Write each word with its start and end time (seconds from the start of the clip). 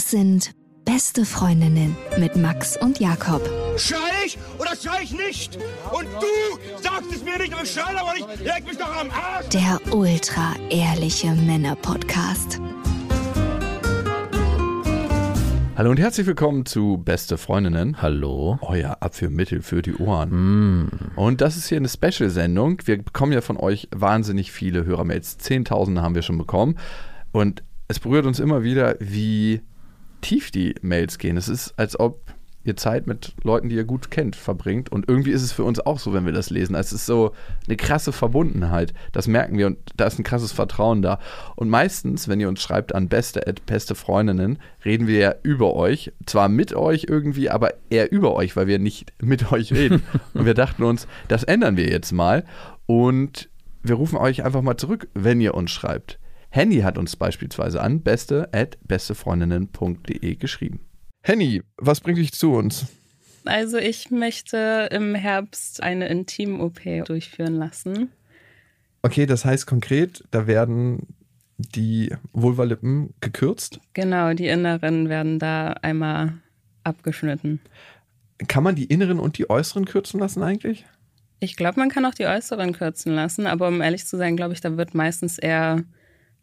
Das 0.00 0.12
sind 0.12 0.52
beste 0.86 1.26
Freundinnen 1.26 1.94
mit 2.18 2.34
Max 2.34 2.74
und 2.78 3.00
Jakob. 3.00 3.46
Schrei 3.76 3.98
ich 4.24 4.38
oder 4.58 4.74
schrei 4.74 5.02
ich 5.02 5.12
nicht? 5.12 5.58
Und 5.92 6.06
du 6.06 6.82
sagst 6.82 7.12
es 7.14 7.22
mir 7.22 7.36
nicht, 7.36 7.52
aber 7.52 7.64
ich 7.64 7.70
schrei 7.70 7.94
aber 7.94 8.14
nicht. 8.14 8.26
Leg 8.42 8.66
mich 8.66 8.78
doch 8.78 8.96
am 8.98 9.10
Arsch. 9.10 9.48
Der 9.50 9.78
ultra 9.94 10.54
ehrliche 10.70 11.32
Männer-Podcast. 11.32 12.62
Hallo 15.76 15.90
und 15.90 16.00
herzlich 16.00 16.26
willkommen 16.26 16.64
zu 16.64 16.96
Beste 16.96 17.36
Freundinnen. 17.36 18.00
Hallo. 18.00 18.58
Euer 18.62 18.96
Abführmittel 19.00 19.60
für 19.60 19.82
die 19.82 19.96
Ohren. 19.96 21.10
Und 21.14 21.42
das 21.42 21.58
ist 21.58 21.68
hier 21.68 21.76
eine 21.76 21.90
Special-Sendung. 21.90 22.80
Wir 22.86 23.02
bekommen 23.02 23.32
ja 23.32 23.42
von 23.42 23.58
euch 23.58 23.86
wahnsinnig 23.94 24.50
viele 24.50 24.86
Hörermails. 24.86 25.36
Zehntausende 25.36 26.00
haben 26.00 26.14
wir 26.14 26.22
schon 26.22 26.38
bekommen. 26.38 26.78
Und 27.32 27.62
es 27.86 27.98
berührt 27.98 28.24
uns 28.24 28.40
immer 28.40 28.62
wieder, 28.62 28.94
wie 28.98 29.60
tief 30.20 30.50
die 30.50 30.74
Mails 30.82 31.18
gehen. 31.18 31.36
Es 31.36 31.48
ist, 31.48 31.78
als 31.78 31.98
ob 31.98 32.20
ihr 32.62 32.76
Zeit 32.76 33.06
mit 33.06 33.32
Leuten, 33.42 33.70
die 33.70 33.76
ihr 33.76 33.84
gut 33.84 34.10
kennt, 34.10 34.36
verbringt. 34.36 34.92
Und 34.92 35.08
irgendwie 35.08 35.30
ist 35.30 35.42
es 35.42 35.52
für 35.52 35.64
uns 35.64 35.80
auch 35.80 35.98
so, 35.98 36.12
wenn 36.12 36.26
wir 36.26 36.32
das 36.32 36.50
lesen. 36.50 36.74
Es 36.74 36.92
ist 36.92 37.06
so 37.06 37.32
eine 37.66 37.76
krasse 37.76 38.12
Verbundenheit. 38.12 38.92
Das 39.12 39.26
merken 39.26 39.56
wir 39.56 39.66
und 39.66 39.78
da 39.96 40.06
ist 40.06 40.18
ein 40.18 40.24
krasses 40.24 40.52
Vertrauen 40.52 41.00
da. 41.00 41.18
Und 41.56 41.70
meistens, 41.70 42.28
wenn 42.28 42.40
ihr 42.40 42.48
uns 42.48 42.60
schreibt 42.60 42.94
an 42.94 43.08
beste 43.08 43.40
beste 43.64 43.94
Freundinnen, 43.94 44.58
reden 44.84 45.06
wir 45.06 45.18
ja 45.18 45.34
über 45.42 45.74
euch. 45.74 46.12
Zwar 46.26 46.48
mit 46.48 46.74
euch 46.74 47.06
irgendwie, 47.08 47.48
aber 47.48 47.72
eher 47.88 48.12
über 48.12 48.34
euch, 48.34 48.56
weil 48.56 48.66
wir 48.66 48.78
nicht 48.78 49.12
mit 49.22 49.52
euch 49.52 49.72
reden. 49.72 50.02
und 50.34 50.44
wir 50.44 50.54
dachten 50.54 50.82
uns, 50.82 51.08
das 51.28 51.44
ändern 51.44 51.78
wir 51.78 51.88
jetzt 51.88 52.12
mal. 52.12 52.44
Und 52.84 53.48
wir 53.82 53.94
rufen 53.94 54.18
euch 54.18 54.44
einfach 54.44 54.60
mal 54.60 54.76
zurück, 54.76 55.08
wenn 55.14 55.40
ihr 55.40 55.54
uns 55.54 55.70
schreibt. 55.70 56.19
Henny 56.50 56.80
hat 56.80 56.98
uns 56.98 57.16
beispielsweise 57.16 57.80
an 57.80 58.02
beste 58.02 58.48
at 58.52 58.76
bestefreundinnen.de 58.86 60.34
geschrieben. 60.34 60.80
Henny, 61.22 61.62
was 61.76 62.00
bringt 62.00 62.18
dich 62.18 62.32
zu 62.32 62.52
uns? 62.52 62.86
Also 63.44 63.78
ich 63.78 64.10
möchte 64.10 64.88
im 64.90 65.14
Herbst 65.14 65.82
eine 65.82 66.08
Intim-OP 66.08 66.80
durchführen 67.06 67.54
lassen. 67.54 68.10
Okay, 69.02 69.26
das 69.26 69.44
heißt 69.44 69.66
konkret, 69.66 70.24
da 70.30 70.46
werden 70.46 71.06
die 71.56 72.14
Vulvalippen 72.32 73.14
gekürzt. 73.20 73.80
Genau, 73.94 74.34
die 74.34 74.48
Inneren 74.48 75.08
werden 75.08 75.38
da 75.38 75.68
einmal 75.82 76.34
abgeschnitten. 76.84 77.60
Kann 78.48 78.64
man 78.64 78.74
die 78.74 78.86
inneren 78.86 79.20
und 79.20 79.38
die 79.38 79.48
äußeren 79.48 79.84
kürzen 79.84 80.18
lassen 80.18 80.42
eigentlich? 80.42 80.86
Ich 81.38 81.56
glaube, 81.56 81.78
man 81.78 81.90
kann 81.90 82.04
auch 82.04 82.14
die 82.14 82.26
äußeren 82.26 82.72
kürzen 82.72 83.14
lassen, 83.14 83.46
aber 83.46 83.68
um 83.68 83.80
ehrlich 83.80 84.06
zu 84.06 84.16
sein, 84.16 84.36
glaube 84.36 84.54
ich, 84.54 84.60
da 84.60 84.76
wird 84.76 84.94
meistens 84.94 85.38
eher 85.38 85.84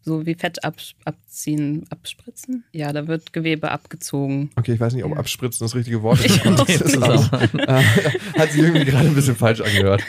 so 0.08 0.26
wie 0.26 0.34
Fett 0.34 0.64
ab, 0.64 0.74
abziehen, 1.04 1.84
abspritzen. 1.90 2.64
Ja, 2.72 2.92
da 2.92 3.06
wird 3.06 3.32
Gewebe 3.32 3.70
abgezogen. 3.70 4.50
Okay, 4.56 4.72
ich 4.72 4.80
weiß 4.80 4.94
nicht, 4.94 5.04
ob 5.04 5.12
Ja. 5.12 5.18
abspritzen 5.18 5.64
das 5.64 5.74
richtige 5.76 6.02
Wort 6.02 6.24
ist. 6.24 6.44
Ist 6.80 7.00
aber- 7.00 7.42
äh, 7.68 7.82
Hat 8.38 8.50
sich 8.50 8.62
irgendwie 8.62 8.84
gerade 8.86 9.06
ein 9.06 9.14
bisschen 9.14 9.36
falsch 9.36 9.60
angehört. 9.60 10.02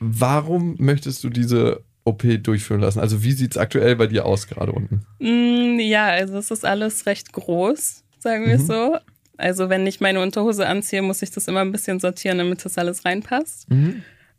Warum 0.00 0.76
möchtest 0.78 1.24
du 1.24 1.28
diese 1.30 1.82
OP 2.04 2.22
durchführen 2.42 2.80
lassen? 2.80 3.00
Also 3.00 3.22
wie 3.24 3.32
sieht 3.32 3.52
es 3.52 3.56
aktuell 3.58 3.96
bei 3.96 4.06
dir 4.06 4.24
aus 4.26 4.46
gerade 4.46 4.72
unten? 4.72 5.00
Mm, 5.18 5.80
ja, 5.80 6.06
also 6.06 6.38
es 6.38 6.50
ist 6.50 6.64
alles 6.64 7.06
recht 7.06 7.32
groß, 7.32 8.04
sagen 8.18 8.46
wir 8.46 8.54
es 8.54 8.62
Mhm. 8.62 8.66
so. 8.66 8.98
Also 9.36 9.68
wenn 9.68 9.86
ich 9.86 10.00
meine 10.00 10.20
Unterhose 10.20 10.66
anziehe, 10.66 11.02
muss 11.02 11.22
ich 11.22 11.30
das 11.30 11.46
immer 11.48 11.60
ein 11.60 11.70
bisschen 11.72 12.00
sortieren, 12.00 12.38
damit 12.38 12.64
das 12.64 12.76
alles 12.78 13.04
reinpasst. 13.04 13.66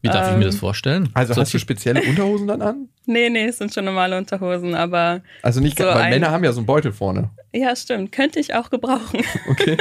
Wie 0.01 0.07
darf 0.07 0.31
ich 0.31 0.37
mir 0.37 0.45
das 0.45 0.55
Ähm, 0.55 0.59
vorstellen? 0.61 1.09
Also 1.13 1.33
So 1.33 1.41
hast 1.41 1.53
du 1.53 1.59
spezielle 1.59 2.01
Unterhosen 2.03 2.47
dann 2.47 2.61
an? 2.61 2.89
Nee, 3.05 3.27
nee, 3.31 3.45
es 3.45 3.57
sind 3.57 3.73
schon 3.73 3.85
normale 3.85 4.15
Unterhosen, 4.19 4.75
aber 4.75 5.21
Also 5.41 5.61
nicht, 5.61 5.79
So 5.79 5.83
weil 5.85 5.95
ein- 5.97 6.09
Männer 6.11 6.29
haben 6.29 6.43
ja 6.43 6.51
so 6.51 6.59
einen 6.59 6.67
Beutel 6.67 6.91
vorne. 6.91 7.31
ja, 7.51 7.75
stimmt, 7.75 8.11
könnte 8.11 8.39
ich 8.39 8.53
auch 8.53 8.69
gebrauchen. 8.69 9.21
Okay. 9.49 9.77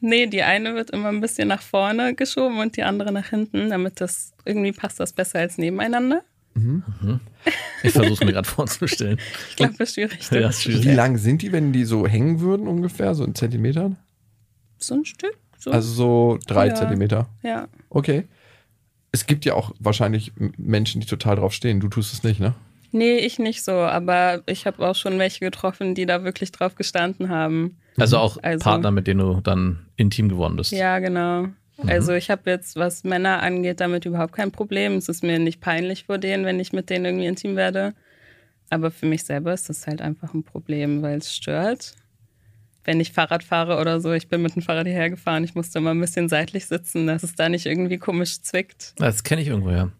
nee, 0.00 0.26
die 0.26 0.42
eine 0.42 0.74
wird 0.74 0.88
immer 0.90 1.08
ein 1.10 1.20
bisschen 1.20 1.48
nach 1.48 1.60
vorne 1.60 2.14
geschoben 2.14 2.58
und 2.58 2.76
die 2.78 2.82
andere 2.84 3.12
nach 3.12 3.26
hinten, 3.28 3.68
damit 3.68 4.00
das 4.00 4.32
irgendwie 4.46 4.72
passt 4.72 4.98
das 4.98 5.12
besser 5.12 5.40
als 5.40 5.58
nebeneinander. 5.58 6.22
Ich 7.82 7.92
versuche 7.92 8.14
es 8.14 8.20
mir 8.20 8.32
gerade 8.32 8.48
vorzustellen. 8.48 9.18
Ich 9.50 9.56
glaube, 9.56 9.74
das 9.78 9.90
ist 9.90 9.94
schwierig. 9.94 10.30
Ja, 10.30 10.48
ist 10.48 10.62
schwierig. 10.62 10.84
Wie 10.86 10.92
lang 10.94 11.18
sind 11.18 11.42
die, 11.42 11.52
wenn 11.52 11.72
die 11.72 11.84
so 11.84 12.06
hängen 12.06 12.40
würden 12.40 12.66
ungefähr? 12.66 13.14
So 13.14 13.24
in 13.24 13.34
Zentimetern? 13.34 13.96
So 14.78 14.94
ein 14.94 15.04
Stück. 15.04 15.36
So. 15.58 15.70
Also 15.70 15.92
so 15.92 16.38
drei 16.46 16.68
Ja. 16.68 16.74
Zentimeter. 16.74 17.28
ja. 17.42 17.68
Okay. 17.90 18.26
Es 19.12 19.26
gibt 19.26 19.44
ja 19.44 19.54
auch 19.54 19.72
wahrscheinlich 19.78 20.32
Menschen, 20.56 21.00
die 21.00 21.06
total 21.06 21.36
drauf 21.36 21.52
stehen. 21.52 21.80
Du 21.80 21.88
tust 21.88 22.12
es 22.12 22.22
nicht, 22.22 22.40
ne? 22.40 22.54
Nee, 22.90 23.16
ich 23.18 23.38
nicht 23.38 23.62
so, 23.64 23.72
aber 23.72 24.42
ich 24.46 24.66
habe 24.66 24.86
auch 24.86 24.94
schon 24.94 25.18
welche 25.18 25.40
getroffen, 25.40 25.94
die 25.94 26.06
da 26.06 26.24
wirklich 26.24 26.52
drauf 26.52 26.74
gestanden 26.74 27.28
haben. 27.28 27.78
Also 27.98 28.18
auch 28.18 28.38
Also- 28.42 28.64
Partner, 28.64 28.90
mit 28.90 29.06
denen 29.06 29.20
du 29.20 29.40
dann 29.40 29.86
intim 29.96 30.28
geworden 30.28 30.56
bist. 30.56 30.72
Ja, 30.72 30.98
genau. 30.98 31.48
Also 31.86 32.12
ich 32.12 32.28
habe 32.30 32.50
jetzt, 32.50 32.74
was 32.76 33.04
Männer 33.04 33.40
angeht, 33.42 33.80
damit 33.80 34.04
überhaupt 34.04 34.32
kein 34.32 34.50
Problem. 34.50 34.94
Es 34.96 35.08
ist 35.08 35.22
mir 35.22 35.38
nicht 35.38 35.60
peinlich 35.60 36.04
vor 36.04 36.18
denen, 36.18 36.44
wenn 36.44 36.58
ich 36.58 36.72
mit 36.72 36.90
denen 36.90 37.04
irgendwie 37.04 37.26
intim 37.26 37.54
werde. 37.56 37.94
Aber 38.70 38.90
für 38.90 39.06
mich 39.06 39.22
selber 39.24 39.52
ist 39.54 39.68
das 39.68 39.86
halt 39.86 40.02
einfach 40.02 40.34
ein 40.34 40.42
Problem, 40.42 41.02
weil 41.02 41.18
es 41.18 41.34
stört. 41.34 41.94
Wenn 42.88 43.00
ich 43.00 43.12
Fahrrad 43.12 43.44
fahre 43.44 43.78
oder 43.78 44.00
so, 44.00 44.12
ich 44.12 44.28
bin 44.28 44.40
mit 44.40 44.56
dem 44.56 44.62
Fahrrad 44.62 44.86
hierher 44.86 45.10
gefahren, 45.10 45.44
ich 45.44 45.54
musste 45.54 45.78
immer 45.78 45.90
ein 45.90 46.00
bisschen 46.00 46.30
seitlich 46.30 46.64
sitzen, 46.64 47.06
dass 47.06 47.22
es 47.22 47.34
da 47.34 47.50
nicht 47.50 47.66
irgendwie 47.66 47.98
komisch 47.98 48.40
zwickt. 48.40 48.94
Das 48.96 49.24
kenne 49.24 49.42
ich 49.42 49.48
irgendwo, 49.48 49.68
ja. 49.68 49.90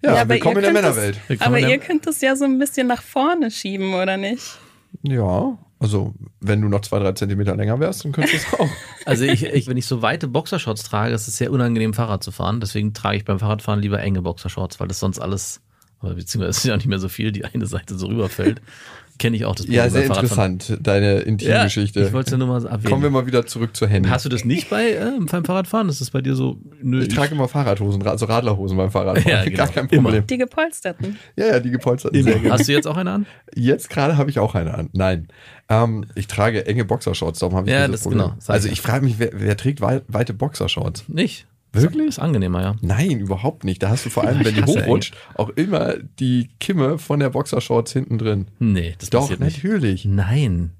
Ja, 0.00 0.14
Ja, 0.14 0.20
aber 0.22 0.30
willkommen 0.30 0.56
in 0.56 0.64
ihr 0.64 0.72
der 0.72 0.72
könnt 0.72 0.96
Männerwelt. 0.96 1.20
Willkommen 1.28 1.46
Aber 1.46 1.68
ihr 1.68 1.76
könnt 1.76 2.06
es 2.06 2.22
ja 2.22 2.34
so 2.34 2.46
ein 2.46 2.58
bisschen 2.58 2.86
nach 2.86 3.02
vorne 3.02 3.50
schieben, 3.50 3.92
oder 3.92 4.16
nicht? 4.16 4.58
Ja, 5.02 5.58
also 5.78 6.14
wenn 6.40 6.62
du 6.62 6.70
noch 6.70 6.80
zwei, 6.80 7.00
drei 7.00 7.12
Zentimeter 7.12 7.54
länger 7.54 7.78
wärst, 7.80 8.06
dann 8.06 8.12
könntest 8.12 8.46
du 8.50 8.54
es 8.54 8.60
auch. 8.60 8.70
Also 9.04 9.24
ich, 9.24 9.44
ich, 9.44 9.66
wenn 9.66 9.76
ich 9.76 9.84
so 9.84 10.00
weite 10.00 10.26
Boxershorts 10.26 10.84
trage, 10.84 11.12
ist 11.12 11.28
es 11.28 11.36
sehr 11.36 11.52
unangenehm, 11.52 11.92
Fahrrad 11.92 12.24
zu 12.24 12.32
fahren. 12.32 12.60
Deswegen 12.60 12.94
trage 12.94 13.18
ich 13.18 13.26
beim 13.26 13.40
Fahrradfahren 13.40 13.82
lieber 13.82 14.00
enge 14.00 14.22
Boxershorts, 14.22 14.80
weil 14.80 14.88
das 14.88 15.00
sonst 15.00 15.18
alles, 15.18 15.60
beziehungsweise 16.00 16.48
es 16.48 16.56
ist 16.56 16.64
ja 16.64 16.76
nicht 16.76 16.86
mehr 16.88 16.98
so 16.98 17.10
viel, 17.10 17.30
die 17.30 17.44
eine 17.44 17.66
Seite 17.66 17.98
so 17.98 18.06
rüberfällt. 18.06 18.62
Kenne 19.18 19.36
ich 19.36 19.44
auch 19.44 19.54
das 19.54 19.66
Ja, 19.66 19.82
beim 19.84 19.90
sehr 19.92 20.04
interessant, 20.04 20.76
deine 20.80 21.14
Ja, 21.14 21.20
Intimgeschichte. 21.20 22.00
ich 22.04 22.12
wollte 22.12 22.28
es 22.28 22.32
ja 22.32 22.38
nur 22.38 22.48
mal 22.48 22.64
erwähnen. 22.66 22.84
Kommen 22.84 23.02
wir 23.02 23.10
mal 23.10 23.26
wieder 23.26 23.46
zurück 23.46 23.74
zu 23.76 23.86
Handy. 23.86 24.08
Hast 24.08 24.24
du 24.24 24.28
das 24.28 24.44
nicht 24.44 24.68
bei 24.68 24.90
äh, 24.92 25.12
beim 25.18 25.44
Fahrradfahren? 25.44 25.88
Ist 25.88 26.00
das 26.00 26.10
bei 26.10 26.20
dir 26.20 26.34
so? 26.34 26.58
Nö, 26.82 27.02
ich 27.02 27.08
trage 27.08 27.34
immer 27.34 27.48
Fahrradhosen, 27.48 28.06
also 28.06 28.26
Radlerhosen 28.26 28.76
beim 28.76 28.90
Fahrradfahren. 28.90 29.30
Ja, 29.30 29.44
genau. 29.50 29.56
Gar 29.56 29.68
kein 29.68 29.86
Immer. 29.88 30.02
Problem. 30.10 30.26
Die 30.26 30.38
gepolsterten. 30.38 31.18
Ja, 31.36 31.46
ja, 31.46 31.60
die 31.60 31.70
gepolsterten. 31.70 32.22
Sehr 32.22 32.38
gut. 32.38 32.50
Hast 32.50 32.68
du 32.68 32.72
jetzt 32.72 32.86
auch 32.86 32.96
eine 32.96 33.10
an? 33.12 33.26
Jetzt 33.54 33.90
gerade 33.90 34.16
habe 34.16 34.28
ich 34.30 34.38
auch 34.38 34.54
eine 34.54 34.74
an. 34.74 34.90
Nein. 34.92 35.28
Ähm, 35.68 36.06
ich 36.14 36.26
trage 36.26 36.66
enge 36.66 36.84
Boxershorts, 36.84 37.38
darum 37.40 37.56
habe 37.56 37.68
ich 37.68 37.72
Ja, 37.74 37.88
das- 37.88 38.02
Problem. 38.02 38.20
genau, 38.20 38.34
Also 38.46 38.66
ich 38.68 38.74
ich 38.74 38.80
frage 38.80 39.04
mich, 39.04 39.18
wer, 39.18 39.30
wer 39.32 39.56
trägt 39.56 39.80
wei 39.80 40.02
weite 40.08 40.32
Boxershorts? 40.34 41.04
Nicht. 41.08 41.46
Wirklich? 41.82 42.08
Ist 42.08 42.18
angenehmer, 42.18 42.62
ja. 42.62 42.76
Nein, 42.80 43.20
überhaupt 43.20 43.64
nicht. 43.64 43.82
Da 43.82 43.90
hast 43.90 44.06
du 44.06 44.10
vor 44.10 44.24
allem, 44.24 44.44
wenn 44.44 44.54
die 44.54 44.64
hochrutscht, 44.64 45.14
auch 45.34 45.50
immer 45.50 45.94
die 46.18 46.48
Kimme 46.60 46.98
von 46.98 47.20
der 47.20 47.30
Boxershorts 47.30 47.92
hinten 47.92 48.18
drin. 48.18 48.46
Nee, 48.58 48.94
das 48.98 49.10
Doch, 49.10 49.20
passiert 49.22 49.40
nicht. 49.40 49.62
natürlich. 49.62 50.04
Nein. 50.04 50.72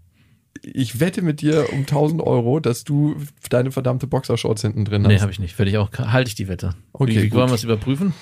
Ich 0.63 1.01
wette 1.01 1.23
mit 1.23 1.43
dir 1.43 1.67
um 1.73 1.81
1000 1.81 2.23
Euro, 2.23 2.61
dass 2.61 2.85
du 2.85 3.17
deine 3.51 3.71
verdammte 3.71 4.07
Boxershorts 4.07 4.63
hinten 4.63 4.85
drin 4.85 5.03
hast. 5.05 5.09
Nee, 5.09 5.21
habe 5.21 5.31
ich 5.31 5.39
nicht. 5.39 5.59
Werde 5.59 5.71
ich 5.71 5.79
auch, 5.79 5.91
halte 5.93 6.29
ich 6.29 6.35
die 6.35 6.49
Wette. 6.49 6.75
Okay, 6.93 7.23
wie, 7.23 7.33
wollen 7.33 7.51
wir 7.51 7.55
es 7.55 7.65
überprüfen? 7.65 8.15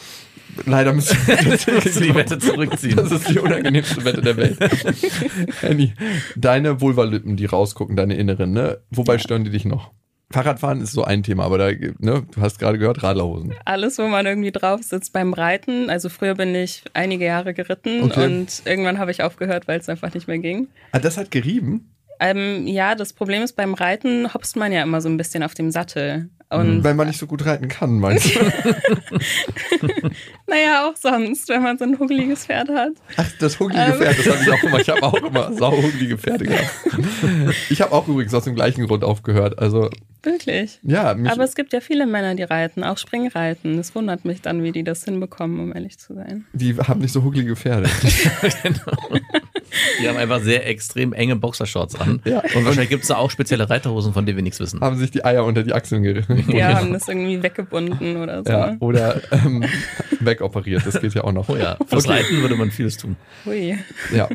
Leider 0.67 0.93
müssen 0.93 1.17
wir 1.27 1.37
die 1.37 2.15
Wette 2.15 2.39
zurückziehen. 2.39 2.97
Das 2.97 3.11
ist 3.11 3.29
die 3.29 3.39
unangenehmste 3.39 4.05
Wette 4.05 4.21
der 4.21 4.37
Welt. 4.37 4.59
Annie, 5.63 5.95
deine 6.37 6.81
Vulvalippen, 6.81 7.37
die 7.37 7.47
rausgucken, 7.47 7.97
deine 7.97 8.15
inneren, 8.15 8.53
ne? 8.53 8.79
Wobei 8.91 9.19
stören 9.19 9.45
die 9.45 9.51
dich 9.51 9.65
noch? 9.65 9.93
Fahrradfahren 10.35 10.81
ist 10.81 10.93
so 10.93 11.05
ein 11.05 11.23
Thema, 11.23 11.45
aber 11.45 11.59
da, 11.59 11.67
ne, 11.71 12.27
du 12.29 12.41
hast 12.41 12.59
gerade 12.59 12.77
gehört, 12.79 13.03
Radlerhosen. 13.05 13.55
Alles, 13.65 13.99
wo 13.99 14.09
man 14.09 14.27
irgendwie 14.27 14.51
drauf 14.51 14.83
sitzt 14.83 15.13
beim 15.13 15.33
Reiten. 15.33 15.89
Also 15.91 16.09
früher 16.09 16.35
bin 16.35 16.55
ich 16.57 16.83
einige 16.93 17.25
Jahre 17.25 17.55
geritten 17.55 18.03
Okay. 18.03 18.25
und 18.27 18.63
irgendwann 18.65 18.99
habe 18.99 19.13
ich 19.13 19.23
aufgehört, 19.23 19.69
weil 19.69 19.79
es 19.79 19.89
einfach 19.89 20.13
nicht 20.13 20.27
mehr 20.27 20.39
ging. 20.39 20.67
Ah, 20.91 20.99
das 20.99 21.17
hat 21.17 21.31
gerieben? 21.31 21.89
Ähm, 22.19 22.67
ja, 22.67 22.95
das 22.97 23.13
Problem 23.13 23.43
ist, 23.43 23.55
beim 23.55 23.75
Reiten 23.75 24.33
hopst 24.35 24.57
man 24.57 24.73
ja 24.73 24.83
immer 24.83 25.01
so 25.01 25.09
ein 25.09 25.17
bisschen 25.17 25.43
auf 25.45 25.55
dem 25.55 25.71
Sattel. 25.71 26.31
Und 26.51 26.85
Weil 26.85 26.95
man 26.95 27.09
nicht 27.09 27.19
so 27.19 27.27
gut 27.27 27.45
reiten 27.47 27.69
kann, 27.69 27.99
meinst 27.99 28.35
du? 28.35 28.41
naja, 30.47 30.89
auch 30.89 30.97
sonst, 30.97 31.49
wenn 31.49 31.63
man 31.63 31.79
so 31.79 31.85
ein 31.85 31.99
huckeliges 31.99 32.47
Pferd 32.47 32.69
hat. 32.69 32.93
Ach, 33.17 33.31
das 33.41 33.59
hucklige 33.59 33.83
Ähm. 33.83 33.95
Pferd, 33.95 34.19
das 34.19 34.27
habe 34.27 34.39
ich 34.43 34.51
auch 34.53 34.63
immer. 34.63 34.81
Ich 34.81 34.89
habe 34.89 35.03
auch 35.03 35.15
immer 35.15 35.53
sauhucklige 35.53 36.19
Pferde 36.19 36.45
gehabt. 36.45 36.71
Ich 37.71 37.81
habe 37.81 37.93
auch 37.93 38.07
übrigens 38.07 38.35
aus 38.35 38.45
dem 38.45 38.55
gleichen 38.55 38.87
Grund 38.87 39.05
aufgehört. 39.05 39.59
Also, 39.59 39.91
Wirklich. 40.23 40.79
ja, 40.83 41.15
mich, 41.15 41.31
Aber 41.33 41.45
es 41.45 41.55
gibt 41.55 41.73
ja 41.73 41.81
viele 41.81 42.07
Männer, 42.07 42.35
die 42.35 42.43
reiten, 42.45 42.85
auch 42.85 42.99
Springreiten. 42.99 43.79
Es 43.79 43.95
wundert 43.95 44.25
mich 44.25 44.43
dann, 44.43 44.63
wie 44.63 44.73
die 44.73 44.85
das 44.85 45.05
hinbekommen, 45.05 45.59
um 45.61 45.75
ehrlich 45.75 45.99
zu 45.99 46.15
sein. 46.15 46.45
die 46.53 46.77
haben 46.77 47.01
nicht 47.01 47.13
so 47.13 47.25
hucklige 47.25 47.57
Pferde. 47.57 47.89
Die 50.01 50.09
haben 50.09 50.17
einfach 50.17 50.41
sehr 50.43 50.67
extrem 50.69 51.13
enge 51.13 51.37
Boxershorts 51.37 51.95
an. 52.01 52.21
Ja. 52.25 52.41
Und 52.55 52.65
wahrscheinlich 52.65 52.91
gibt 52.91 53.03
es 53.03 53.09
da 53.09 53.17
auch 53.17 53.31
spezielle 53.31 53.69
Reiterhosen, 53.69 54.13
von 54.13 54.27
denen 54.27 54.37
wir 54.37 54.43
nichts 54.43 54.61
wissen. 54.61 54.81
Haben 54.81 54.97
sich 54.99 55.11
die 55.11 55.25
Eier 55.25 55.45
unter 55.45 55.63
die 55.63 55.73
Achseln 55.73 56.03
gerissen. 56.03 56.45
Ja, 56.51 56.75
haben 56.79 56.93
das 56.93 57.09
irgendwie 57.09 57.43
weggebunden 57.43 58.17
oder 58.17 58.43
so. 58.45 58.51
Ja, 58.53 58.77
oder 58.81 59.21
ähm, 59.33 59.65
wegoperiert, 60.21 60.87
das 60.87 61.01
geht 61.01 61.15
ja 61.15 61.25
auch 61.25 61.33
noch. 61.33 61.49
Oh 61.49 61.57
ja, 61.57 61.77
fürs 61.87 62.05
Okay. 62.07 62.19
Reiten 62.19 62.41
würde 62.43 62.57
man 62.57 62.71
vieles 62.71 62.97
tun. 62.97 63.17
Hui. 63.45 63.77
Ja. 64.15 64.29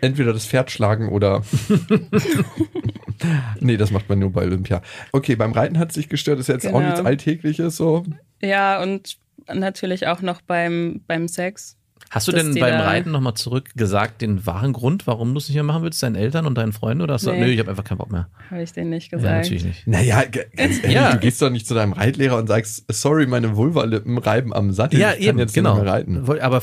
Entweder 0.00 0.32
das 0.32 0.46
Pferd 0.46 0.70
schlagen 0.70 1.08
oder. 1.08 1.42
nee, 3.60 3.76
das 3.76 3.90
macht 3.90 4.08
man 4.08 4.18
nur 4.18 4.32
bei 4.32 4.42
Olympia. 4.42 4.82
Okay, 5.12 5.36
beim 5.36 5.52
Reiten 5.52 5.78
hat 5.78 5.88
es 5.90 5.94
sich 5.94 6.08
gestört, 6.08 6.38
ist 6.38 6.48
jetzt 6.48 6.66
auch 6.66 6.72
Genau. 6.72 6.90
nichts 6.90 7.04
Alltägliches 7.04 7.76
so. 7.76 8.04
Ja, 8.42 8.82
und 8.82 9.16
natürlich 9.52 10.06
auch 10.06 10.20
noch 10.22 10.40
beim, 10.42 11.02
beim 11.06 11.28
Sex. 11.28 11.76
Hast 12.14 12.28
du 12.28 12.32
denn 12.32 12.54
beim 12.54 12.80
Reiten 12.80 13.10
nochmal 13.10 13.34
zurück 13.34 13.70
gesagt, 13.74 14.22
den 14.22 14.46
wahren 14.46 14.72
Grund, 14.72 15.06
warum 15.06 15.32
du 15.34 15.38
es 15.38 15.48
nicht 15.48 15.56
mehr 15.56 15.64
machen 15.64 15.82
willst, 15.82 16.02
deinen 16.02 16.14
Eltern 16.14 16.46
und 16.46 16.56
deinen 16.56 16.72
Freunden? 16.72 17.02
Oder 17.02 17.14
hast 17.14 17.26
du 17.26 17.32
Nee. 17.32 17.40
nö, 17.40 17.46
ich 17.46 17.58
habe 17.58 17.70
einfach 17.70 17.84
keinen 17.84 17.98
Bock 17.98 18.12
mehr? 18.12 18.28
Habe 18.50 18.62
ich 18.62 18.72
denen 18.72 18.90
nicht 18.90 19.10
Ja, 19.10 19.18
gesagt. 19.18 19.34
natürlich 19.36 19.64
nicht. 19.64 19.86
Naja, 19.86 20.22
ganz 20.56 20.78
ehrlich, 20.82 20.92
Ja. 20.92 21.12
du 21.12 21.18
gehst 21.18 21.42
doch 21.42 21.50
nicht 21.50 21.66
zu 21.66 21.74
deinem 21.74 21.92
Reitlehrer 21.92 22.36
und 22.38 22.46
sagst, 22.46 22.84
sorry, 22.90 23.26
meine 23.26 23.56
Vulvalippen 23.56 24.16
reiben 24.18 24.52
am 24.54 24.72
Sattel. 24.72 25.00
ich 25.18 25.26
kann 25.26 25.38
jetzt 25.38 25.54
genau. 25.54 25.74
nicht 25.74 25.84
mehr 25.84 25.92
reiten. 25.92 26.24
Aber 26.40 26.62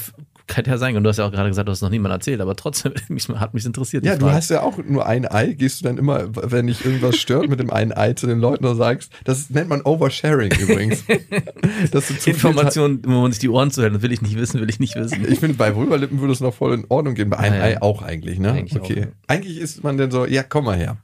kann 0.51 0.65
ja 0.65 0.77
sein, 0.77 0.95
und 0.97 1.03
du 1.03 1.09
hast 1.09 1.17
ja 1.17 1.25
auch 1.25 1.31
gerade 1.31 1.49
gesagt, 1.49 1.67
du 1.67 1.71
hast 1.71 1.81
noch 1.81 1.89
niemand 1.89 2.11
erzählt, 2.13 2.41
aber 2.41 2.55
trotzdem 2.55 2.93
mich, 3.07 3.29
hat 3.29 3.53
mich 3.53 3.65
interessiert. 3.65 4.05
Ja, 4.05 4.17
du 4.17 4.29
hast 4.29 4.49
ja 4.49 4.61
auch 4.61 4.77
nur 4.77 5.05
ein 5.05 5.25
Ei. 5.29 5.53
Gehst 5.53 5.79
du 5.79 5.85
dann 5.85 5.97
immer, 5.97 6.25
wenn 6.33 6.67
dich 6.67 6.83
irgendwas 6.85 7.15
stört 7.15 7.47
mit 7.47 7.59
dem 7.59 7.71
einen 7.71 7.93
Ei 7.93 8.13
zu 8.13 8.27
den 8.27 8.39
Leuten 8.39 8.65
und 8.65 8.75
sagst, 8.75 9.11
das 9.23 9.49
nennt 9.49 9.69
man 9.69 9.81
Oversharing 9.81 10.51
übrigens. 10.59 11.05
Dass 11.91 12.07
du 12.07 12.15
zu 12.15 12.21
viel 12.21 12.33
Informationen, 12.33 13.01
wo 13.05 13.21
man 13.21 13.31
sich 13.31 13.39
die 13.39 13.49
Ohren 13.49 13.71
zuhält, 13.71 13.95
das 13.95 14.01
will 14.01 14.11
ich 14.11 14.21
nicht 14.21 14.37
wissen, 14.37 14.59
will 14.59 14.69
ich 14.69 14.79
nicht 14.79 14.95
wissen. 14.95 15.25
Ich 15.31 15.39
finde, 15.39 15.57
bei 15.57 15.73
Vulvalippen 15.75 16.19
würde 16.19 16.33
es 16.33 16.41
noch 16.41 16.53
voll 16.53 16.73
in 16.73 16.85
Ordnung 16.89 17.15
gehen. 17.15 17.29
Bei 17.29 17.37
einem 17.37 17.55
Ja, 17.55 17.67
ja. 17.67 17.75
Ei 17.77 17.81
auch 17.81 18.01
eigentlich, 18.01 18.39
ne? 18.39 18.51
Eigentlich 18.51 18.79
okay. 18.79 18.93
auch, 18.93 19.05
ja. 19.05 19.11
Eigentlich 19.27 19.57
ist 19.57 19.83
man 19.83 19.97
dann 19.97 20.11
so, 20.11 20.25
ja, 20.25 20.43
komm 20.43 20.65
mal 20.65 20.77
her. 20.77 20.97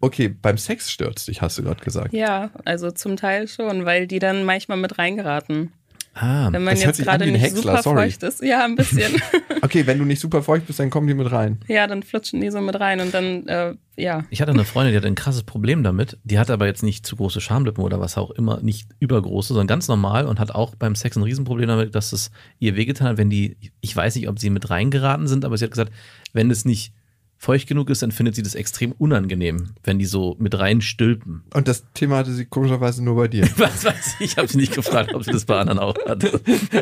Okay, 0.00 0.28
beim 0.28 0.58
Sex 0.58 0.90
stört's 0.90 1.24
dich, 1.24 1.42
hast 1.42 1.58
du 1.58 1.62
gerade 1.62 1.82
gesagt. 1.82 2.12
Ja, 2.12 2.50
also 2.64 2.90
zum 2.90 3.16
Teil 3.16 3.48
schon, 3.48 3.84
weil 3.84 4.06
die 4.06 4.18
dann 4.18 4.44
manchmal 4.44 4.78
mit 4.78 4.98
reingeraten. 4.98 5.72
Ah, 6.12 6.48
Wenn 6.50 6.64
man 6.64 6.76
jetzt 6.76 7.00
gerade 7.00 7.24
nicht 7.30 7.40
Häcksler, 7.40 7.62
super 7.62 7.82
sorry. 7.82 8.02
feucht 8.02 8.22
ist. 8.24 8.42
Ja, 8.42 8.64
ein 8.64 8.76
bisschen. 8.76 9.12
Okay, 9.62 9.86
wenn 9.86 9.98
du 9.98 10.06
nicht 10.06 10.20
super 10.20 10.42
feucht 10.42 10.66
bist, 10.66 10.78
dann 10.80 10.88
kommen 10.88 11.06
die 11.06 11.12
mit 11.12 11.30
rein. 11.30 11.58
ja, 11.68 11.86
dann 11.86 12.02
flutschen 12.02 12.40
die 12.40 12.50
so 12.50 12.62
mit 12.62 12.80
rein 12.80 12.98
und 13.00 13.12
dann, 13.12 13.46
äh, 13.46 13.74
ja. 13.96 14.24
Ich 14.30 14.40
hatte 14.40 14.52
eine 14.52 14.64
Freundin, 14.64 14.92
die 14.92 14.96
hatte 14.96 15.06
ein 15.06 15.14
krasses 15.14 15.42
Problem 15.42 15.82
damit. 15.82 16.16
Die 16.24 16.38
hatte 16.38 16.54
aber 16.54 16.64
jetzt 16.64 16.82
nicht 16.82 17.04
zu 17.04 17.14
große 17.16 17.42
Schamlippen 17.42 17.84
oder 17.84 18.00
was 18.00 18.16
auch 18.16 18.30
immer, 18.30 18.60
nicht 18.62 18.88
übergroße, 19.00 19.48
sondern 19.48 19.66
ganz 19.66 19.86
normal 19.86 20.24
und 20.26 20.40
hat 20.40 20.50
auch 20.54 20.74
beim 20.76 20.94
Sex 20.94 21.14
ein 21.16 21.22
Riesenproblem 21.24 21.68
damit, 21.68 21.94
dass 21.94 22.12
es 22.14 22.30
ihr 22.58 22.74
wehgetan 22.74 23.06
hat, 23.08 23.18
wenn 23.18 23.28
die, 23.28 23.58
ich 23.82 23.94
weiß 23.94 24.16
nicht, 24.16 24.28
ob 24.30 24.38
sie 24.38 24.48
mit 24.48 24.70
reingeraten 24.70 25.28
sind, 25.28 25.44
aber 25.44 25.58
sie 25.58 25.64
hat 25.66 25.72
gesagt, 25.72 25.92
wenn 26.32 26.50
es 26.50 26.64
nicht 26.64 26.94
feucht 27.40 27.66
genug 27.66 27.88
ist, 27.88 28.02
dann 28.02 28.12
findet 28.12 28.34
sie 28.34 28.42
das 28.42 28.54
extrem 28.54 28.92
unangenehm, 28.92 29.70
wenn 29.82 29.98
die 29.98 30.04
so 30.04 30.36
mit 30.38 30.58
rein 30.58 30.82
stülpen. 30.82 31.42
Und 31.54 31.68
das 31.68 31.86
Thema 31.94 32.18
hatte 32.18 32.32
sie 32.32 32.44
komischerweise 32.44 33.02
nur 33.02 33.16
bei 33.16 33.28
dir. 33.28 33.48
Was 33.56 33.82
weiß 33.82 34.16
ich, 34.18 34.32
ich 34.32 34.36
habe 34.36 34.46
sie 34.46 34.58
nicht 34.58 34.74
gefragt, 34.74 35.14
ob 35.14 35.24
sie 35.24 35.32
das 35.32 35.46
bei 35.46 35.58
anderen 35.58 35.78
auch 35.78 35.96
hatte. 36.06 36.38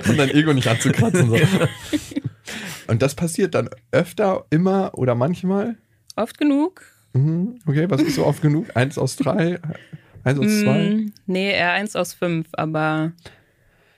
um 0.09 0.17
dein 0.17 0.31
Ego 0.31 0.53
nicht 0.53 0.67
anzukratzen. 0.67 1.31
So. 1.31 1.39
Und 2.89 3.03
das 3.03 3.15
passiert 3.15 3.55
dann 3.55 3.71
öfter, 3.93 4.47
immer 4.51 4.91
oder 4.95 5.15
manchmal? 5.15 5.77
Oft 6.17 6.39
genug. 6.39 6.83
Mhm. 7.13 7.61
Okay, 7.65 7.89
was 7.89 8.03
ist 8.03 8.17
so 8.17 8.27
oft 8.27 8.43
genug? 8.43 8.77
Eins 8.77 8.99
aus 8.99 9.15
drei? 9.15 9.61
Eins 10.25 10.41
aus 10.41 10.61
zwei? 10.61 10.91
Mm, 10.91 11.13
nee, 11.27 11.53
eher 11.53 11.71
eins 11.73 11.95
aus 11.95 12.15
fünf, 12.15 12.49
aber 12.53 13.13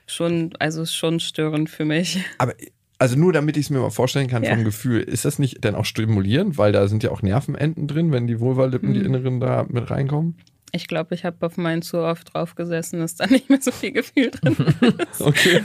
schon, 0.05 0.53
also 0.59 0.85
schon 0.85 1.19
störend 1.19 1.71
für 1.71 1.85
mich. 1.85 2.23
Aber 2.37 2.53
also 3.01 3.17
nur 3.17 3.33
damit 3.33 3.57
ich 3.57 3.65
es 3.65 3.69
mir 3.71 3.79
mal 3.79 3.89
vorstellen 3.89 4.27
kann 4.27 4.43
Ja. 4.43 4.53
vom 4.55 4.63
Gefühl, 4.63 5.01
ist 5.01 5.25
das 5.25 5.39
nicht 5.39 5.65
dann 5.65 5.75
auch 5.75 5.85
stimulierend, 5.85 6.57
weil 6.57 6.71
da 6.71 6.87
sind 6.87 7.01
ja 7.03 7.09
auch 7.11 7.21
Nervenenden 7.23 7.87
drin, 7.87 8.11
wenn 8.11 8.27
die 8.27 8.39
Vulvalippen, 8.39 8.93
die 8.93 8.99
Mhm. 8.99 9.05
inneren 9.07 9.39
da 9.39 9.65
mit 9.67 9.89
reinkommen? 9.89 10.35
Ich 10.71 10.87
glaube, 10.87 11.15
ich 11.15 11.25
habe 11.25 11.43
auf 11.45 11.57
meinen 11.57 11.81
zu 11.81 11.97
oft 11.97 12.33
drauf 12.33 12.55
gesessen, 12.55 12.99
dass 12.99 13.15
da 13.15 13.25
nicht 13.27 13.49
mehr 13.49 13.59
so 13.61 13.71
viel 13.71 13.91
Gefühl 13.91 14.29
drin 14.31 14.55
ist. 15.11 15.19
Okay. 15.21 15.61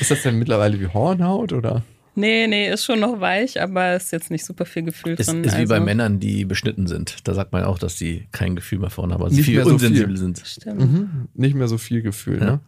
ist 0.00 0.10
das 0.10 0.22
denn 0.22 0.38
mittlerweile 0.38 0.78
wie 0.80 0.88
Hornhaut 0.88 1.52
oder? 1.52 1.82
Nee, 2.16 2.48
nee, 2.48 2.68
ist 2.70 2.84
schon 2.84 2.98
noch 3.00 3.20
weich, 3.20 3.62
aber 3.62 3.94
ist 3.94 4.10
jetzt 4.10 4.30
nicht 4.32 4.44
super 4.44 4.66
viel 4.66 4.82
Gefühl 4.82 5.14
Ist, 5.14 5.30
drin. 5.30 5.44
ist 5.44 5.52
wie 5.54 5.60
also, 5.60 5.72
bei 5.74 5.80
Männern, 5.80 6.18
die 6.18 6.44
beschnitten 6.44 6.88
sind. 6.88 7.16
Da 7.28 7.34
sagt 7.34 7.52
man 7.52 7.62
auch, 7.64 7.78
dass 7.78 7.96
sie 7.96 8.26
kein 8.32 8.56
Gefühl 8.56 8.80
mehr 8.80 8.90
vorne 8.90 9.14
haben, 9.14 9.22
also 9.22 9.36
Nicht 9.36 9.46
viel 9.46 9.54
mehr 9.54 9.64
so 9.64 9.70
unsensibel 9.70 10.08
viel. 10.08 10.16
sind. 10.16 10.42
Stimmt. 10.44 10.80
Mhm. 10.80 11.28
Nicht 11.34 11.54
mehr 11.54 11.68
so 11.68 11.78
viel 11.78 12.02
Gefühl, 12.02 12.40
ne? 12.40 12.60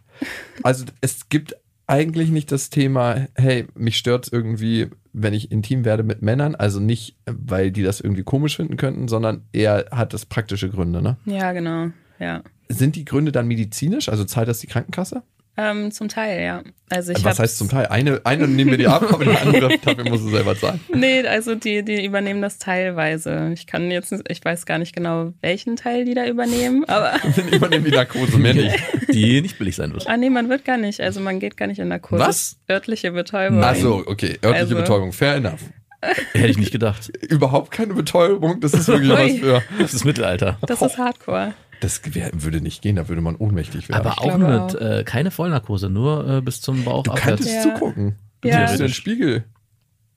Also 0.63 0.85
es 1.01 1.29
gibt 1.29 1.57
eigentlich 1.93 2.31
nicht 2.31 2.51
das 2.51 2.71
Thema, 2.71 3.27
hey, 3.35 3.67
mich 3.75 3.99
stört 3.99 4.25
es 4.25 4.33
irgendwie, 4.33 4.89
wenn 5.13 5.35
ich 5.35 5.53
intim 5.53 5.85
werde 5.85 6.03
mit 6.03 6.23
Männern. 6.23 6.55
Also 6.55 6.81
nicht, 6.81 7.19
weil 7.27 7.71
die 7.71 7.83
das 7.83 8.01
irgendwie 8.01 8.23
komisch 8.23 8.57
finden 8.57 8.79
könnten, 8.79 9.09
sondern 9.09 9.43
eher 9.53 9.85
hat 9.91 10.15
das 10.15 10.25
praktische 10.25 10.71
Gründe, 10.71 11.03
ne? 11.03 11.19
Ja, 11.27 11.53
genau. 11.53 11.91
Ja. 12.19 12.43
Sind 12.71 12.97
die 12.97 13.05
Gründe 13.05 13.31
dann 13.31 13.47
medizinisch? 13.47 14.09
Also 14.09 14.25
zahlt 14.25 14.49
das 14.49 14.61
die 14.61 14.69
Krankenkasse? 14.69 15.23
Ähm, 15.57 15.91
zum 15.91 16.09
Teil, 16.09 16.43
ja. 16.43 16.63
Also 16.89 17.13
ich 17.13 17.23
Was 17.25 17.39
heißt 17.39 17.59
zum 17.59 17.69
Teil? 17.69 17.87
Eine, 17.87 18.23
eine 18.25 18.49
nehmen 18.49 18.71
wir 18.71 18.79
die 18.79 18.87
ab, 18.87 19.05
aber 19.13 19.25
die 19.25 19.37
andere, 19.37 19.77
dafür 19.85 20.05
musst 20.09 20.25
du 20.25 20.31
selber 20.31 20.57
zahlen. 20.57 20.81
Nee, 20.95 21.27
also 21.27 21.55
die, 21.55 21.83
die 21.85 22.05
übernehmen 22.07 22.41
das 22.41 22.59
teilweise. 22.59 23.51
Ich 23.53 23.67
kann 23.67 23.91
jetzt, 23.91 24.13
nicht- 24.13 24.25
ich 24.31 24.43
weiß 24.43 24.65
gar 24.65 24.79
nicht 24.79 24.95
genau, 24.95 25.33
welchen 25.43 25.77
Teil 25.77 26.05
die 26.07 26.15
da 26.15 26.27
übernehmen, 26.27 26.85
aber. 26.87 27.13
Dann 27.37 27.49
übernehmen 27.49 27.85
die 27.85 27.91
Narkose, 27.91 28.39
mehr 28.39 28.55
nicht. 28.55 28.75
Die 29.13 29.43
nicht 29.43 29.59
billig 29.59 29.77
sein 29.77 29.93
wird. 29.93 30.07
Ah, 30.09 30.17
nee, 30.17 30.31
man 30.31 30.49
wird 30.49 30.65
gar 30.65 30.79
nicht. 30.79 31.01
Also 31.03 31.21
man 31.21 31.39
geht 31.39 31.57
gar 31.59 31.67
nicht 31.67 31.79
in 31.81 31.89
Narkose. 31.89 32.23
Was? 32.23 32.57
Örtliche 32.71 33.13
Betäubung. 33.13 33.63
Ach 33.63 33.75
so, 33.77 34.03
okay. 34.07 34.39
Örtliche 34.43 34.55
Also- 34.57 34.77
Betäubung, 34.77 35.13
fair 35.13 35.35
enough. 35.37 35.61
Hätte 36.33 36.49
ich 36.49 36.59
nicht 36.59 36.73
gedacht. 36.73 37.11
Überhaupt 37.29 37.71
keine 37.71 37.95
Betäubung, 37.95 38.61
das 38.61 38.73
ist 38.75 38.89
wirklich 38.89 39.11
Ui. 39.13 39.17
was 39.35 39.39
für. 39.39 39.63
Das 39.81 39.95
ist 39.95 40.05
Mittelalter. 40.05 40.59
Das 40.67 40.83
ist 40.83 40.99
Hardcore. 40.99 41.55
Das 41.83 42.01
wär- 42.15 42.31
würde 42.33 42.61
nicht 42.61 42.81
gehen, 42.81 42.97
da 42.97 43.09
würde 43.09 43.21
man 43.21 43.37
ohnmächtig 43.37 43.89
werden. 43.89 44.07
Aber 44.07 44.21
auch 44.21 44.39
mit 44.39 44.81
äh, 44.81 45.05
keine 45.05 45.31
Vollnarkose, 45.31 45.89
nur 45.91 46.29
äh, 46.29 46.41
bis 46.41 46.61
zum 46.61 46.85
Bauch 46.85 47.03
du 47.03 47.11
abwärts. 47.11 47.27
könntest 47.45 47.55
Ja. 47.55 47.63
zugucken. 47.75 48.17
Du 48.41 48.49
Ja. 48.49 48.67
siehst 48.69 48.81
den 48.81 48.89
Spiegel. 48.89 49.45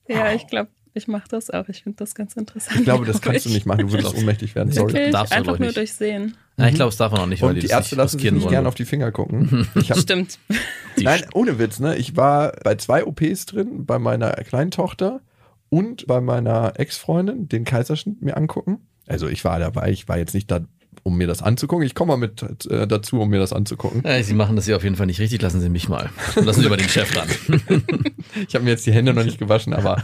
Ja, 0.08 0.32
ich 0.34 0.48
glaube, 0.48 0.70
ich 0.94 1.08
mache 1.08 1.28
das 1.30 1.50
auch. 1.50 1.68
Ich 1.68 1.84
finde 1.84 1.98
das 1.98 2.16
ganz 2.16 2.34
interessant. 2.36 2.78
Ich 2.80 2.86
glaube, 2.86 3.06
das 3.06 3.22
kannst 3.22 3.46
du 3.46 3.50
ich. 3.50 3.56
nicht 3.56 3.66
machen. 3.66 3.88
Du 3.88 3.92
würdest 3.94 4.16
ohnmächtig 4.16 4.56
werden. 4.56 4.72
Sorry. 4.72 4.94
Wirklich? 4.94 5.12
Darfst 5.12 5.34
du, 5.34 5.38
Einfach 5.38 5.58
nur 5.60 5.68
nicht. 5.68 5.78
durchsehen. 5.78 6.38
Ja, 6.58 6.68
ich 6.68 6.76
glaube, 6.76 6.90
es 6.90 6.98
darf 6.98 7.12
man 7.12 7.22
auch 7.22 7.26
nicht, 7.26 7.42
weil 7.42 7.50
Und 7.50 7.56
die, 7.56 7.62
die 7.62 7.68
das 7.68 7.78
Ärzte 7.80 7.96
lassen 7.96 8.20
sich 8.20 8.32
nicht 8.32 8.48
gerne 8.48 8.68
auf 8.68 8.76
die 8.76 8.86
Finger 8.86 9.12
gucken. 9.12 9.68
Ich 9.76 9.92
hab, 9.92 9.98
Stimmt. 9.98 10.40
Nein, 10.98 11.24
ohne 11.34 11.60
Witz, 11.60 11.80
ne? 11.80 11.98
Ich 11.98 12.16
war 12.16 12.54
bei 12.64 12.76
zwei 12.76 13.04
OPs 13.06 13.46
drin, 13.48 13.86
bei 13.86 14.00
meiner 14.00 14.32
kleinen 14.32 14.72
Tochter 14.72 15.20
und 15.70 16.08
bei 16.08 16.22
meiner 16.22 16.80
Ex-Freundin, 16.80 17.50
den 17.50 17.66
Kaiserschnitt 17.66 18.22
mir 18.22 18.38
angucken. 18.38 18.88
Also 19.08 19.28
ich 19.28 19.44
war 19.44 19.60
dabei, 19.60 19.90
ich 19.92 20.08
war 20.08 20.18
jetzt 20.18 20.34
nicht 20.34 20.50
da, 20.50 20.62
um 21.06 21.18
mir 21.18 21.28
das 21.28 21.44
anzugucken. 21.44 21.86
Ich 21.86 21.94
komme 21.94 22.13
mal 22.13 22.18
mit 22.18 22.42
äh, 22.68 22.88
dazu, 22.88 23.22
um 23.22 23.30
mir 23.30 23.38
das 23.38 23.54
anzugucken. 23.54 24.02
Ja, 24.04 24.22
sie 24.24 24.34
machen 24.34 24.56
das 24.56 24.66
hier 24.66 24.75
auf 24.75 24.84
jeden 24.84 24.96
Fall 24.96 25.06
nicht 25.06 25.19
richtig. 25.19 25.40
Lassen 25.40 25.62
Sie 25.62 25.69
mich 25.69 25.88
mal. 25.88 26.10
Lassen 26.36 26.63
Sie 26.63 26.68
mal 26.68 26.78
den 26.78 26.90
Chef 26.90 27.16
ran. 27.16 27.28
Ich 28.48 28.56
habe 28.56 28.66
mir 28.66 28.72
jetzt 28.72 28.86
die 28.86 28.91
Hände 28.91 29.13
noch 29.13 29.24
nicht 29.24 29.38
gewaschen, 29.38 29.74
aber 29.74 30.03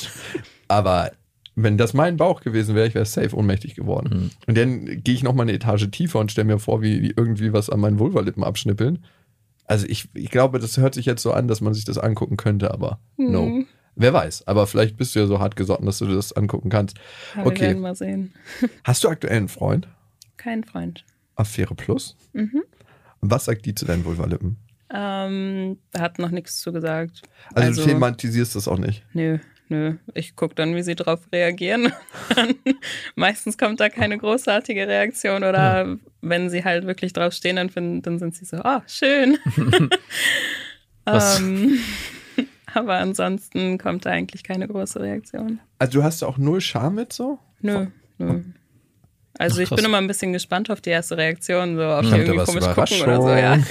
aber 0.68 1.12
wenn 1.54 1.78
das 1.78 1.94
mein 1.94 2.16
Bauch 2.16 2.40
gewesen 2.40 2.74
wäre, 2.74 2.88
ich 2.88 2.94
wäre 2.94 3.06
safe 3.06 3.34
ohnmächtig 3.34 3.76
geworden. 3.76 4.08
Mhm. 4.12 4.30
Und 4.48 4.58
dann 4.58 5.02
gehe 5.02 5.14
ich 5.14 5.22
noch 5.22 5.34
mal 5.34 5.44
eine 5.44 5.52
Etage 5.52 5.88
tiefer 5.90 6.18
und 6.18 6.32
stelle 6.32 6.46
mir 6.46 6.58
vor, 6.58 6.82
wie 6.82 7.00
die 7.00 7.14
irgendwie 7.16 7.52
was 7.52 7.70
an 7.70 7.78
meinen 7.78 8.00
Vulvalippen 8.00 8.42
abschnippeln. 8.42 9.04
Also 9.66 9.86
ich, 9.88 10.08
ich 10.14 10.30
glaube, 10.30 10.58
das 10.58 10.76
hört 10.76 10.94
sich 10.94 11.06
jetzt 11.06 11.22
so 11.22 11.32
an, 11.32 11.46
dass 11.46 11.60
man 11.60 11.74
sich 11.74 11.84
das 11.84 11.96
angucken 11.96 12.36
könnte, 12.36 12.72
aber 12.72 12.98
no. 13.16 13.46
Mhm. 13.46 13.66
Wer 13.94 14.12
weiß, 14.12 14.48
aber 14.48 14.66
vielleicht 14.66 14.96
bist 14.96 15.14
du 15.14 15.20
ja 15.20 15.26
so 15.26 15.38
hart 15.38 15.54
gesotten, 15.54 15.86
dass 15.86 15.98
du 15.98 16.06
das 16.06 16.32
angucken 16.32 16.70
kannst. 16.70 16.98
Aber 17.36 17.46
Okay. 17.46 17.60
Wir 17.60 17.68
werden 17.68 17.82
mal 17.82 17.94
sehen. 17.94 18.34
Hast 18.84 19.04
du 19.04 19.08
aktuell 19.08 19.36
einen 19.36 19.48
Freund? 19.48 19.86
Kein 20.36 20.64
Freund. 20.64 21.04
Affäre 21.36 21.74
Plus? 21.74 22.16
Mhm. 22.32 22.62
Was 23.20 23.46
sagt 23.46 23.66
die 23.66 23.74
zu 23.74 23.84
deinen 23.84 24.04
Vulvalippen? 24.04 24.56
Ähm, 24.92 25.78
hat 25.96 26.18
noch 26.18 26.30
nichts 26.30 26.60
zu 26.60 26.72
gesagt. 26.72 27.22
Also, 27.54 27.82
du 27.82 27.88
thematisierst 27.88 28.54
das 28.54 28.68
auch 28.68 28.78
nicht. 28.78 29.04
Nö, 29.12 29.38
nö. 29.68 29.96
Ich 30.14 30.36
gucke 30.36 30.54
dann, 30.54 30.76
wie 30.76 30.82
sie 30.82 30.94
drauf 30.94 31.20
reagieren. 31.32 31.92
Meistens 33.16 33.58
kommt 33.58 33.80
da 33.80 33.88
keine 33.88 34.18
großartige 34.18 34.86
Reaktion 34.86 35.42
oder 35.42 35.96
wenn 36.20 36.50
sie 36.50 36.64
halt 36.64 36.86
wirklich 36.86 37.12
drauf 37.12 37.32
stehen, 37.32 37.56
dann, 37.56 37.70
finden, 37.70 38.02
dann 38.02 38.18
sind 38.18 38.36
sie 38.36 38.44
so, 38.44 38.58
oh, 38.62 38.80
schön. 38.86 39.38
Ähm, 41.06 41.78
aber 42.74 42.94
ansonsten 42.94 43.78
kommt 43.78 44.06
da 44.06 44.10
eigentlich 44.10 44.42
keine 44.42 44.66
große 44.68 45.00
Reaktion. 45.00 45.60
Also 45.78 45.98
du 45.98 46.04
hast 46.04 46.22
auch 46.22 46.38
null 46.38 46.60
Scham 46.60 46.94
mit 46.94 47.12
so? 47.12 47.38
Nö, 47.60 47.86
nö. 48.18 48.42
Also 49.38 49.56
Ach, 49.56 49.62
ich 49.64 49.70
bin 49.70 49.84
immer 49.84 49.98
ein 49.98 50.06
bisschen 50.06 50.32
gespannt 50.32 50.70
auf 50.70 50.80
die 50.80 50.90
erste 50.90 51.16
Reaktion, 51.16 51.76
so 51.76 51.82
ob 51.82 52.02
die 52.02 52.10
Kommt 52.10 52.12
da 52.12 52.16
irgendwie 52.32 52.44
komisch 52.44 52.64
gucken 52.74 53.02
oder 53.02 53.22
so, 53.22 53.28
ja. 53.30 53.58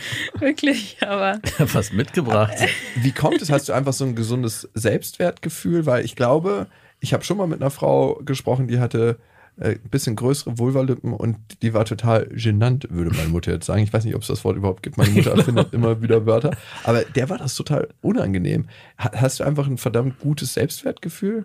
Wirklich, 0.40 0.96
aber 1.00 1.40
Was 1.58 1.92
mitgebracht. 1.92 2.54
Wie 2.96 3.12
kommt 3.12 3.42
es? 3.42 3.50
Hast 3.50 3.68
du 3.68 3.72
einfach 3.72 3.92
so 3.92 4.04
ein 4.04 4.14
gesundes 4.14 4.68
Selbstwertgefühl? 4.74 5.86
Weil 5.86 6.04
ich 6.04 6.16
glaube, 6.16 6.66
ich 7.00 7.12
habe 7.12 7.24
schon 7.24 7.36
mal 7.36 7.46
mit 7.46 7.60
einer 7.60 7.70
Frau 7.70 8.14
gesprochen, 8.24 8.68
die 8.68 8.78
hatte 8.78 9.18
äh, 9.58 9.76
bisschen 9.90 10.16
größere 10.16 10.58
Vulvalippen 10.58 11.12
und 11.12 11.36
die 11.62 11.74
war 11.74 11.84
total 11.84 12.26
genannt, 12.28 12.86
würde 12.90 13.10
meine 13.14 13.28
Mutter 13.28 13.52
jetzt 13.52 13.66
sagen. 13.66 13.82
Ich 13.82 13.92
weiß 13.92 14.04
nicht, 14.04 14.14
ob 14.14 14.22
es 14.22 14.28
das 14.28 14.44
Wort 14.44 14.56
überhaupt 14.56 14.82
gibt. 14.82 14.96
Meine 14.96 15.10
Mutter 15.10 15.36
findet 15.44 15.72
immer 15.74 16.00
wieder 16.00 16.24
Wörter. 16.24 16.52
Aber 16.84 17.02
der 17.04 17.28
war 17.28 17.36
das 17.38 17.54
total 17.56 17.88
unangenehm. 18.00 18.66
Ha- 18.98 19.12
Hast 19.16 19.40
du 19.40 19.44
einfach 19.44 19.66
ein 19.66 19.76
verdammt 19.76 20.18
gutes 20.20 20.54
Selbstwertgefühl? 20.54 21.44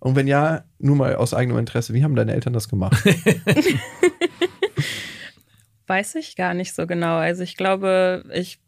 Und 0.00 0.16
wenn 0.16 0.26
ja, 0.26 0.64
nur 0.78 0.96
mal 0.96 1.14
aus 1.16 1.34
eigenem 1.34 1.58
Interesse, 1.58 1.92
wie 1.94 2.02
haben 2.02 2.16
deine 2.16 2.32
Eltern 2.32 2.52
das 2.54 2.68
gemacht? 2.68 2.96
Weiß 5.86 6.14
ich 6.14 6.36
gar 6.36 6.54
nicht 6.54 6.74
so 6.74 6.86
genau. 6.86 7.16
Also 7.16 7.42
ich 7.42 7.56
glaube, 7.56 8.24
ich 8.32 8.60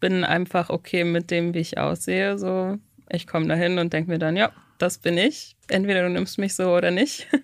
bin 0.00 0.24
einfach 0.24 0.70
okay 0.70 1.04
mit 1.04 1.30
dem, 1.30 1.54
wie 1.54 1.60
ich 1.60 1.78
aussehe. 1.78 2.38
So, 2.38 2.76
ich 3.08 3.26
komme 3.26 3.46
dahin 3.46 3.78
und 3.78 3.92
denke 3.92 4.10
mir 4.10 4.18
dann, 4.18 4.36
ja, 4.36 4.50
das 4.78 4.98
bin 4.98 5.16
ich. 5.16 5.56
Entweder 5.68 6.02
du 6.02 6.10
nimmst 6.10 6.38
mich 6.38 6.54
so 6.54 6.74
oder 6.74 6.90
nicht. 6.90 7.26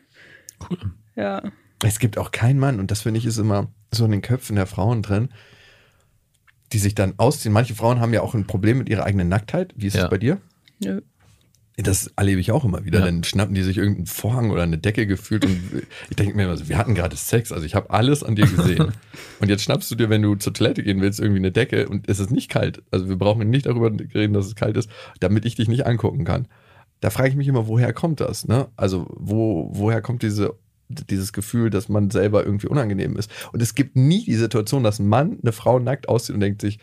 Cool. 0.68 0.76
Ja. 1.16 1.42
Es 1.82 1.98
gibt 2.00 2.18
auch 2.18 2.32
keinen 2.32 2.58
Mann, 2.58 2.80
und 2.80 2.90
das 2.90 3.00
finde 3.00 3.16
ich 3.16 3.24
ist 3.24 3.38
immer 3.38 3.68
so 3.90 4.04
in 4.04 4.10
den 4.10 4.20
Köpfen 4.20 4.56
der 4.56 4.66
Frauen 4.66 5.00
drin, 5.00 5.30
die 6.74 6.78
sich 6.78 6.94
dann 6.94 7.14
ausziehen. 7.16 7.54
Manche 7.54 7.74
Frauen 7.74 7.98
haben 7.98 8.12
ja 8.12 8.20
auch 8.20 8.34
ein 8.34 8.46
Problem 8.46 8.76
mit 8.76 8.90
ihrer 8.90 9.04
eigenen 9.04 9.30
Nacktheit. 9.30 9.72
Wie 9.74 9.86
ist 9.86 9.96
Ja. 9.96 10.04
es 10.04 10.10
bei 10.10 10.18
dir? 10.18 10.38
Nö. 10.84 11.00
Das 11.82 12.08
erlebe 12.16 12.40
ich 12.40 12.52
auch 12.52 12.64
immer 12.64 12.84
wieder. 12.84 13.00
Ja. 13.00 13.04
Dann 13.06 13.24
schnappen 13.24 13.54
die 13.54 13.62
sich 13.62 13.78
irgendeinen 13.78 14.06
Vorhang 14.06 14.50
oder 14.50 14.62
eine 14.62 14.78
Decke 14.78 15.06
gefühlt 15.06 15.44
und 15.44 15.60
ich 16.08 16.16
denke 16.16 16.34
mir 16.36 16.44
immer 16.44 16.56
so, 16.56 16.68
wir 16.68 16.78
hatten 16.78 16.94
gerade 16.94 17.16
Sex, 17.16 17.52
also 17.52 17.64
ich 17.64 17.74
habe 17.74 17.90
alles 17.90 18.22
an 18.22 18.36
dir 18.36 18.46
gesehen. 18.46 18.92
und 19.40 19.48
jetzt 19.48 19.62
schnappst 19.62 19.90
du 19.90 19.94
dir, 19.94 20.10
wenn 20.10 20.22
du 20.22 20.34
zur 20.34 20.52
Toilette 20.52 20.82
gehen 20.82 21.00
willst, 21.00 21.20
irgendwie 21.20 21.38
eine 21.38 21.52
Decke 21.52 21.88
und 21.88 22.08
es 22.08 22.18
ist 22.18 22.30
nicht 22.30 22.50
kalt. 22.50 22.82
Also 22.90 23.08
wir 23.08 23.16
brauchen 23.16 23.48
nicht 23.48 23.66
darüber 23.66 23.90
reden, 24.14 24.32
dass 24.32 24.46
es 24.46 24.54
kalt 24.54 24.76
ist, 24.76 24.90
damit 25.20 25.44
ich 25.44 25.54
dich 25.54 25.68
nicht 25.68 25.86
angucken 25.86 26.24
kann. 26.24 26.48
Da 27.00 27.10
frage 27.10 27.30
ich 27.30 27.36
mich 27.36 27.48
immer, 27.48 27.66
woher 27.66 27.92
kommt 27.92 28.20
das? 28.20 28.46
Ne? 28.46 28.68
Also 28.76 29.06
wo, 29.10 29.70
woher 29.72 30.02
kommt 30.02 30.22
diese, 30.22 30.54
dieses 30.88 31.32
Gefühl, 31.32 31.70
dass 31.70 31.88
man 31.88 32.10
selber 32.10 32.44
irgendwie 32.44 32.68
unangenehm 32.68 33.16
ist? 33.16 33.30
Und 33.52 33.62
es 33.62 33.74
gibt 33.74 33.96
nie 33.96 34.24
die 34.24 34.34
Situation, 34.34 34.82
dass 34.82 34.98
ein 34.98 35.08
Mann 35.08 35.38
eine 35.42 35.52
Frau 35.52 35.78
nackt 35.78 36.08
aussieht 36.08 36.34
und 36.34 36.40
denkt 36.40 36.60
sich, 36.60 36.78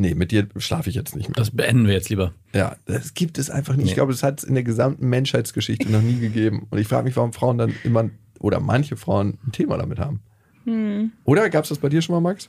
nee, 0.00 0.14
mit 0.14 0.32
dir 0.32 0.48
schlafe 0.56 0.90
ich 0.90 0.96
jetzt 0.96 1.14
nicht 1.14 1.28
mehr. 1.28 1.36
Das 1.36 1.50
beenden 1.50 1.86
wir 1.86 1.94
jetzt 1.94 2.08
lieber. 2.08 2.32
Ja, 2.54 2.76
das 2.86 3.14
gibt 3.14 3.38
es 3.38 3.50
einfach 3.50 3.76
nicht. 3.76 3.84
Nee. 3.84 3.90
Ich 3.90 3.94
glaube, 3.94 4.12
das 4.12 4.22
hat 4.22 4.38
es 4.38 4.44
in 4.44 4.54
der 4.54 4.64
gesamten 4.64 5.08
Menschheitsgeschichte 5.08 5.90
noch 5.90 6.02
nie 6.02 6.18
gegeben. 6.18 6.66
Und 6.70 6.78
ich 6.78 6.88
frage 6.88 7.04
mich, 7.04 7.16
warum 7.16 7.32
Frauen 7.32 7.58
dann 7.58 7.74
immer 7.84 8.10
oder 8.40 8.58
manche 8.58 8.96
Frauen 8.96 9.38
ein 9.46 9.52
Thema 9.52 9.76
damit 9.76 9.98
haben. 9.98 10.20
Hm. 10.64 11.12
Oder 11.24 11.50
gab 11.50 11.64
es 11.64 11.68
das 11.68 11.78
bei 11.78 11.88
dir 11.88 12.02
schon 12.02 12.14
mal, 12.14 12.20
Max? 12.20 12.48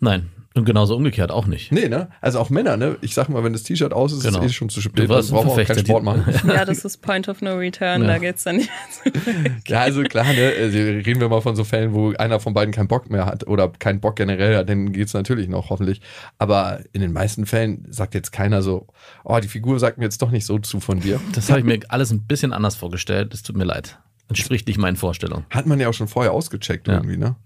Nein. 0.00 0.30
Und 0.54 0.64
genauso 0.64 0.96
umgekehrt 0.96 1.30
auch 1.30 1.46
nicht. 1.46 1.70
Nee, 1.70 1.86
ne? 1.90 2.08
Also 2.22 2.40
auch 2.40 2.48
Männer, 2.48 2.78
ne? 2.78 2.96
Ich 3.02 3.12
sag 3.12 3.28
mal, 3.28 3.44
wenn 3.44 3.52
das 3.52 3.62
T-Shirt 3.62 3.92
aus 3.92 4.14
ist, 4.14 4.22
Genau. 4.24 4.38
ist 4.38 4.44
es 4.46 4.50
eh 4.52 4.54
schon 4.54 4.68
zu 4.70 4.80
spät. 4.80 4.98
Du 5.04 5.08
warst 5.10 5.30
Also 5.30 5.34
brauchen 5.34 5.48
wir 5.48 5.52
auch 5.52 5.58
ein 5.58 5.66
keinen 5.66 5.78
Sport 5.84 6.02
machen. 6.02 6.24
Ja, 6.48 6.64
das 6.64 6.82
ist 6.82 7.02
Point 7.02 7.28
of 7.28 7.42
No 7.42 7.56
Return. 7.56 8.00
Ja. 8.00 8.06
Da 8.08 8.18
geht's 8.18 8.44
dann 8.44 8.56
nicht. 8.56 8.70
Ja, 9.68 9.80
also 9.82 10.02
klar, 10.04 10.24
ne? 10.32 10.52
Also 10.58 10.78
reden 10.78 11.20
wir 11.20 11.28
mal 11.28 11.42
von 11.42 11.56
so 11.56 11.64
Fällen, 11.64 11.92
wo 11.92 12.14
einer 12.14 12.40
von 12.40 12.54
beiden 12.54 12.72
keinen 12.72 12.88
Bock 12.88 13.10
mehr 13.10 13.26
hat 13.26 13.46
oder 13.46 13.68
keinen 13.68 14.00
Bock 14.00 14.16
generell 14.16 14.56
hat, 14.56 14.70
dann 14.70 14.92
geht's 14.92 15.12
natürlich 15.12 15.46
noch, 15.48 15.68
hoffentlich. 15.68 16.00
Aber 16.38 16.80
in 16.94 17.02
den 17.02 17.12
meisten 17.12 17.44
Fällen 17.44 17.86
sagt 17.90 18.14
jetzt 18.14 18.32
keiner 18.32 18.62
so, 18.62 18.86
oh, 19.24 19.38
die 19.42 19.48
Figur 19.48 19.78
sagt 19.78 19.98
mir 19.98 20.04
jetzt 20.04 20.22
doch 20.22 20.30
nicht 20.30 20.46
so 20.46 20.58
zu 20.58 20.80
von 20.80 21.00
dir. 21.00 21.20
Das 21.34 21.50
habe 21.50 21.60
ich 21.60 21.66
mir 21.66 21.80
alles 21.88 22.10
ein 22.12 22.22
bisschen 22.26 22.54
anders 22.54 22.76
vorgestellt. 22.76 23.34
Es 23.34 23.42
tut 23.42 23.56
mir 23.58 23.64
leid. 23.64 23.98
Entspricht 24.30 24.66
nicht 24.68 24.78
meinen 24.78 24.96
Vorstellungen. 24.96 25.44
Hat 25.50 25.66
man 25.66 25.78
ja 25.80 25.88
auch 25.90 25.94
schon 25.94 26.08
vorher 26.08 26.32
ausgecheckt 26.32 26.88
Ja. 26.88 26.94
irgendwie, 26.94 27.18
ne? 27.18 27.36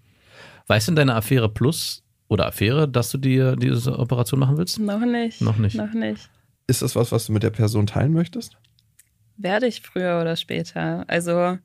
Weißt 0.69 0.87
du 0.87 0.93
in 0.93 0.97
deiner 0.97 1.17
Affäre 1.17 1.49
Plus 1.49 2.05
oder 2.31 2.47
Affäre, 2.47 2.89
dass 2.89 3.11
du 3.11 3.19
dir 3.19 3.57
diese 3.57 3.99
Operation 3.99 4.41
machen 4.41 4.57
willst? 4.57 4.79
Noch 4.79 5.01
nicht. 5.05 5.43
Noch 5.43 5.59
nicht. 5.59 5.75
Noch 5.77 5.93
nicht. 5.93 6.31
Ist 6.67 6.81
das 6.83 6.97
was, 6.97 7.13
was 7.13 7.27
du 7.27 7.33
mit 7.33 7.43
der 7.43 7.51
Person 7.51 7.87
teilen 7.87 8.13
möchtest? 8.13 8.57
Werde 9.37 9.67
ich 9.67 9.83
früher 9.83 10.21
oder 10.21 10.37
später. 10.37 11.05
Also 11.09 11.59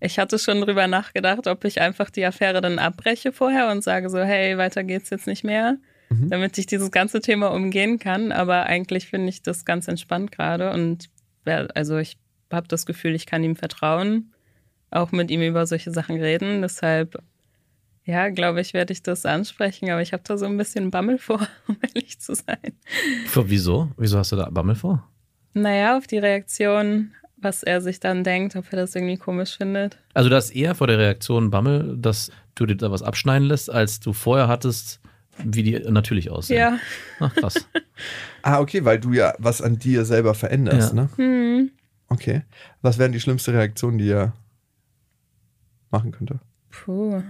ich 0.00 0.18
hatte 0.18 0.38
schon 0.38 0.60
drüber 0.62 0.86
nachgedacht, 0.88 1.46
ob 1.46 1.64
ich 1.64 1.80
einfach 1.80 2.10
die 2.10 2.24
Affäre 2.24 2.60
dann 2.60 2.78
abbreche 2.78 3.32
vorher 3.32 3.70
und 3.70 3.84
sage 3.84 4.10
so, 4.10 4.18
hey, 4.18 4.58
weiter 4.58 4.82
geht's 4.84 5.10
jetzt 5.10 5.26
nicht 5.26 5.44
mehr, 5.44 5.76
Mhm. 6.08 6.28
damit 6.30 6.58
ich 6.58 6.66
dieses 6.66 6.90
ganze 6.90 7.20
Thema 7.20 7.48
umgehen 7.52 7.98
kann. 8.00 8.32
Aber 8.32 8.64
eigentlich 8.64 9.06
finde 9.06 9.28
ich 9.28 9.42
das 9.42 9.64
ganz 9.64 9.86
entspannt 9.86 10.32
gerade 10.32 10.72
und 10.72 11.08
wer- 11.44 11.68
also 11.76 11.98
ich 11.98 12.18
habe 12.52 12.66
das 12.66 12.84
Gefühl, 12.84 13.14
ich 13.14 13.26
kann 13.26 13.44
ihm 13.44 13.54
vertrauen, 13.54 14.32
auch 14.90 15.12
mit 15.12 15.30
ihm 15.30 15.42
über 15.42 15.66
solche 15.66 15.92
Sachen 15.92 16.16
reden. 16.20 16.62
Deshalb, 16.62 17.22
ja, 18.10 18.28
glaube 18.28 18.60
ich, 18.60 18.74
werde 18.74 18.92
ich 18.92 19.02
das 19.02 19.24
ansprechen, 19.26 19.90
aber 19.90 20.02
ich 20.02 20.12
habe 20.12 20.22
da 20.26 20.36
so 20.36 20.46
ein 20.46 20.56
bisschen 20.56 20.90
Bammel 20.90 21.18
vor, 21.18 21.46
um 21.68 21.76
ehrlich 21.82 22.20
zu 22.20 22.34
sein. 22.34 22.72
Für, 23.26 23.48
wieso? 23.48 23.90
Wieso 23.96 24.18
hast 24.18 24.32
du 24.32 24.36
da 24.36 24.48
Bammel 24.50 24.74
vor? 24.74 25.06
Naja, 25.54 25.96
auf 25.96 26.06
die 26.06 26.18
Reaktion, 26.18 27.12
was 27.36 27.62
er 27.62 27.80
sich 27.80 28.00
dann 28.00 28.22
denkt, 28.24 28.56
ob 28.56 28.66
er 28.72 28.76
das 28.78 28.94
irgendwie 28.94 29.16
komisch 29.16 29.56
findet. 29.56 29.98
Also 30.14 30.28
du 30.28 30.36
hast 30.36 30.50
eher 30.50 30.74
vor 30.74 30.86
der 30.86 30.98
Reaktion 30.98 31.50
Bammel, 31.50 31.96
dass 31.98 32.30
du 32.54 32.66
dir 32.66 32.76
da 32.76 32.90
was 32.90 33.02
abschneiden 33.02 33.48
lässt, 33.48 33.70
als 33.70 34.00
du 34.00 34.12
vorher 34.12 34.48
hattest, 34.48 35.00
wie 35.42 35.62
die 35.62 35.78
natürlich 35.90 36.30
aussehen. 36.30 36.58
Ja. 36.58 36.78
Ach, 37.20 37.34
krass. 37.34 37.66
Ah, 38.42 38.58
okay, 38.60 38.86
weil 38.86 38.98
du 38.98 39.12
ja 39.12 39.34
was 39.38 39.60
an 39.60 39.78
dir 39.78 40.06
selber 40.06 40.32
veränderst, 40.34 40.94
Ja. 40.94 41.02
ne? 41.02 41.10
Hm. 41.16 41.70
Okay. 42.08 42.40
Was 42.80 42.96
wären 42.96 43.12
die 43.12 43.20
schlimmste 43.20 43.52
Reaktionen, 43.52 43.98
die 43.98 44.08
er 44.08 44.32
machen 45.90 46.10
könnte? 46.10 46.40
Puh, 46.70 47.22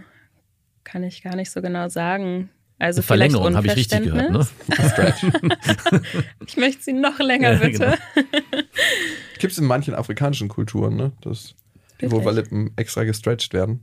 kann 0.84 1.02
ich 1.02 1.22
gar 1.22 1.36
nicht 1.36 1.50
so 1.50 1.60
genau 1.62 1.88
sagen. 1.88 2.50
Also 2.78 3.02
Verlängerung 3.02 3.54
habe 3.56 3.66
ich 3.66 3.76
richtig 3.76 4.02
gehört, 4.04 4.30
ne? 4.30 4.46
Ich 6.46 6.56
möchte 6.56 6.82
sie 6.82 6.92
noch 6.94 7.18
länger, 7.18 7.52
Ja, 7.52 7.58
bitte. 7.58 7.78
genau. 8.14 8.22
Gibt 9.38 9.52
es 9.52 9.58
in 9.58 9.66
manchen 9.66 9.94
afrikanischen 9.94 10.48
Kulturen, 10.48 10.96
ne? 10.96 11.12
Dass 11.20 11.54
die 12.00 12.02
Wirklich? 12.04 12.10
Vulvalippen 12.12 12.70
extra 12.76 13.04
gestretched 13.04 13.52
werden. 13.52 13.82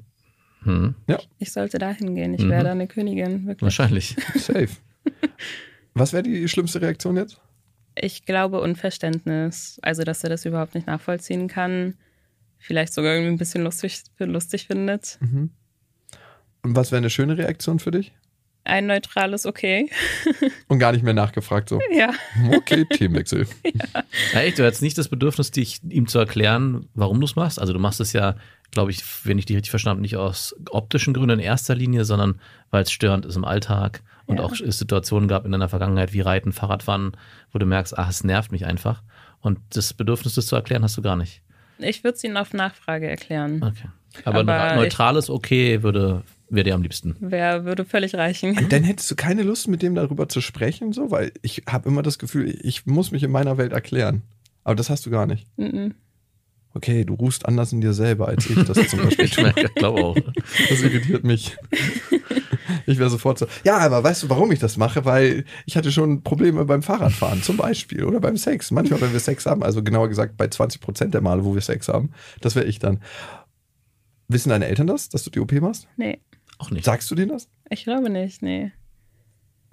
Hm, 0.64 0.96
Ich 1.38 1.52
sollte 1.54 1.78
dahin 1.78 2.16
gehen. 2.16 2.34
Ich 2.34 2.42
Mhm. 2.44 2.50
wäre 2.50 2.64
da 2.64 2.72
eine 2.72 2.88
Königin, 2.88 3.46
wirklich. 3.46 3.62
wahrscheinlich. 3.62 4.16
Safe. 4.36 4.70
Was 5.94 6.14
wäre 6.14 6.24
die 6.24 6.48
schlimmste 6.48 6.82
Reaktion 6.82 7.16
jetzt? 7.18 7.40
Ich 7.96 8.26
glaube 8.26 8.60
Unverständnis. 8.62 9.80
Also, 9.84 10.04
dass 10.04 10.24
er 10.24 10.30
das 10.32 10.46
überhaupt 10.46 10.74
nicht 10.76 10.88
nachvollziehen 10.88 11.48
kann. 11.48 11.96
Vielleicht 12.60 12.94
sogar 12.94 13.14
irgendwie 13.14 13.32
ein 13.34 13.38
bisschen 13.38 13.64
lustig, 13.64 14.02
lustig 14.18 14.66
findet. 14.68 15.18
Mhm. 15.22 15.52
Und 16.64 16.76
was 16.76 16.92
wäre 16.92 16.98
eine 16.98 17.10
schöne 17.10 17.38
Reaktion 17.38 17.80
für 17.80 17.92
dich? 17.92 18.12
Ein 18.64 18.88
neutrales 18.88 19.46
Okay. 19.46 19.90
Und 20.68 20.80
gar 20.80 20.92
nicht 20.92 21.04
mehr 21.04 21.14
nachgefragt, 21.14 21.70
so, 21.70 21.80
Ja. 21.90 22.12
okay, 22.54 22.84
Themenwechsel. 22.86 23.48
Ja, 24.34 24.42
echt, 24.42 24.60
du 24.60 24.66
hast 24.66 24.82
nicht 24.82 24.98
das 24.98 25.08
Bedürfnis, 25.08 25.52
dich 25.52 25.80
ihm 25.88 26.08
zu 26.08 26.20
erklären, 26.20 26.90
warum 26.94 27.20
du 27.22 27.26
es 27.26 27.36
machst. 27.38 27.60
Also 27.62 27.72
du 27.72 27.80
machst 27.80 28.02
es 28.02 28.12
ja, 28.12 28.36
glaube 28.72 28.92
ich, 28.92 29.04
wenn 29.26 29.38
ich 29.38 29.46
dich 29.46 29.56
richtig 29.56 29.70
verstanden 29.70 30.00
habe, 30.00 30.02
nicht 30.02 30.18
aus 30.18 30.54
optischen 30.70 31.14
Gründen 31.14 31.40
in 31.40 31.46
erster 31.46 31.76
Linie, 31.76 32.04
sondern 32.04 32.42
weil 32.70 32.84
es 32.84 32.92
störend 32.92 33.26
ist 33.26 33.38
im 33.38 33.46
Alltag 33.46 34.02
und 34.26 34.40
Ja. 34.40 34.44
auch 34.44 34.52
es 34.52 34.78
Situationen 34.78 35.30
gab 35.30 35.46
in 35.46 35.54
deiner 35.54 35.70
Vergangenheit 35.70 36.12
wie 36.12 36.20
Reiten, 36.22 36.52
Fahrradfahren, 36.52 37.16
wo 37.54 37.60
du 37.60 37.66
merkst, 37.66 37.98
ach, 37.98 38.10
es 38.10 38.26
nervt 38.26 38.52
mich 38.52 38.66
einfach. 38.66 39.02
Und 39.40 39.60
das 39.70 39.94
Bedürfnis, 39.94 40.36
das 40.36 40.48
zu 40.48 40.56
erklären, 40.58 40.84
hast 40.84 40.98
du 40.98 41.02
gar 41.02 41.16
nicht. 41.16 41.42
Ich 41.78 42.04
würde 42.04 42.16
es 42.18 42.24
ihnen 42.26 42.36
auf 42.36 42.52
Nachfrage 42.54 43.08
erklären. 43.08 43.64
Okay. 43.64 43.88
Aber, 44.26 44.40
Aber 44.40 44.62
ein 44.62 44.76
neutrales 44.78 45.30
Okay 45.30 45.84
würde, 45.84 46.24
wäre 46.50 46.64
dir 46.64 46.76
am 46.76 46.82
liebsten. 46.82 47.16
Wer 47.20 47.66
würde 47.66 47.86
völlig 47.86 48.16
reichen? 48.16 48.58
Dann 48.70 48.84
hättest 48.84 49.10
du 49.12 49.16
keine 49.16 49.44
Lust, 49.44 49.68
mit 49.68 49.82
dem 49.82 49.96
darüber 49.96 50.30
zu 50.30 50.42
sprechen, 50.42 50.94
so, 50.94 51.12
weil 51.12 51.32
ich 51.42 51.64
habe 51.68 51.90
immer 51.90 52.02
das 52.04 52.20
Gefühl, 52.20 52.58
ich 52.62 52.86
muss 52.86 53.12
mich 53.12 53.24
in 53.24 53.32
meiner 53.32 53.58
Welt 53.58 53.74
erklären. 53.74 54.22
Aber 54.64 54.76
das 54.76 54.90
hast 54.90 55.06
du 55.06 55.10
gar 55.10 55.26
nicht. 55.26 55.48
Mhm. 55.58 55.94
Okay, 56.74 57.06
du 57.06 57.16
ruhst 57.16 57.46
anders 57.46 57.74
in 57.74 57.82
dir 57.82 57.94
selber, 57.94 58.28
als 58.28 58.50
ich 58.50 58.64
das 58.66 58.88
zum 58.90 59.00
Beispiel 59.04 59.26
Ich 59.26 59.32
tue. 59.32 59.52
glaube 59.76 60.04
auch. 60.04 60.18
Das 60.70 60.82
irritiert 60.82 61.24
mich. 61.24 61.58
Ich 62.86 63.00
wäre 63.00 63.10
sofort 63.10 63.40
so, 63.40 63.48
ja, 63.66 63.78
aber 63.78 64.04
weißt 64.04 64.24
du, 64.24 64.30
warum 64.30 64.52
ich 64.52 64.60
das 64.60 64.78
mache? 64.78 65.04
Weil 65.04 65.46
ich 65.66 65.76
hatte 65.76 65.92
schon 65.92 66.24
Probleme 66.24 66.64
beim 66.66 66.84
Fahrradfahren 66.84 67.42
zum 67.42 67.58
Beispiel 67.58 68.04
oder 68.04 68.20
beim 68.20 68.38
Sex. 68.38 68.72
Manchmal, 68.72 69.02
wenn 69.02 69.12
wir 69.14 69.20
Sex 69.20 69.46
haben, 69.46 69.64
also 69.64 69.82
genauer 69.84 70.08
gesagt 70.08 70.38
bei 70.38 70.48
20 70.48 70.80
Prozent 70.82 71.14
der 71.14 71.22
Male, 71.22 71.44
wo 71.44 71.54
wir 71.56 71.62
Sex 71.62 71.88
haben, 71.88 72.12
das 72.42 72.56
wäre 72.56 72.66
ich 72.66 72.80
dann. 72.80 73.02
Wissen 74.28 74.50
deine 74.50 74.68
Eltern 74.68 74.88
das, 74.88 75.10
dass 75.10 75.24
du 75.24 75.30
die 75.30 75.40
OP 75.40 75.52
machst? 75.54 75.88
Nee, 75.98 76.20
Auch 76.58 76.72
nicht. 76.72 76.86
Sagst 76.86 77.10
du 77.12 77.16
denen 77.16 77.32
das? 77.32 77.50
ich 77.70 77.84
glaube 77.84 78.10
nicht, 78.10 78.42
nee. 78.42 78.72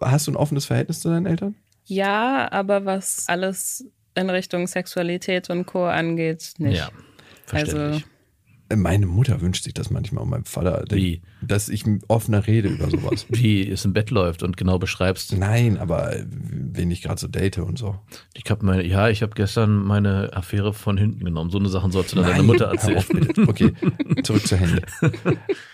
Hast 0.00 0.26
du 0.26 0.32
ein 0.32 0.36
offenes 0.36 0.66
Verhältnis 0.66 1.00
zu 1.00 1.08
deinen 1.08 1.26
Eltern? 1.26 1.54
Ja, 1.84 2.50
aber 2.50 2.84
was 2.84 3.24
alles 3.28 3.86
in 4.14 4.30
Richtung 4.30 4.66
Sexualität 4.66 5.50
und 5.50 5.66
Co. 5.66 5.84
angeht, 5.86 6.54
nicht. 6.58 6.78
Ja, 6.78 6.90
verständlich. 7.46 8.04
Also- 8.04 8.13
Meine 8.76 9.06
Mutter 9.06 9.40
wünscht 9.40 9.64
sich 9.64 9.74
das 9.74 9.90
manchmal 9.90 10.24
und 10.24 10.30
mein 10.30 10.44
Vater, 10.44 10.84
Wie? 10.90 11.22
dass 11.42 11.68
ich 11.68 11.84
offener 12.08 12.46
rede 12.46 12.68
über 12.68 12.90
sowas. 12.90 13.26
Wie 13.30 13.68
es 13.68 13.84
im 13.84 13.92
Bett 13.92 14.10
läuft 14.10 14.42
und 14.42 14.56
genau 14.56 14.78
beschreibst. 14.78 15.36
Nein, 15.36 15.78
aber 15.78 16.14
wen 16.26 16.90
ich 16.90 17.02
gerade 17.02 17.20
so 17.20 17.28
date 17.28 17.58
und 17.58 17.78
so. 17.78 17.96
Ich 18.34 18.50
habe 18.50 18.64
meine, 18.64 18.84
ja, 18.86 19.08
ich 19.08 19.22
habe 19.22 19.32
gestern 19.34 19.82
meine 19.84 20.32
Affäre 20.34 20.72
von 20.74 20.96
hinten 20.96 21.24
genommen. 21.24 21.50
So 21.50 21.58
eine 21.58 21.68
Sachen 21.68 21.90
sollst 21.92 22.12
du 22.12 22.16
dann 22.16 22.26
deiner 22.26 22.42
Mutter 22.42 22.66
erzählen. 22.66 22.98
auf. 22.98 23.08
Okay, 23.48 23.72
zurück 24.22 24.46
zur 24.46 24.58
Hände. 24.58 24.82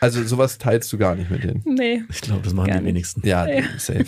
Also 0.00 0.22
sowas 0.24 0.58
teilst 0.58 0.92
du 0.92 0.98
gar 0.98 1.14
nicht 1.16 1.30
mit 1.30 1.44
denen. 1.44 1.62
Nee. 1.64 2.02
Ich 2.10 2.20
glaube, 2.20 2.42
das 2.42 2.52
machen 2.54 2.68
die 2.68 2.74
nicht. 2.74 2.84
wenigsten. 2.86 3.26
Ja, 3.26 3.46
Ja. 3.48 3.62
safe. 3.78 4.06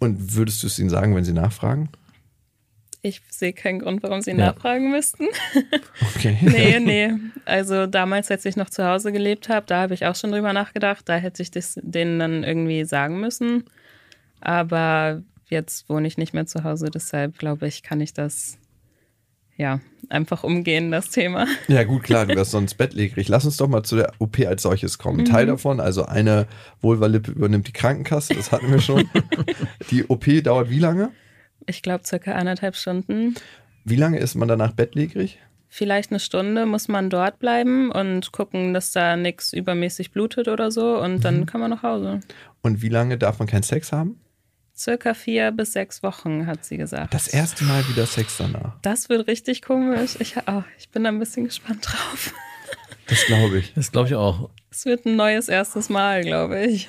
Und 0.00 0.34
würdest 0.36 0.62
du 0.62 0.66
es 0.66 0.78
ihnen 0.78 0.90
sagen, 0.90 1.14
wenn 1.14 1.24
sie 1.24 1.32
nachfragen? 1.32 1.88
Ich 3.04 3.20
sehe 3.30 3.52
keinen 3.52 3.80
Grund, 3.80 4.02
warum 4.04 4.20
Sie 4.22 4.30
Ja. 4.30 4.36
nachfragen 4.36 4.90
müssten. 4.92 5.26
Okay. 6.14 6.38
Nee, 6.42 6.78
nee. 6.78 7.12
Also 7.44 7.86
damals, 7.86 8.30
als 8.30 8.44
ich 8.44 8.54
noch 8.56 8.70
zu 8.70 8.84
Hause 8.86 9.10
gelebt 9.10 9.48
habe, 9.48 9.66
da 9.66 9.82
habe 9.82 9.94
ich 9.94 10.06
auch 10.06 10.14
schon 10.14 10.30
drüber 10.30 10.52
nachgedacht. 10.52 11.08
Da 11.08 11.16
hätte 11.16 11.42
ich 11.42 11.50
das 11.50 11.78
denen 11.82 12.20
dann 12.20 12.44
irgendwie 12.44 12.84
sagen 12.84 13.18
müssen. 13.20 13.64
Aber 14.40 15.22
jetzt 15.48 15.88
wohne 15.88 16.06
ich 16.06 16.16
nicht 16.16 16.32
mehr 16.32 16.46
zu 16.46 16.62
Hause, 16.64 16.90
deshalb 16.92 17.38
glaube 17.38 17.66
ich, 17.66 17.82
kann 17.82 18.00
ich 18.00 18.14
das 18.14 18.56
ja 19.56 19.80
einfach 20.08 20.44
umgehen, 20.44 20.90
das 20.90 21.10
Thema. 21.10 21.46
Ja, 21.68 21.84
gut, 21.84 22.04
klar, 22.04 22.26
du 22.26 22.34
wärst 22.34 22.52
sonst 22.52 22.74
bettlägerig. 22.74 23.28
Lass 23.28 23.44
uns 23.44 23.56
doch 23.58 23.68
mal 23.68 23.82
zu 23.82 23.96
der 23.96 24.12
OP 24.18 24.38
als 24.46 24.62
solches 24.62 24.98
kommen. 24.98 25.24
Teil 25.24 25.46
davon, 25.46 25.78
also 25.80 26.06
eine 26.06 26.46
Vulvalippe 26.80 27.32
übernimmt 27.32 27.68
die 27.68 27.72
Krankenkasse, 27.72 28.34
das 28.34 28.50
hatten 28.52 28.70
wir 28.70 28.80
schon. 28.80 29.08
die 29.90 30.04
OP 30.08 30.24
dauert 30.42 30.70
wie 30.70 30.78
lange? 30.78 31.10
Ich 31.66 31.82
glaube, 31.82 32.04
circa 32.06 32.32
eineinhalb 32.32 32.76
Stunden. 32.76 33.34
Wie 33.84 33.96
lange 33.96 34.18
ist 34.18 34.34
man 34.34 34.48
danach 34.48 34.72
bettlägerig? 34.72 35.38
Vielleicht 35.68 36.10
eine 36.10 36.20
Stunde 36.20 36.66
muss 36.66 36.88
man 36.88 37.08
dort 37.08 37.38
bleiben 37.38 37.90
und 37.90 38.30
gucken, 38.30 38.74
dass 38.74 38.92
da 38.92 39.16
nichts 39.16 39.54
übermäßig 39.54 40.10
blutet 40.12 40.48
oder 40.48 40.70
so 40.70 40.98
und 41.00 41.24
dann 41.24 41.46
kann 41.46 41.62
man 41.62 41.70
nach 41.70 41.82
Hause. 41.82 42.20
Und 42.60 42.82
wie 42.82 42.90
lange 42.90 43.16
darf 43.16 43.38
man 43.38 43.48
keinen 43.48 43.62
Sex 43.62 43.90
haben? 43.90 44.20
Circa 44.76 45.14
vier 45.14 45.50
bis 45.50 45.72
sechs 45.72 46.02
Wochen, 46.02 46.46
hat 46.46 46.64
sie 46.64 46.76
gesagt. 46.76 47.14
Das 47.14 47.28
erste 47.28 47.64
Mal 47.64 47.86
wieder 47.88 48.04
Sex 48.04 48.36
danach. 48.36 48.74
Das 48.82 49.08
wird 49.08 49.26
richtig 49.28 49.62
komisch. 49.62 50.16
Ich, 50.18 50.36
oh, 50.46 50.62
ich 50.78 50.90
bin 50.90 51.04
da 51.04 51.10
ein 51.10 51.18
bisschen 51.18 51.44
gespannt 51.44 51.86
drauf. 51.86 52.34
Das 53.06 53.24
glaube 53.26 53.58
ich. 53.58 53.72
Das 53.74 53.92
glaube 53.92 54.08
ich 54.08 54.14
auch. 54.14 54.50
Es 54.70 54.84
wird 54.84 55.06
ein 55.06 55.16
neues 55.16 55.48
erstes 55.48 55.88
Mal, 55.88 56.22
glaube 56.22 56.64
ich. 56.64 56.88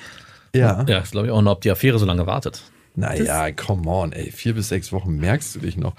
Ja. 0.54 0.78
Ja, 0.78 0.84
das 0.84 1.10
glaube 1.10 1.26
ich 1.26 1.32
auch. 1.32 1.38
Und 1.38 1.48
ob 1.48 1.60
die 1.60 1.70
Affäre 1.70 1.98
so 1.98 2.06
lange 2.06 2.26
wartet. 2.26 2.62
Naja, 2.96 3.50
come 3.50 3.88
on, 3.90 4.12
ey. 4.12 4.30
Vier 4.30 4.54
bis 4.54 4.68
sechs 4.68 4.92
Wochen 4.92 5.16
merkst 5.16 5.56
du 5.56 5.60
dich 5.60 5.76
noch. 5.76 5.94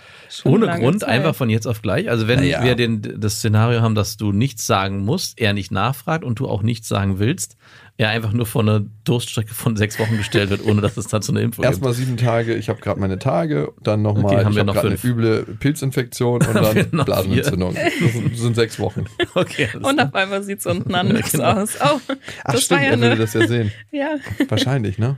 Ohne 0.45 0.67
Grund, 0.79 1.01
Zeit. 1.01 1.09
einfach 1.09 1.35
von 1.35 1.49
jetzt 1.49 1.67
auf 1.67 1.81
gleich. 1.81 2.09
Also 2.09 2.27
wenn 2.29 2.39
Naja. 2.39 2.63
wir 2.63 2.75
den, 2.75 3.01
das 3.19 3.35
Szenario 3.39 3.81
haben, 3.81 3.95
dass 3.95 4.15
du 4.15 4.31
nichts 4.31 4.65
sagen 4.65 5.03
musst, 5.03 5.39
er 5.39 5.51
nicht 5.53 5.71
nachfragt 5.71 6.23
und 6.23 6.39
du 6.39 6.47
auch 6.47 6.61
nichts 6.63 6.87
sagen 6.87 7.19
willst, 7.19 7.57
er 7.97 8.09
einfach 8.09 8.31
nur 8.33 8.45
vor 8.45 8.61
eine 8.61 8.85
Durststrecke 9.05 9.53
von 9.53 9.75
sechs 9.77 9.99
Wochen 9.99 10.17
gestellt 10.17 10.49
wird, 10.49 10.65
ohne 10.65 10.81
dass 10.81 10.95
es 10.97 11.07
dazu 11.07 11.31
eine 11.31 11.41
Info 11.41 11.61
gibt. 11.61 11.71
Erstmal 11.71 11.93
sieben 11.93 12.17
Tage, 12.17 12.53
ich 12.55 12.67
habe 12.69 12.79
gerade 12.81 12.99
meine 12.99 13.19
Tage, 13.19 13.73
dann 13.83 14.01
nochmal, 14.01 14.33
Okay, 14.35 14.43
haben 14.45 14.51
ich 14.51 14.55
wir 14.55 14.59
habe 14.61 14.67
noch 14.67 14.73
gerade 14.75 14.87
eine 14.89 14.99
üble 15.03 15.43
Pilzinfektion 15.59 16.45
und 16.45 16.55
dann 16.55 16.87
noch 16.91 17.05
Blasenentzündung. 17.05 17.73
Das 17.75 18.13
sind, 18.13 18.31
das 18.33 18.39
sind 18.39 18.55
sechs 18.55 18.79
Wochen. 18.79 19.05
Okay, 19.33 19.67
Und 19.81 19.99
auf 19.99 20.13
einmal 20.15 20.43
sieht 20.43 20.59
es 20.59 20.65
unten 20.65 20.95
anders 20.95 21.31
Genau. 21.33 21.43
aus. 21.61 21.75
Oh, 21.81 21.99
Ach 22.45 22.53
das 22.53 22.63
stimmt, 22.63 22.81
war 22.81 22.87
ja 22.87 22.93
er 22.93 23.01
würde 23.01 23.15
das 23.17 23.33
ja 23.33 23.47
sehen. 23.47 23.71
ja, 23.91 24.15
Wahrscheinlich, 24.47 24.97
ne? 24.97 25.17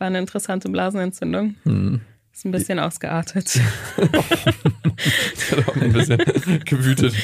War 0.00 0.06
eine 0.06 0.18
interessante 0.18 0.68
Blasenentzündung. 0.68 1.54
Hm. 1.64 2.00
Ist 2.32 2.44
ein 2.44 2.52
bisschen 2.52 2.78
ausgeartet. 2.78 3.60
Der 3.98 5.58
hat 5.58 5.68
auch 5.68 5.76
ein 5.76 5.92
bisschen 5.92 6.18
gewütet. 6.64 7.14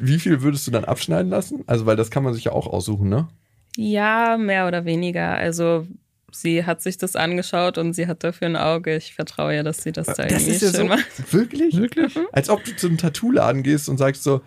Wie 0.00 0.18
viel 0.18 0.42
würdest 0.42 0.66
du 0.66 0.70
dann 0.70 0.84
abschneiden 0.84 1.30
lassen? 1.30 1.64
Also, 1.66 1.86
weil 1.86 1.96
das 1.96 2.10
kann 2.10 2.22
man 2.22 2.32
sich 2.34 2.44
ja 2.44 2.52
auch 2.52 2.66
aussuchen, 2.66 3.08
ne? 3.08 3.28
Ja, 3.76 4.36
mehr 4.38 4.66
oder 4.66 4.84
weniger. 4.84 5.34
Also 5.34 5.86
sie 6.32 6.64
hat 6.64 6.80
sich 6.80 6.96
das 6.96 7.16
angeschaut 7.16 7.76
und 7.76 7.92
sie 7.92 8.06
hat 8.06 8.24
dafür 8.24 8.48
ein 8.48 8.56
Auge. 8.56 8.96
Ich 8.96 9.14
vertraue 9.14 9.54
ihr, 9.54 9.62
dass 9.64 9.82
sie 9.82 9.92
das 9.92 10.06
da 10.06 10.14
Das 10.24 10.32
irgendwie 10.42 10.50
ist 10.52 10.62
ja 10.62 10.68
schön 10.70 10.80
so. 10.80 10.84
macht. 10.86 11.32
Wirklich? 11.32 11.76
Wirklich? 11.76 12.18
Als 12.32 12.48
ob 12.48 12.64
du 12.64 12.74
zum 12.76 12.96
Tattoo-Laden 12.96 13.62
gehst 13.62 13.88
und 13.88 13.98
sagst 13.98 14.22
so, 14.22 14.40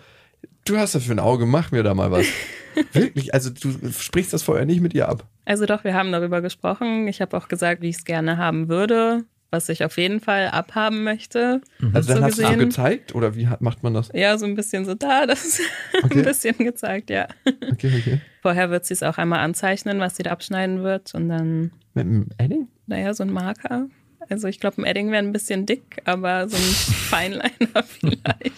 du 0.70 0.78
hast 0.78 0.96
dafür 0.96 1.16
ein 1.16 1.20
Auge, 1.20 1.46
mach 1.46 1.72
mir 1.72 1.84
da 1.84 1.94
mal 1.94 2.12
was. 2.12 2.26
Wirklich? 2.94 3.34
Also, 3.34 3.50
du 3.50 3.92
sprichst 3.92 4.32
das 4.34 4.44
vorher 4.44 4.66
nicht 4.66 4.82
mit 4.82 4.94
ihr 4.94 5.10
ab. 5.10 5.26
Also 5.46 5.66
doch, 5.66 5.84
wir 5.84 5.94
haben 5.96 6.12
darüber 6.12 6.42
gesprochen. 6.42 7.08
Ich 7.08 7.22
habe 7.22 7.36
auch 7.36 7.48
gesagt, 7.48 7.82
wie 7.82 7.90
ich 7.90 7.98
es 7.98 8.04
gerne 8.06 8.38
haben 8.38 8.70
würde, 8.70 9.26
was 9.52 9.68
ich 9.70 9.84
auf 9.84 9.98
jeden 9.98 10.20
Fall 10.20 10.48
abhaben 10.50 11.04
möchte. 11.04 11.62
Also, 11.94 12.10
dann 12.14 12.18
So 12.20 12.24
hast 12.24 12.38
du 12.38 12.44
es 12.44 12.50
gesehen. 12.50 12.60
gezeigt 12.60 13.16
oder 13.16 13.36
wie 13.36 13.48
hat- 13.48 13.62
macht 13.62 13.82
man 13.84 13.94
das? 13.96 14.10
Ja, 14.14 14.38
so 14.38 14.46
ein 14.46 14.56
bisschen 14.56 14.86
so 14.86 14.94
da, 14.94 15.26
das 15.28 15.60
Okay. 16.04 16.20
ein 16.20 16.26
bisschen 16.26 16.56
gezeigt, 16.60 17.10
ja. 17.10 17.28
Okay, 17.72 17.92
okay. 18.00 18.22
Vorher 18.42 18.70
wird 18.70 18.86
sie 18.86 18.94
es 18.94 19.04
auch 19.04 19.18
einmal 19.18 19.40
anzeichnen, 19.40 20.00
was 20.00 20.16
sie 20.16 20.24
da 20.24 20.32
abschneiden 20.32 20.84
wird 20.84 21.14
und 21.16 21.28
dann, 21.30 21.72
Mit 21.96 22.06
einem 22.06 22.28
Edding? 22.38 22.68
naja, 22.86 23.14
so 23.14 23.24
ein 23.24 23.32
Marker. 23.32 23.88
Also 24.30 24.48
ich 24.48 24.60
glaube, 24.60 24.82
ein 24.82 24.86
Edding 24.86 25.12
wäre 25.12 25.24
ein 25.24 25.32
bisschen 25.32 25.66
dick, 25.66 26.02
aber 26.06 26.48
so 26.48 26.56
ein 26.56 26.62
Feinliner 27.10 27.84
vielleicht. 27.84 28.54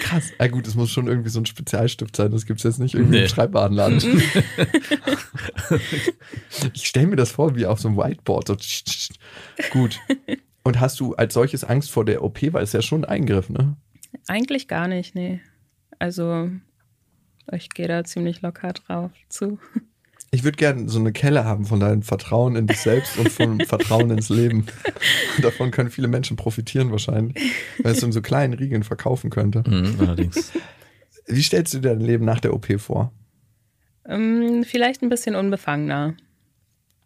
Krass. 0.00 0.30
Ja, 0.40 0.46
gut, 0.48 0.66
es 0.66 0.74
muss 0.74 0.90
schon 0.90 1.06
irgendwie 1.08 1.28
so 1.28 1.40
ein 1.40 1.46
Spezialstift 1.46 2.16
sein. 2.16 2.32
Das 2.32 2.46
gibt 2.46 2.60
es 2.60 2.64
jetzt 2.64 2.78
nicht 2.78 2.94
irgendwie 2.94 3.18
im 3.18 3.22
Nee. 3.24 3.28
Schreibwarenladen. 3.28 4.00
ich 6.72 6.86
stelle 6.86 7.06
mir 7.06 7.16
das 7.16 7.32
vor 7.32 7.54
wie 7.54 7.66
auf 7.66 7.80
so 7.80 7.88
einem 7.88 7.96
Whiteboard. 7.98 8.48
So 8.48 8.56
tsch, 8.56 8.84
tsch, 8.84 9.10
tsch. 9.10 9.70
Gut. 9.70 10.00
Und 10.62 10.80
hast 10.80 10.98
du 11.00 11.14
als 11.14 11.34
solches 11.34 11.64
Angst 11.64 11.90
vor 11.90 12.04
der 12.04 12.22
OP, 12.22 12.40
weil 12.52 12.64
es 12.64 12.72
ja 12.72 12.80
schon 12.82 13.04
ein 13.04 13.10
Eingriff, 13.10 13.50
ne? 13.50 13.76
Eigentlich 14.26 14.68
gar 14.68 14.88
nicht, 14.88 15.14
nee. 15.14 15.40
Also 15.98 16.50
ich 17.52 17.68
gehe 17.70 17.88
da 17.88 18.04
ziemlich 18.04 18.40
locker 18.42 18.72
drauf 18.72 19.10
zu. 19.28 19.58
Ich 20.34 20.42
würde 20.42 20.56
gerne 20.56 20.88
so 20.88 20.98
eine 20.98 21.12
Kelle 21.12 21.44
haben 21.44 21.64
von 21.64 21.78
deinem 21.78 22.02
Vertrauen 22.02 22.56
in 22.56 22.66
dich 22.66 22.78
selbst 22.78 23.16
und 23.18 23.28
vom 23.28 23.60
Vertrauen 23.66 24.10
ins 24.10 24.30
Leben. 24.30 24.66
Davon 25.40 25.70
können 25.70 25.90
viele 25.90 26.08
Menschen 26.08 26.36
profitieren 26.36 26.90
wahrscheinlich, 26.90 27.40
weil 27.80 27.92
es 27.92 28.02
in 28.02 28.10
so 28.10 28.20
kleinen 28.20 28.52
Riegeln 28.52 28.82
verkaufen 28.82 29.30
könnte. 29.30 29.62
Mhm, 29.64 29.94
allerdings. 30.00 30.50
Wie 31.28 31.42
stellst 31.42 31.72
du 31.72 31.78
dir 31.78 31.90
dein 31.90 32.00
Leben 32.00 32.24
nach 32.24 32.40
der 32.40 32.52
OP 32.52 32.80
vor? 32.80 33.12
Ähm, 34.08 34.64
vielleicht 34.64 35.02
ein 35.02 35.08
bisschen 35.08 35.36
unbefangener. 35.36 36.14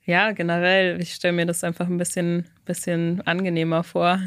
Ja, 0.07 0.33
generell, 0.33 0.99
ich 0.99 1.13
stelle 1.13 1.35
mir 1.35 1.45
das 1.45 1.63
einfach 1.65 1.87
ein 1.87 1.99
bisschen, 1.99 2.47
bisschen 2.65 3.21
angenehmer 3.27 3.85
vor. 3.85 4.21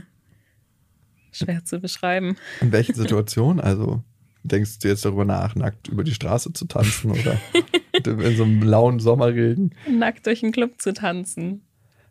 Schwer 1.31 1.65
zu 1.65 1.79
beschreiben. 1.79 2.37
In 2.61 2.71
welchen 2.71 2.93
Situationen? 2.93 3.59
Also 3.59 4.03
denkst 4.43 4.77
du 4.77 4.89
jetzt 4.89 5.05
darüber 5.05 5.25
nach, 5.25 5.55
nackt 5.55 5.87
über 5.87 6.03
die 6.03 6.13
Straße 6.13 6.53
zu 6.53 6.65
tanzen 6.65 7.09
oder 7.09 7.39
in 8.07 8.35
so 8.35 8.43
einem 8.43 8.61
lauen 8.61 8.99
Sommerregen? 8.99 9.73
Nackt 9.89 10.25
durch 10.27 10.41
den 10.41 10.51
Club 10.51 10.81
zu 10.81 10.93
tanzen. 10.93 11.61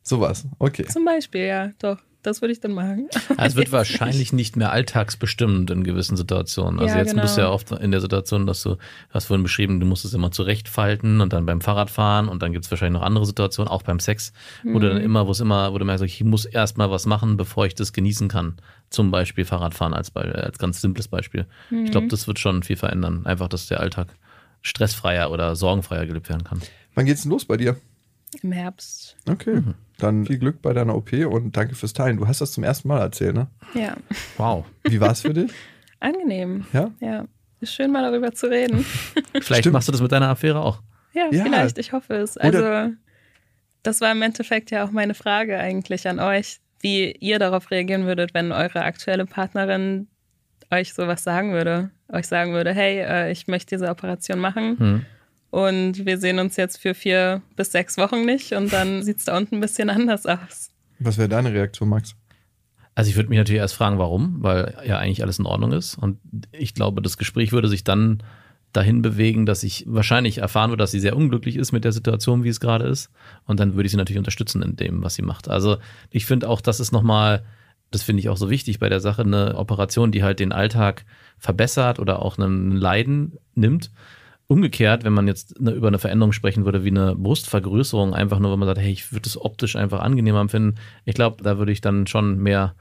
Sowas. 0.02 0.46
Okay. 0.58 0.84
Zum 0.86 1.04
Beispiel, 1.04 1.42
ja, 1.46 1.70
doch. 1.78 1.98
Das 2.22 2.42
würde 2.42 2.52
ich 2.52 2.60
dann 2.60 2.72
machen. 2.72 3.08
Also 3.38 3.52
es 3.52 3.56
wird 3.56 3.72
wahrscheinlich 3.72 4.34
nicht 4.34 4.54
mehr 4.54 4.72
alltagsbestimmend 4.72 5.70
in 5.70 5.84
gewissen 5.84 6.18
Situationen. 6.18 6.78
Also 6.78 6.92
Ja, 6.94 7.00
jetzt 7.02 7.14
bist 7.18 7.38
du 7.38 7.40
ja 7.40 7.46
genau. 7.46 7.54
oft 7.54 7.70
in 7.72 7.90
der 7.92 8.02
Situation, 8.02 8.46
dass 8.46 8.62
du, 8.62 8.74
du 8.74 8.78
hast 9.08 9.24
vorhin 9.24 9.42
beschrieben, 9.42 9.80
du 9.80 9.86
musst 9.86 10.04
es 10.04 10.12
immer 10.12 10.30
zurechtfalten 10.30 11.22
und 11.22 11.32
dann 11.32 11.46
beim 11.46 11.62
Fahrradfahren 11.62 12.28
und 12.28 12.42
dann 12.42 12.52
gibt 12.52 12.66
es 12.66 12.70
wahrscheinlich 12.70 13.00
noch 13.00 13.06
andere 13.06 13.24
Situationen, 13.24 13.70
auch 13.70 13.82
beim 13.84 14.00
Sex, 14.00 14.34
wo 14.64 14.78
du 14.78 14.88
Mhm. 14.88 14.92
dann 14.96 15.02
immer, 15.02 15.26
wo 15.26 15.30
es 15.30 15.40
immer, 15.40 15.72
wo 15.72 15.78
du 15.78 15.86
merkst, 15.86 16.04
ich 16.04 16.22
muss 16.22 16.44
erstmal 16.44 16.90
was 16.90 17.06
machen, 17.06 17.38
bevor 17.38 17.64
ich 17.64 17.74
das 17.74 17.94
genießen 17.94 18.28
kann. 18.28 18.56
Zum 18.90 19.10
Beispiel 19.10 19.46
Fahrradfahren 19.46 19.94
als, 19.94 20.10
Be- 20.10 20.20
als 20.44 20.58
ganz 20.58 20.82
simples 20.82 21.08
Beispiel. 21.08 21.46
Ich 21.70 21.76
Mhm. 21.76 21.84
glaube, 21.86 22.08
das 22.08 22.26
wird 22.28 22.38
schon 22.38 22.62
viel 22.62 22.76
verändern. 22.76 23.24
Einfach, 23.24 23.48
dass 23.48 23.66
der 23.66 23.80
Alltag 23.80 24.08
stressfreier 24.62 25.30
oder 25.30 25.56
sorgenfreier 25.56 26.06
gelebt 26.06 26.28
werden 26.28 26.44
kann. 26.44 26.60
Wann 26.94 27.06
geht's 27.06 27.22
denn 27.22 27.30
los 27.30 27.44
bei 27.44 27.56
dir? 27.56 27.76
Im 28.42 28.52
Herbst. 28.52 29.16
Okay. 29.28 29.62
Dann 29.98 30.24
viel 30.26 30.38
Glück 30.38 30.62
bei 30.62 30.72
deiner 30.72 30.94
OP 30.94 31.12
und 31.12 31.56
danke 31.56 31.74
fürs 31.74 31.92
Teilen. 31.92 32.16
Du 32.18 32.26
hast 32.28 32.40
das 32.40 32.52
zum 32.52 32.62
ersten 32.64 32.88
Mal 32.88 33.00
erzählt, 33.00 33.34
ne? 33.34 33.48
Ja. 33.74 33.96
Wow. 34.36 34.64
Wie 34.84 35.00
war 35.00 35.10
es 35.12 35.22
für 35.22 35.34
dich? 35.34 35.50
Angenehm. 36.00 36.64
Ja? 36.72 36.90
Ja. 37.00 37.24
Ist 37.60 37.74
schön, 37.74 37.90
mal 37.92 38.02
darüber 38.08 38.32
zu 38.32 38.48
reden. 38.48 38.84
Vielleicht 39.40 39.62
Stimmt. 39.62 39.74
machst 39.74 39.88
du 39.88 39.92
das 39.92 40.00
mit 40.00 40.12
deiner 40.12 40.28
Affäre 40.28 40.60
auch. 40.60 40.80
Ja, 41.12 41.26
Ja. 41.32 41.42
vielleicht, 41.44 41.76
ich 41.78 41.92
hoffe 41.92 42.14
es. 42.14 42.38
Also, 42.38 42.92
das 43.82 44.00
war 44.00 44.12
im 44.12 44.22
Endeffekt 44.22 44.70
ja 44.70 44.84
auch 44.84 44.92
meine 44.92 45.14
Frage 45.14 45.58
eigentlich 45.58 46.06
an 46.08 46.20
euch, 46.20 46.60
wie 46.80 47.10
ihr 47.10 47.38
darauf 47.40 47.70
reagieren 47.70 48.06
würdet, 48.06 48.32
wenn 48.32 48.52
eure 48.52 48.82
aktuelle 48.84 49.26
Partnerin 49.26 50.06
euch 50.70 50.94
sowas 50.94 51.22
sagen 51.22 51.52
würde. 51.52 51.90
Euch 52.08 52.26
sagen 52.26 52.52
würde, 52.52 52.72
hey, 52.72 52.98
äh, 53.00 53.32
ich 53.32 53.46
möchte 53.46 53.76
diese 53.76 53.88
Operation 53.88 54.38
machen 54.38 54.78
Hm. 54.78 55.06
und 55.50 56.06
wir 56.06 56.18
sehen 56.18 56.38
uns 56.38 56.56
jetzt 56.56 56.78
für 56.78 56.94
vier 56.94 57.42
bis 57.56 57.72
sechs 57.72 57.96
Wochen 57.98 58.24
nicht 58.24 58.52
und 58.52 58.72
dann 58.72 59.02
sieht 59.04 59.18
es 59.18 59.24
da 59.24 59.36
unten 59.36 59.56
ein 59.56 59.60
bisschen 59.60 59.90
anders 59.90 60.26
aus. 60.26 60.70
Was 60.98 61.18
wäre 61.18 61.28
deine 61.28 61.52
Reaktion, 61.52 61.88
Max? 61.88 62.14
Also 62.94 63.08
ich 63.08 63.16
würde 63.16 63.28
mich 63.30 63.38
natürlich 63.38 63.60
erst 63.60 63.74
fragen, 63.74 63.98
warum, 63.98 64.42
weil 64.42 64.76
ja 64.84 64.98
eigentlich 64.98 65.22
alles 65.22 65.38
in 65.38 65.46
Ordnung 65.46 65.72
ist. 65.72 65.96
Und 65.96 66.18
ich 66.52 66.74
glaube, 66.74 67.00
das 67.00 67.16
Gespräch 67.16 67.52
würde 67.52 67.68
sich 67.68 67.84
dann 67.84 68.22
dahin 68.72 69.00
bewegen, 69.00 69.46
dass 69.46 69.62
ich 69.62 69.84
wahrscheinlich 69.88 70.38
erfahren 70.38 70.70
würde, 70.70 70.82
dass 70.82 70.90
sie 70.90 71.00
sehr 71.00 71.16
unglücklich 71.16 71.56
ist 71.56 71.72
mit 71.72 71.84
der 71.84 71.92
Situation, 71.92 72.44
wie 72.44 72.48
es 72.50 72.60
gerade 72.60 72.86
ist. 72.86 73.10
Und 73.46 73.58
dann 73.58 73.74
würde 73.74 73.86
ich 73.86 73.92
sie 73.92 73.96
natürlich 73.96 74.18
unterstützen 74.18 74.62
in 74.62 74.76
dem, 74.76 75.02
was 75.02 75.14
sie 75.14 75.22
macht. 75.22 75.48
Also 75.48 75.78
ich 76.10 76.26
finde 76.26 76.48
auch, 76.48 76.60
das 76.60 76.78
ist 76.80 76.92
nochmal, 76.92 77.42
das 77.90 78.02
finde 78.02 78.20
ich 78.20 78.28
auch 78.28 78.36
so 78.36 78.50
wichtig 78.50 78.78
bei 78.78 78.88
der 78.88 79.00
Sache, 79.00 79.22
eine 79.22 79.56
Operation, 79.56 80.12
die 80.12 80.22
halt 80.22 80.40
den 80.40 80.52
Alltag 80.52 81.04
verbessert 81.38 81.98
oder 81.98 82.22
auch 82.22 82.38
ein 82.38 82.72
Leiden 82.72 83.38
nimmt. 83.54 83.90
Umgekehrt, 84.46 85.04
wenn 85.04 85.12
man 85.12 85.28
jetzt 85.28 85.58
eine, 85.58 85.72
über 85.72 85.88
eine 85.88 85.98
Veränderung 85.98 86.32
sprechen 86.32 86.64
würde, 86.64 86.84
wie 86.84 86.90
eine 86.90 87.14
Brustvergrößerung, 87.14 88.14
einfach 88.14 88.38
nur, 88.38 88.52
wenn 88.52 88.58
man 88.58 88.68
sagt, 88.68 88.80
hey, 88.80 88.90
ich 88.90 89.12
würde 89.12 89.28
es 89.28 89.40
optisch 89.40 89.76
einfach 89.76 90.00
angenehmer 90.00 90.40
empfinden, 90.40 90.76
ich 91.04 91.14
glaube, 91.14 91.42
da 91.42 91.58
würde 91.58 91.72
ich 91.72 91.80
dann 91.80 92.06
schon 92.06 92.38
mehr 92.38 92.74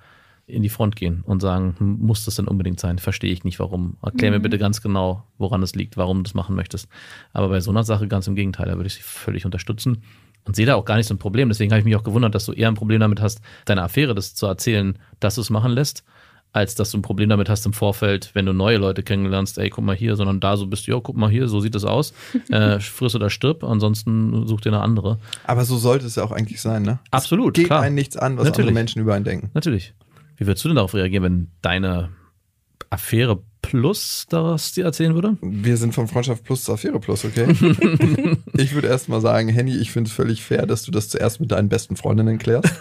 in 0.48 0.64
die 0.64 0.70
Front 0.70 0.96
gehen 0.96 1.22
und 1.26 1.42
sagen, 1.42 1.76
hm, 1.78 2.00
muss 2.00 2.26
das 2.26 2.36
denn 2.36 2.48
unbedingt 2.48 2.80
sein? 2.80 2.98
Verstehe 2.98 3.32
ich 3.32 3.44
nicht, 3.44 3.60
warum. 3.60 3.98
Erklär 4.02 4.32
mir 4.32 4.40
bitte 4.40 4.58
ganz 4.58 4.82
genau, 4.82 5.24
woran 5.38 5.62
es 5.62 5.76
liegt, 5.76 5.96
warum 5.96 6.18
du 6.18 6.24
das 6.24 6.34
machen 6.34 6.56
möchtest. 6.56 6.88
Aber 7.34 7.50
bei 7.50 7.60
so 7.60 7.70
einer 7.70 7.84
Sache 7.84 8.08
ganz 8.08 8.26
im 8.26 8.34
Gegenteil, 8.36 8.66
da 8.66 8.76
würde 8.76 8.88
ich 8.88 8.96
sie 8.96 9.04
völlig 9.04 9.46
unterstützen 9.46 10.02
und 10.46 10.56
sehe 10.56 10.66
da 10.66 10.76
auch 10.76 10.86
gar 10.86 10.98
nicht 10.98 11.08
so 11.08 11.14
ein 11.14 11.20
Problem. 11.20 11.50
Deswegen 11.50 11.72
habe 11.72 11.80
ich 11.80 11.86
mich 11.86 11.96
auch 11.96 12.04
gewundert, 12.04 12.36
dass 12.36 12.46
du 12.46 12.54
eher 12.54 12.68
ein 12.68 12.76
Problem 12.76 13.00
damit 13.00 13.22
hast, 13.22 13.42
deiner 13.66 13.84
Affäre 13.84 14.16
das 14.16 14.36
zu 14.36 14.46
erzählen, 14.46 14.98
dass 15.20 15.36
du 15.36 15.42
es 15.42 15.50
machen 15.50 15.72
lässt, 15.72 16.04
als 16.52 16.76
dass 16.76 16.92
du 16.92 16.98
ein 16.98 17.02
Problem 17.02 17.30
damit 17.30 17.50
hast 17.50 17.66
im 17.66 17.74
Vorfeld, 17.74 18.32
wenn 18.34 18.46
du 18.46 18.54
neue 18.54 18.78
Leute 18.78 19.04
kennenlernst, 19.04 19.58
ey, 19.60 19.70
guck 19.70 19.84
mal 19.84 19.96
hier, 19.96 20.16
sondern 20.16 20.40
da 20.40 20.58
so 20.58 20.66
bist 20.68 20.88
du, 20.88 20.92
ja, 20.92 21.00
guck 21.02 21.16
mal 21.16 21.30
hier, 21.30 21.48
so 21.48 21.60
sieht 21.60 21.76
es 21.76 21.86
aus. 21.86 22.14
Äh, 22.50 22.80
friss 22.80 23.16
oder 23.16 23.30
stirb, 23.30 23.64
ansonsten 23.64 24.48
such 24.48 24.62
dir 24.62 24.70
eine 24.70 24.82
andere. 24.82 25.20
Aber 25.46 25.66
so 25.66 25.78
sollte 25.78 26.08
es 26.08 26.16
ja 26.16 26.24
auch 26.24 26.32
eigentlich 26.32 26.62
sein, 26.62 26.82
ne? 26.82 26.98
Absolut, 27.12 27.54
Geht 27.54 27.68
klar. 27.68 27.82
einen 27.82 27.94
nichts 27.94 28.18
an, 28.18 28.38
was 28.38 28.46
Natürlich. 28.46 28.70
andere 28.70 28.74
Menschen 28.74 29.02
über 29.02 29.14
einen 29.14 29.24
denken. 29.24 29.52
Natürlich. 29.54 29.94
Wie 30.38 30.48
würdest 30.48 30.64
du 30.64 30.70
denn 30.70 30.78
darauf 30.78 30.96
reagieren, 30.96 31.24
wenn 31.24 31.52
deine 31.62 32.10
Affäre 32.90 33.44
Plus 33.70 34.26
das 34.30 34.72
dir 34.72 34.86
erzählen 34.86 35.14
würde? 35.14 35.38
Wir 35.42 35.78
sind 35.78 35.94
von 35.94 36.08
Freundschaft 36.08 36.44
Plus 36.44 36.64
zu 36.64 36.74
Affäre 36.74 37.00
Plus, 37.00 37.24
okay? 37.24 37.46
ich 38.58 38.74
würde 38.74 38.88
erst 38.88 39.10
mal 39.10 39.22
sagen, 39.22 39.48
Henny, 39.48 39.78
ich 39.78 39.92
finde 39.92 40.08
es 40.08 40.16
völlig 40.16 40.44
fair, 40.44 40.66
dass 40.66 40.82
du 40.82 40.90
das 40.90 41.08
zuerst 41.08 41.40
mit 41.40 41.52
deinen 41.52 41.70
besten 41.70 41.96
Freundinnen 41.96 42.40
klärst. 42.40 42.74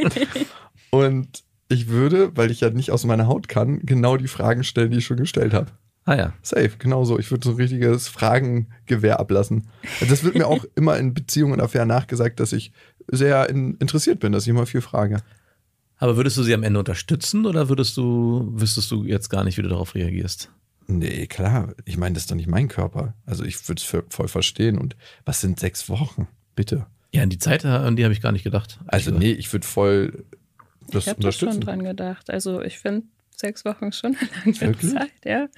Und 0.90 1.42
ich 1.68 1.88
würde, 1.88 2.30
weil 2.36 2.52
ich 2.52 2.60
ja 2.60 2.70
nicht 2.70 2.92
aus 2.92 3.04
meiner 3.04 3.26
Haut 3.26 3.48
kann, 3.48 3.80
genau 3.80 4.16
die 4.16 4.28
Fragen 4.28 4.62
stellen, 4.62 4.92
die 4.92 4.98
ich 4.98 5.06
schon 5.06 5.16
gestellt 5.16 5.52
habe. 5.52 5.72
Ah 6.04 6.14
ja. 6.14 6.32
Safe, 6.40 6.70
genau 6.78 7.04
so. 7.04 7.18
Ich 7.18 7.32
würde 7.32 7.44
so 7.44 7.50
ein 7.50 7.56
richtiges 7.56 8.06
Fragengewehr 8.06 9.18
ablassen. 9.18 9.66
Das 10.08 10.22
wird 10.22 10.36
mir 10.36 10.46
auch 10.46 10.64
immer 10.76 10.96
in 10.98 11.14
Beziehungen 11.14 11.54
und 11.54 11.60
Affären 11.60 11.88
nachgesagt, 11.88 12.38
dass 12.38 12.52
ich 12.52 12.70
sehr 13.08 13.50
in, 13.50 13.74
interessiert 13.78 14.20
bin, 14.20 14.30
dass 14.30 14.44
ich 14.44 14.50
immer 14.50 14.66
viel 14.66 14.82
frage. 14.82 15.16
Aber 15.98 16.16
würdest 16.16 16.36
du 16.36 16.42
sie 16.42 16.54
am 16.54 16.62
Ende 16.62 16.78
unterstützen 16.78 17.46
oder 17.46 17.68
würdest 17.68 17.96
du, 17.96 18.48
wüsstest 18.54 18.90
du 18.90 19.04
jetzt 19.04 19.30
gar 19.30 19.44
nicht, 19.44 19.56
wie 19.56 19.62
du 19.62 19.68
darauf 19.68 19.94
reagierst? 19.94 20.50
Nee, 20.88 21.26
klar. 21.26 21.74
Ich 21.84 21.96
meine, 21.96 22.14
das 22.14 22.24
ist 22.24 22.30
doch 22.30 22.36
nicht 22.36 22.48
mein 22.48 22.68
Körper. 22.68 23.14
Also 23.24 23.44
ich 23.44 23.66
würde 23.68 23.80
es 23.80 24.04
voll 24.14 24.28
verstehen. 24.28 24.78
Und 24.78 24.96
was 25.24 25.40
sind 25.40 25.58
sechs 25.58 25.88
Wochen? 25.88 26.28
Bitte. 26.54 26.86
Ja, 27.12 27.22
an 27.22 27.30
die 27.30 27.38
Zeit, 27.38 27.64
an 27.64 27.96
die 27.96 28.04
habe 28.04 28.12
ich 28.12 28.20
gar 28.20 28.32
nicht 28.32 28.44
gedacht. 28.44 28.78
Also 28.86 29.10
nee, 29.10 29.32
ich 29.32 29.52
würde 29.52 29.66
voll 29.66 30.24
das 30.90 31.04
ich 31.04 31.08
habe 31.08 31.20
da 31.20 31.32
schon 31.32 31.48
unterstützen. 31.48 31.60
dran 31.60 31.82
gedacht. 31.82 32.30
Also 32.30 32.62
ich 32.62 32.78
finde 32.78 33.06
sechs 33.34 33.64
Wochen 33.64 33.86
ist 33.86 33.98
schon 33.98 34.16
eine 34.44 34.52
lange 34.52 34.60
Wirklich? 34.60 34.92
Zeit, 34.92 35.24
ja. 35.24 35.48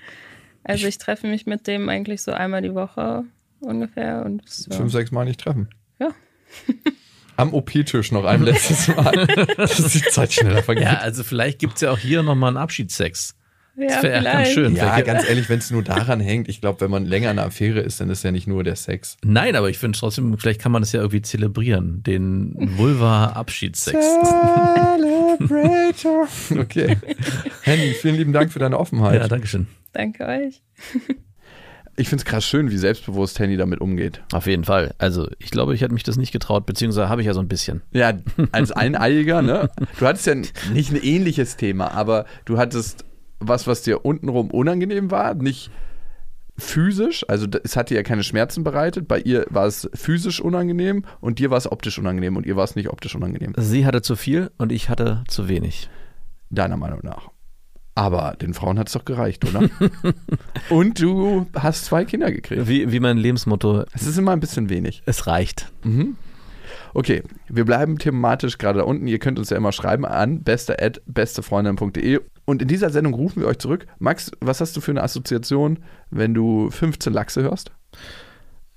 Also 0.65 0.87
ich 0.87 0.99
treffe 0.99 1.27
mich 1.27 1.47
mit 1.47 1.67
dem 1.67 1.89
eigentlich 1.89 2.23
so 2.23 2.33
einmal 2.33 2.63
die 2.63 2.75
Woche 2.75 3.25
ungefähr 3.61 4.25
und 4.25 4.49
so. 4.49 4.71
Fünf, 4.71 4.93
sechs 4.93 5.11
Mal 5.11 5.25
nicht 5.25 5.41
treffen. 5.41 5.69
Ja. 5.99 6.11
Am 7.39 7.55
OP-Tisch 7.55 8.13
noch 8.13 8.25
ein 8.25 8.43
letztes 8.43 8.89
Mal, 8.89 9.27
dass 9.57 9.77
die 9.77 10.03
Zeit 10.03 10.33
schneller 10.33 10.63
vergeht. 10.63 10.85
Ja, 10.85 10.99
also 10.99 11.23
vielleicht 11.25 11.59
gibt 11.61 11.77
es 11.77 11.81
ja 11.83 11.91
auch 11.93 11.99
hier 11.99 12.23
nochmal 12.23 12.49
einen 12.49 12.57
Abschiedssex. 12.57 13.35
ja, 13.77 13.87
Das 13.89 14.03
wäre 14.03 14.23
ganz 14.25 14.49
schön. 14.51 14.75
Ja, 14.77 14.91
Vielleicht- 14.95 15.07
ganz 15.07 15.29
ehrlich, 15.29 15.49
wenn 15.49 15.61
es 15.61 15.71
nur 15.71 15.83
daran 15.85 16.19
hängt, 16.21 16.49
ich 16.49 16.61
glaube, 16.61 16.81
wenn 16.81 16.91
man 16.91 17.07
länger 17.07 17.31
in 17.31 17.39
einer 17.39 17.47
Affäre 17.47 17.79
ist, 17.81 18.01
dann 18.01 18.11
ist 18.11 18.25
ja 18.25 18.33
nicht 18.33 18.47
nur 18.49 18.65
der 18.65 18.75
Sex. 18.77 19.17
Nein, 19.25 19.55
aber 19.57 19.71
ich 19.71 19.79
finde 19.79 19.97
trotzdem, 19.99 20.37
vielleicht 20.37 20.61
kann 20.61 20.73
man 20.73 20.83
das 20.83 20.91
ja 20.93 20.99
irgendwie 21.01 21.23
zelebrieren, 21.23 22.03
den 22.03 22.55
Vulva-Abschiedssex. 22.77 23.99
Celebrator. 25.39 26.27
Okay. 26.59 26.97
Henny, 27.63 27.93
vielen 27.95 28.17
lieben 28.17 28.33
Dank 28.33 28.53
für 28.53 28.59
deine 28.59 28.79
Offenheit. 28.79 29.21
Ja, 29.21 29.29
danke 29.29 29.47
schön. 29.47 29.67
Danke 29.93 30.27
euch. 30.27 30.61
ich 31.99 32.09
finde 32.09 32.23
es 32.23 32.25
krass 32.25 32.45
schön, 32.45 32.71
wie 32.71 32.79
selbstbewusst 32.79 33.39
Henny 33.39 33.57
damit 33.57 33.81
umgeht. 33.81 34.23
Auf 34.33 34.47
jeden 34.47 34.65
Fall. 34.65 34.95
Also, 34.99 35.29
ich 35.39 35.51
glaube, 35.51 35.75
ich 35.75 35.81
hätte 35.81 35.95
mich 35.95 36.05
das 36.05 36.17
nicht 36.17 36.33
getraut, 36.33 36.65
beziehungsweise 36.67 37.09
habe 37.09 37.21
ich 37.21 37.27
ja 37.27 37.35
so 37.35 37.41
ein 37.41 37.49
bisschen. 37.49 37.83
Ja, 37.93 38.13
als 38.53 38.73
Eineiiger, 38.73 39.43
ne? 39.43 39.69
Du 39.99 40.07
hattest 40.07 40.27
ja 40.27 40.35
nicht 40.35 40.91
ein 40.91 41.03
ähnliches 41.03 41.57
Thema, 41.57 41.93
aber 41.93 42.25
du 42.45 42.59
hattest 42.59 43.05
was, 43.41 43.67
was 43.67 43.83
dir 43.83 44.05
untenrum 44.05 44.51
unangenehm 44.51 45.11
war, 45.11 45.35
nicht 45.35 45.71
physisch, 46.57 47.25
also 47.29 47.47
es 47.63 47.77
hat 47.77 47.91
dir 47.91 47.95
ja 47.95 48.03
keine 48.03 48.25
Schmerzen 48.25 48.65
bereitet, 48.65 49.07
bei 49.07 49.21
ihr 49.21 49.47
war 49.49 49.67
es 49.67 49.89
physisch 49.95 50.41
unangenehm 50.41 51.05
und 51.21 51.39
dir 51.39 51.51
war 51.51 51.59
es 51.59 51.71
optisch 51.71 51.99
unangenehm 52.01 52.37
und 52.37 52.47
ihr 52.47 52.57
war 52.57 52.65
es 52.65 52.75
nicht 52.75 52.89
optisch 52.89 53.15
unangenehm, 53.15 53.55
Sie 53.57 53.87
hatte 53.87 54.03
zu 54.03 54.17
viel 54.17 54.51
und 54.59 54.73
ich 54.73 54.89
hatte 54.89 55.23
zu 55.29 55.49
wenig. 55.49 55.89
deiner 56.51 56.77
Meinung 56.77 57.01
nach. 57.05 57.29
Aber 57.99 58.37
den 58.41 58.55
Frauen 58.55 58.79
hat 58.79 58.87
es 58.87 58.93
doch 58.93 59.05
gereicht, 59.05 59.45
oder? 59.45 59.69
und 60.71 61.03
du 61.03 61.47
hast 61.57 61.85
zwei 61.87 62.05
Kinder 62.05 62.31
gekriegt. 62.31 62.69
Wie, 62.69 62.93
wie 62.93 63.01
mein 63.01 63.19
Lebensmotto, 63.19 63.87
Es 63.93 64.07
ist 64.07 64.17
immer 64.17 64.31
ein 64.31 64.39
bisschen 64.39 64.69
wenig. 64.71 65.03
es 65.05 65.27
reicht. 65.27 65.73
Mhm. 65.83 66.17
Okay, 66.95 67.25
wir 67.49 67.65
bleiben 67.65 67.99
thematisch 67.99 68.57
gerade 68.59 68.79
da 68.79 68.85
unten. 68.85 69.09
Ihr 69.09 69.19
könnt 69.19 69.41
uns 69.41 69.51
ja 69.51 69.57
immer 69.57 69.73
schreiben 69.73 70.05
an 70.05 70.45
beste@bestefreundin.de 70.45 72.21
und 72.45 72.63
in 72.63 72.69
dieser 72.69 72.91
Sendung 72.91 73.15
rufen 73.15 73.41
wir 73.41 73.49
euch 73.49 73.59
zurück. 73.59 73.87
Max, 73.99 74.31
was 74.41 74.61
hast 74.61 74.77
du 74.77 74.81
für 74.81 74.93
eine 74.93 75.03
Assoziation, 75.03 75.81
wenn 76.11 76.35
du 76.35 76.71
15 76.71 77.13
Lachse 77.13 77.43
hörst? 77.43 77.73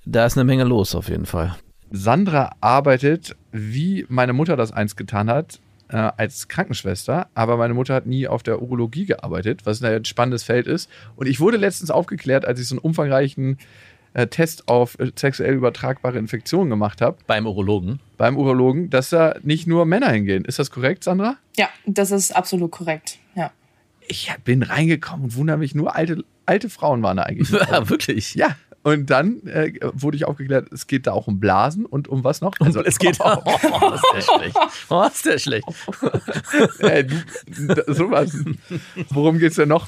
Da 0.03 0.25
ist 0.25 0.35
eine 0.35 0.45
Menge 0.45 0.63
los 0.63 0.95
auf 0.95 1.09
jeden 1.09 1.27
Fall. 1.27 1.55
Sandra 1.91 2.55
arbeitet, 2.59 3.35
wie 3.51 4.05
meine 4.09 4.33
Mutter 4.33 4.55
das 4.55 4.71
einst 4.71 4.97
getan 4.97 5.29
hat, 5.29 5.59
äh, 5.91 6.11
als 6.17 6.47
Krankenschwester, 6.47 7.27
aber 7.33 7.57
meine 7.57 7.73
Mutter 7.73 7.93
hat 7.93 8.05
nie 8.05 8.27
auf 8.27 8.43
der 8.43 8.61
Urologie 8.61 9.05
gearbeitet, 9.05 9.65
was 9.65 9.83
ein 9.83 10.05
spannendes 10.05 10.43
Feld 10.43 10.67
ist. 10.67 10.89
Und 11.15 11.27
ich 11.27 11.39
wurde 11.39 11.57
letztens 11.57 11.91
aufgeklärt, 11.91 12.45
als 12.45 12.59
ich 12.59 12.67
so 12.67 12.75
einen 12.75 12.79
umfangreichen 12.79 13.57
äh, 14.13 14.27
Test 14.27 14.67
auf 14.67 14.99
äh, 14.99 15.11
sexuell 15.15 15.53
übertragbare 15.53 16.17
Infektionen 16.17 16.69
gemacht 16.69 17.01
habe 17.01 17.17
Beim 17.27 17.45
Urologen. 17.47 17.99
beim 18.17 18.37
Urologen, 18.37 18.89
dass 18.89 19.09
da 19.09 19.35
nicht 19.43 19.67
nur 19.67 19.85
Männer 19.85 20.09
hingehen. 20.11 20.45
Ist 20.45 20.59
das 20.59 20.71
korrekt, 20.71 21.03
Sandra? 21.03 21.37
Ja, 21.57 21.69
das 21.85 22.11
ist 22.11 22.35
absolut 22.35 22.71
korrekt. 22.71 23.19
Ja. 23.35 23.51
Ich 24.07 24.31
bin 24.43 24.63
reingekommen 24.63 25.25
und 25.25 25.35
wundere 25.35 25.57
mich, 25.57 25.75
nur 25.75 25.95
alte, 25.95 26.23
alte 26.45 26.69
Frauen 26.69 27.01
waren 27.03 27.17
da 27.17 27.23
eigentlich. 27.23 27.49
Ja, 27.71 27.89
wirklich. 27.89 28.35
ja. 28.35 28.55
Und 28.83 29.11
dann 29.11 29.45
äh, 29.45 29.73
wurde 29.93 30.17
ich 30.17 30.25
aufgeklärt, 30.25 30.71
es 30.71 30.87
geht 30.87 31.05
da 31.05 31.11
auch 31.11 31.27
um 31.27 31.39
Blasen 31.39 31.85
und 31.85 32.07
um 32.07 32.23
was 32.23 32.41
noch? 32.41 32.53
Also, 32.59 32.83
es 32.83 32.97
geht. 32.97 33.17
Oh, 33.23 33.93
ist 33.93 34.05
der 34.13 34.21
schlecht. 34.21 34.55
Oh, 34.89 35.03
ist 35.03 35.25
der 35.25 35.37
schlecht. 35.37 35.67
Da- 37.67 37.93
sowas. 37.93 38.35
Worum 39.09 39.37
geht's 39.37 39.55
denn 39.57 39.69
noch? 39.69 39.87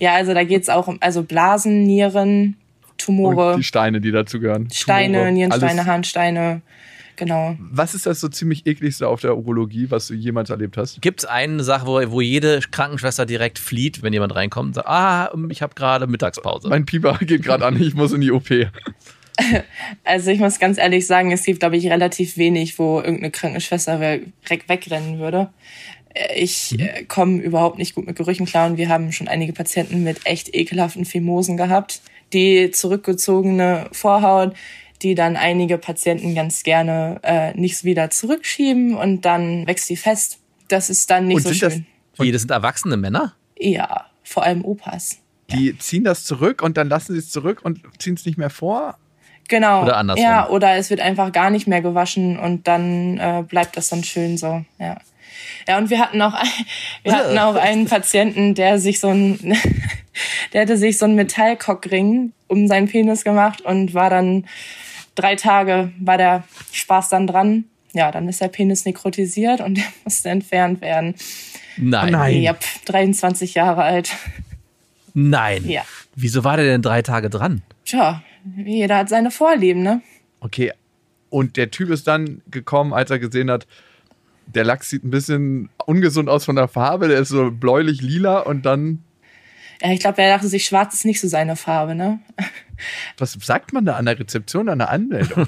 Ja, 0.00 0.14
also 0.14 0.34
da 0.34 0.44
geht's 0.44 0.68
auch 0.68 0.88
um 0.88 0.98
also 1.00 1.22
Blasen, 1.22 1.84
Nieren, 1.84 2.56
Tumore, 2.98 3.52
Und 3.52 3.58
die 3.58 3.64
Steine, 3.64 4.00
die 4.00 4.10
dazu 4.10 4.40
gehören. 4.40 4.68
Steine, 4.72 5.18
Tumore, 5.18 5.32
Nierensteine, 5.32 5.72
alles. 5.72 5.86
Harnsteine. 5.86 6.62
Genau. 7.16 7.56
Was 7.58 7.94
ist 7.94 8.06
das 8.06 8.20
so 8.20 8.28
ziemlich 8.28 8.66
ekligste 8.66 9.06
auf 9.08 9.20
der 9.20 9.36
Urologie, 9.36 9.90
was 9.90 10.08
du 10.08 10.14
jemals 10.14 10.50
erlebt 10.50 10.76
hast? 10.76 11.00
Gibt 11.00 11.20
es 11.20 11.26
eine 11.26 11.62
Sache, 11.62 11.86
wo, 11.86 12.00
wo 12.10 12.20
jede 12.20 12.60
Krankenschwester 12.70 13.24
direkt 13.26 13.58
flieht, 13.58 14.02
wenn 14.02 14.12
jemand 14.12 14.34
reinkommt 14.34 14.68
und 14.68 14.74
sagt, 14.74 14.88
ah, 14.88 15.32
ich 15.48 15.62
habe 15.62 15.74
gerade 15.74 16.06
Mittagspause. 16.06 16.68
Mein 16.68 16.86
Pieper 16.86 17.18
geht 17.20 17.42
gerade 17.42 17.64
an, 17.66 17.80
ich 17.80 17.94
muss 17.94 18.12
in 18.12 18.20
die 18.20 18.32
OP. 18.32 18.48
Also 20.04 20.30
ich 20.30 20.38
muss 20.38 20.60
ganz 20.60 20.78
ehrlich 20.78 21.08
sagen, 21.08 21.32
es 21.32 21.42
gibt, 21.42 21.58
glaube 21.60 21.76
ich, 21.76 21.88
relativ 21.90 22.36
wenig, 22.36 22.78
wo 22.78 22.98
irgendeine 23.00 23.32
Krankenschwester 23.32 23.98
we- 24.00 24.22
weg- 24.48 24.68
wegrennen 24.68 25.18
würde. 25.18 25.48
Äh, 26.14 26.40
Ich 26.40 26.78
äh, 26.78 27.04
komme 27.04 27.42
überhaupt 27.42 27.78
nicht 27.78 27.96
gut 27.96 28.06
mit 28.06 28.14
Gerüchen 28.16 28.46
klar 28.46 28.70
und 28.70 28.76
wir 28.76 28.88
haben 28.88 29.10
schon 29.10 29.26
einige 29.26 29.52
Patienten 29.52 30.04
mit 30.04 30.24
echt 30.24 30.54
ekelhaften 30.54 31.04
Phimosen 31.04 31.56
gehabt. 31.56 32.00
Die 32.32 32.70
zurückgezogene 32.70 33.88
Vorhaut, 33.92 34.54
die 35.04 35.14
dann 35.14 35.36
einige 35.36 35.78
Patienten 35.78 36.34
ganz 36.34 36.62
gerne 36.64 37.20
äh, 37.22 37.52
nicht 37.54 37.84
wieder 37.84 38.10
zurückschieben 38.10 38.94
und 38.96 39.24
dann 39.24 39.66
wächst 39.66 39.88
die 39.90 39.96
fest. 39.96 40.38
Das 40.68 40.90
ist 40.90 41.10
dann 41.10 41.26
nicht 41.28 41.36
Und 41.36 41.42
so 41.42 41.48
sind 41.50 41.62
das- 41.62 41.72
schön. 41.74 41.86
Wie, 42.18 42.32
das 42.32 42.42
sind 42.42 42.50
erwachsene 42.50 42.96
Männer? 42.96 43.34
Ja, 43.58 44.06
vor 44.22 44.42
allem 44.44 44.64
Opas. 44.64 45.18
Die 45.50 45.76
ziehen 45.78 46.04
das 46.04 46.24
zurück 46.24 46.62
und 46.62 46.76
dann 46.76 46.88
lassen 46.88 47.12
sie 47.12 47.18
es 47.18 47.28
zurück 47.30 47.60
und 47.62 47.80
ziehen 47.98 48.14
es 48.14 48.24
nicht 48.24 48.38
mehr 48.38 48.50
vor. 48.50 48.96
Genau. 49.48 49.82
Oder 49.82 49.98
andersrum. 49.98 50.24
Ja, 50.24 50.48
oder 50.48 50.76
es 50.76 50.88
wird 50.90 51.00
einfach 51.00 51.30
gar 51.32 51.50
nicht 51.50 51.66
mehr 51.66 51.82
gewaschen 51.82 52.38
und 52.38 52.66
dann 52.66 53.18
äh, 53.18 53.44
bleibt 53.46 53.76
das 53.76 53.88
dann 53.90 54.02
schön 54.04 54.38
so. 54.38 54.64
Ja. 54.78 54.96
Ja, 55.68 55.78
und 55.78 55.90
wir 55.90 55.98
hatten 55.98 56.22
auch, 56.22 56.32
ein- 56.34 56.48
wir 57.02 57.12
hatten 57.14 57.36
auch 57.38 57.56
einen 57.56 57.86
Patienten, 57.86 58.54
der 58.54 58.78
sich 58.78 59.00
so 59.00 59.08
ein, 59.08 59.38
der 60.52 60.62
hatte 60.62 60.76
sich 60.78 60.96
so 60.96 61.04
einen 61.04 61.16
Metallkockring 61.16 62.32
um 62.46 62.68
seinen 62.68 62.88
Penis 62.88 63.24
gemacht 63.24 63.60
und 63.60 63.92
war 63.92 64.08
dann 64.08 64.46
drei 65.14 65.36
Tage 65.36 65.92
war 65.98 66.18
der 66.18 66.44
Spaß 66.72 67.08
dann 67.08 67.26
dran. 67.26 67.64
Ja, 67.92 68.10
dann 68.10 68.28
ist 68.28 68.40
der 68.40 68.48
Penis 68.48 68.84
nekrotisiert 68.84 69.60
und 69.60 69.74
der 69.78 69.84
musste 70.04 70.28
entfernt 70.30 70.80
werden. 70.80 71.14
Nein. 71.76 72.12
Nein. 72.12 72.42
Ja, 72.42 72.54
pf, 72.54 72.84
23 72.84 73.54
Jahre 73.54 73.82
alt. 73.82 74.12
Nein. 75.14 75.64
Ja. 75.68 75.82
Wieso 76.16 76.44
war 76.44 76.56
der 76.56 76.66
denn 76.66 76.82
drei 76.82 77.02
Tage 77.02 77.30
dran? 77.30 77.62
Tja, 77.84 78.22
jeder 78.56 78.98
hat 78.98 79.08
seine 79.08 79.30
Vorlieben, 79.30 79.82
ne? 79.82 80.02
Okay. 80.40 80.72
Und 81.30 81.56
der 81.56 81.70
Typ 81.70 81.90
ist 81.90 82.06
dann 82.06 82.42
gekommen, 82.50 82.92
als 82.92 83.10
er 83.10 83.18
gesehen 83.18 83.50
hat, 83.50 83.66
der 84.46 84.64
Lachs 84.64 84.90
sieht 84.90 85.04
ein 85.04 85.10
bisschen 85.10 85.70
ungesund 85.86 86.28
aus 86.28 86.44
von 86.44 86.56
der 86.56 86.68
Farbe, 86.68 87.08
der 87.08 87.18
ist 87.18 87.30
so 87.30 87.50
bläulich-lila 87.50 88.40
und 88.40 88.66
dann, 88.66 89.02
Ja, 89.80 89.90
ich 89.90 90.00
glaube, 90.00 90.22
er 90.22 90.34
dachte 90.34 90.48
sich, 90.48 90.64
schwarz 90.64 90.94
ist 90.94 91.04
nicht 91.04 91.20
so 91.20 91.28
seine 91.28 91.56
Farbe, 91.56 91.94
ne? 91.94 92.20
Was 93.18 93.32
sagt 93.32 93.72
man 93.72 93.84
da 93.84 93.96
an 93.96 94.06
der 94.06 94.18
Rezeption, 94.18 94.68
an 94.68 94.78
der 94.78 94.90
Anmeldung? 94.90 95.46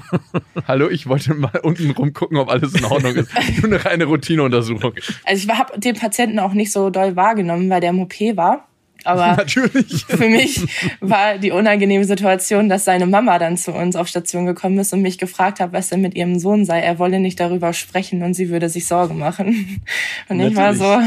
Hallo, 0.67 0.89
ich 0.89 1.07
wollte 1.07 1.33
mal 1.33 1.59
unten 1.63 1.91
rumgucken, 1.91 2.37
ob 2.37 2.49
alles 2.49 2.73
in 2.73 2.85
Ordnung 2.85 3.15
ist. 3.15 3.31
Nur 3.61 3.65
eine 3.65 3.85
reine 3.85 4.05
Routineuntersuchung. 4.05 4.93
Also 5.25 5.47
ich 5.47 5.57
habe 5.57 5.79
den 5.79 5.95
Patienten 5.95 6.39
auch 6.39 6.53
nicht 6.53 6.71
so 6.71 6.89
doll 6.89 7.15
wahrgenommen, 7.15 7.69
weil 7.69 7.81
der 7.81 7.91
im 7.91 7.99
OP 7.99 8.15
war. 8.35 8.67
Aber 9.03 9.27
Natürlich. 9.37 10.05
für 10.05 10.27
mich 10.27 10.65
war 10.99 11.37
die 11.37 11.51
unangenehme 11.51 12.03
Situation, 12.03 12.69
dass 12.69 12.85
seine 12.85 13.05
Mama 13.05 13.39
dann 13.39 13.57
zu 13.57 13.71
uns 13.71 13.95
auf 13.95 14.07
Station 14.07 14.45
gekommen 14.45 14.77
ist 14.79 14.93
und 14.93 15.01
mich 15.01 15.17
gefragt 15.17 15.59
hat, 15.59 15.73
was 15.73 15.89
denn 15.89 16.01
mit 16.01 16.15
ihrem 16.15 16.39
Sohn 16.39 16.65
sei. 16.65 16.79
Er 16.79 16.99
wolle 16.99 17.19
nicht 17.19 17.39
darüber 17.39 17.73
sprechen 17.73 18.23
und 18.23 18.33
sie 18.33 18.49
würde 18.49 18.69
sich 18.69 18.85
Sorgen 18.85 19.17
machen. 19.17 19.81
Und 20.29 20.39
ich 20.39 20.55
war 20.55 20.73
so, 20.73 20.99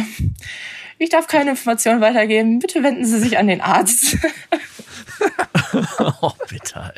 ich 0.99 1.11
darf 1.11 1.27
keine 1.27 1.51
Informationen 1.51 2.01
weitergeben. 2.01 2.59
Bitte 2.59 2.83
wenden 2.83 3.05
Sie 3.05 3.19
sich 3.19 3.39
an 3.39 3.49
den 3.49 3.61
Arzt. 3.61 4.19
oh, 6.21 6.33
bitter. 6.49 6.93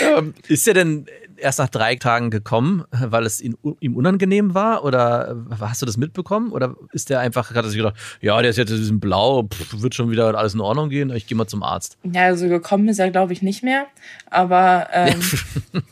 Ähm, 0.00 0.34
ist 0.48 0.66
er 0.68 0.74
denn 0.74 1.06
erst 1.36 1.58
nach 1.58 1.68
drei 1.68 1.96
Tagen 1.96 2.30
gekommen, 2.30 2.84
weil 2.90 3.24
es 3.24 3.40
ihm, 3.40 3.56
unangenehm 3.62 4.54
war? 4.54 4.84
Oder 4.84 5.36
hast 5.60 5.82
du 5.82 5.86
das 5.86 5.96
mitbekommen? 5.96 6.52
Oder 6.52 6.74
ist 6.92 7.10
der 7.10 7.20
einfach, 7.20 7.50
hat 7.50 7.64
er 7.64 7.68
sich 7.68 7.76
gedacht, 7.76 7.96
ja, 8.20 8.40
der 8.40 8.50
ist 8.50 8.56
jetzt 8.56 8.70
in 8.70 8.78
diesem 8.78 9.00
Blau, 9.00 9.44
pff, 9.44 9.82
wird 9.82 9.94
schon 9.94 10.10
wieder 10.10 10.34
alles 10.34 10.54
in 10.54 10.60
Ordnung 10.60 10.88
gehen, 10.88 11.10
ich 11.10 11.26
gehe 11.26 11.36
mal 11.36 11.46
zum 11.46 11.62
Arzt? 11.62 11.98
Ja, 12.04 12.22
also 12.22 12.48
gekommen 12.48 12.88
ist 12.88 12.98
er, 12.98 13.10
glaube 13.10 13.32
ich, 13.32 13.42
nicht 13.42 13.62
mehr. 13.62 13.86
Aber 14.30 14.88
ähm, 14.92 15.20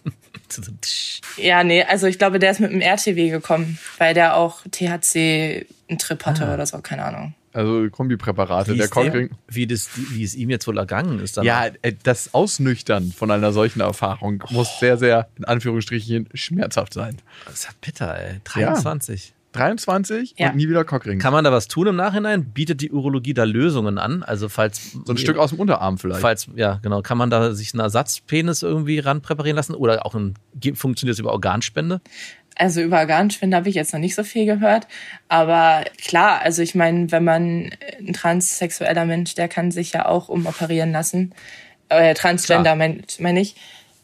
ja, 1.37 1.65
nee, 1.65 1.83
also 1.83 2.07
ich 2.07 2.19
glaube, 2.19 2.39
der 2.39 2.51
ist 2.51 2.61
mit 2.61 2.73
dem 2.73 2.81
RTW 2.81 3.31
gekommen, 3.31 3.79
weil 3.99 4.15
der 4.15 4.37
auch 4.37 4.63
THC 4.71 5.67
einen 5.89 5.99
Trip 5.99 6.25
hatte 6.25 6.47
ah. 6.47 6.55
oder 6.55 6.67
so, 6.67 6.79
keine 6.79 7.05
Ahnung. 7.05 7.35
Also 7.53 7.89
Kombipräparate, 7.91 8.75
der 8.77 8.89
Cockring. 8.89 9.31
Wie, 9.47 9.67
das, 9.67 9.91
wie 9.95 10.25
es 10.25 10.35
ihm 10.35 10.51
jetzt 10.51 10.67
wohl 10.67 10.79
ergangen 10.79 11.21
ist. 11.21 11.37
Danach. 11.37 11.47
Ja, 11.47 11.71
äh, 11.83 11.93
das 12.03 12.33
Ausnüchtern 12.35 13.13
von 13.13 13.31
einer 13.31 13.53
solchen 13.53 13.81
Erfahrung 13.81 14.43
oh. 14.49 14.55
muss 14.55 14.81
sehr, 14.81 14.97
sehr, 14.97 15.29
in 15.37 15.45
Anführungsstrichen, 15.45 16.29
schmerzhaft 16.35 16.95
sein. 16.95 17.19
Das 17.47 17.65
ist 17.65 17.81
bitter, 17.81 18.19
ey. 18.19 18.41
23. 18.45 19.29
Ja. 19.29 19.35
23 19.53 20.35
ja. 20.39 20.51
und 20.51 20.57
nie 20.57 20.69
wieder 20.69 20.85
Cockring. 20.85 21.19
Kann 21.19 21.33
man 21.33 21.45
da 21.45 21.53
was 21.53 21.69
tun 21.69 21.87
im 21.87 21.97
Nachhinein? 21.97 22.45
Bietet 22.45 22.81
die 22.81 22.91
Urologie 22.91 23.35
da 23.35 23.45
Lösungen 23.45 23.99
an? 23.99 24.23
Also 24.23 24.49
falls 24.49 24.93
so 24.93 25.13
ein 25.13 25.19
Stück 25.19 25.37
aus 25.37 25.51
dem 25.51 25.61
Unterarm 25.61 25.99
vielleicht. 25.99 26.21
Falls 26.21 26.49
ja 26.55 26.81
genau, 26.83 27.03
kann 27.03 27.19
man 27.19 27.31
da 27.31 27.53
sich 27.53 27.75
einen 27.75 27.81
Ersatzpenis 27.81 28.63
irgendwie 28.63 28.99
ranpräparieren 28.99 29.57
lassen 29.57 29.75
oder 29.75 30.05
auch 30.07 30.15
ein 30.15 30.35
funktioniert 30.75 31.15
es 31.15 31.19
über 31.19 31.33
Organspende? 31.33 32.01
Also 32.57 32.81
über 32.81 32.99
Organspende 32.99 33.57
habe 33.57 33.69
ich 33.69 33.75
jetzt 33.75 33.93
noch 33.93 34.01
nicht 34.01 34.15
so 34.15 34.25
viel 34.25 34.47
gehört. 34.47 34.87
Aber 35.29 35.85
klar, 35.99 36.41
also 36.43 36.63
ich 36.63 36.75
meine, 36.75 37.11
wenn 37.11 37.25
man 37.25 37.71
ein 37.99 38.13
transsexueller 38.13 39.05
Mensch, 39.05 39.35
der 39.35 39.49
kann 39.49 39.71
sich 39.71 39.93
ja 39.93 40.07
auch 40.07 40.29
umoperieren 40.29 40.93
lassen. 40.93 41.35
Äh, 41.89 42.15
Transgender 42.15 42.75
meine 42.75 43.03
mein 43.19 43.37
ich. 43.37 43.57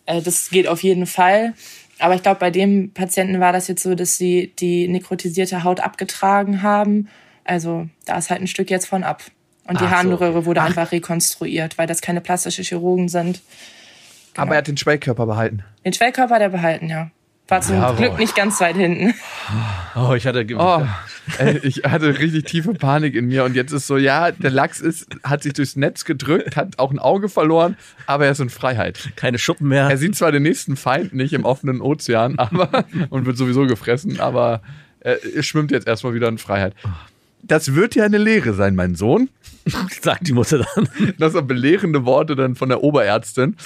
Äh, 0.07 0.23
das 0.23 0.51
geht 0.51 0.67
auf 0.67 0.83
jeden 0.83 1.07
Fall. 1.07 1.55
Aber 1.99 2.15
ich 2.15 2.23
glaube, 2.23 2.41
bei 2.41 2.51
dem 2.51 2.93
Patienten 2.93 3.41
war 3.41 3.53
das 3.53 3.69
jetzt 3.69 3.83
so, 3.83 3.95
dass 3.95 4.17
sie 4.17 4.53
die 4.59 4.89
nekrotisierte 4.89 5.65
Haut 5.65 5.81
abgetragen 5.81 6.63
haben. 6.63 7.09
Also 7.45 7.89
da 8.07 8.19
ist 8.19 8.31
halt 8.31 8.41
ein 8.41 8.47
Stück 8.47 8.71
jetzt 8.71 8.87
von 8.87 9.05
ab. 9.05 9.23
Und 9.67 9.81
die 9.81 9.85
Ach 9.85 9.91
Harnröhre 9.91 10.41
so. 10.41 10.47
wurde 10.47 10.63
Ach. 10.63 10.67
einfach 10.67 10.93
rekonstruiert, 10.93 11.77
weil 11.77 11.87
das 11.87 12.01
keine 12.01 12.21
plastische 12.21 12.63
Chirurgen 12.63 13.09
sind. 13.09 13.43
Genau. 14.33 14.47
Aber 14.47 14.55
er 14.55 14.59
hat 14.59 14.69
den 14.69 14.77
Schwellkörper 14.77 15.27
behalten. 15.27 15.63
Den 15.85 15.93
Schwellkörper 15.93 16.37
hat 16.37 16.43
er 16.43 16.49
behalten, 16.49 16.89
ja. 16.89 17.11
War 17.49 17.63
zum 17.63 17.77
Jawohl. 17.77 17.97
Glück 17.97 18.19
nicht 18.19 18.37
ganz 18.37 18.61
weit 18.61 18.77
hinten. 18.77 19.15
Oh, 19.97 20.13
ich 20.13 20.27
hatte, 20.27 20.47
oh, 20.55 20.83
ich 21.63 21.83
hatte 21.85 22.19
richtig 22.19 22.45
tiefe 22.45 22.75
Panik 22.75 23.15
in 23.15 23.27
mir 23.27 23.45
und 23.45 23.57
jetzt 23.57 23.73
ist 23.73 23.87
so, 23.87 23.97
ja, 23.97 24.31
der 24.33 24.51
Lachs 24.51 24.81
ist, 24.81 25.09
hat 25.23 25.43
sich 25.43 25.55
durchs 25.55 25.75
Netz 25.75 26.05
gedrückt, 26.05 26.57
hat 26.57 26.79
auch 26.79 26.91
ein 26.91 26.99
Auge 26.99 27.31
verloren, 27.31 27.79
aber 28.07 28.27
er 28.27 28.33
ist 28.33 28.41
in 28.41 28.51
Freiheit. 28.51 29.13
Keine 29.17 29.39
Schuppen 29.39 29.69
mehr. 29.69 29.89
Er 29.89 29.97
sieht 29.97 30.15
zwar 30.15 30.31
den 30.31 30.43
nächsten 30.43 30.77
Feind 30.77 31.15
nicht 31.15 31.33
im 31.33 31.47
offenen 31.47 31.81
Ozean, 31.81 32.39
aber 32.39 32.85
und 33.09 33.25
wird 33.25 33.39
sowieso 33.39 33.67
gefressen, 33.67 34.21
aber 34.21 34.61
er, 35.01 35.19
er 35.25 35.43
schwimmt 35.43 35.71
jetzt 35.71 35.89
erstmal 35.89 36.13
wieder 36.13 36.29
in 36.29 36.37
Freiheit. 36.37 36.75
Das 37.43 37.75
wird 37.75 37.95
ja 37.95 38.05
eine 38.05 38.19
Lehre 38.19 38.53
sein, 38.53 38.75
mein 38.75 38.95
Sohn. 38.95 39.31
Sagt 40.03 40.29
die 40.29 40.33
Mutter 40.35 40.67
dann. 40.75 40.89
Das 41.19 41.33
sind 41.33 41.47
belehrende 41.47 42.05
Worte 42.05 42.37
dann 42.37 42.57
von 42.57 42.69
der 42.69 42.83
Oberärztin 42.83 43.57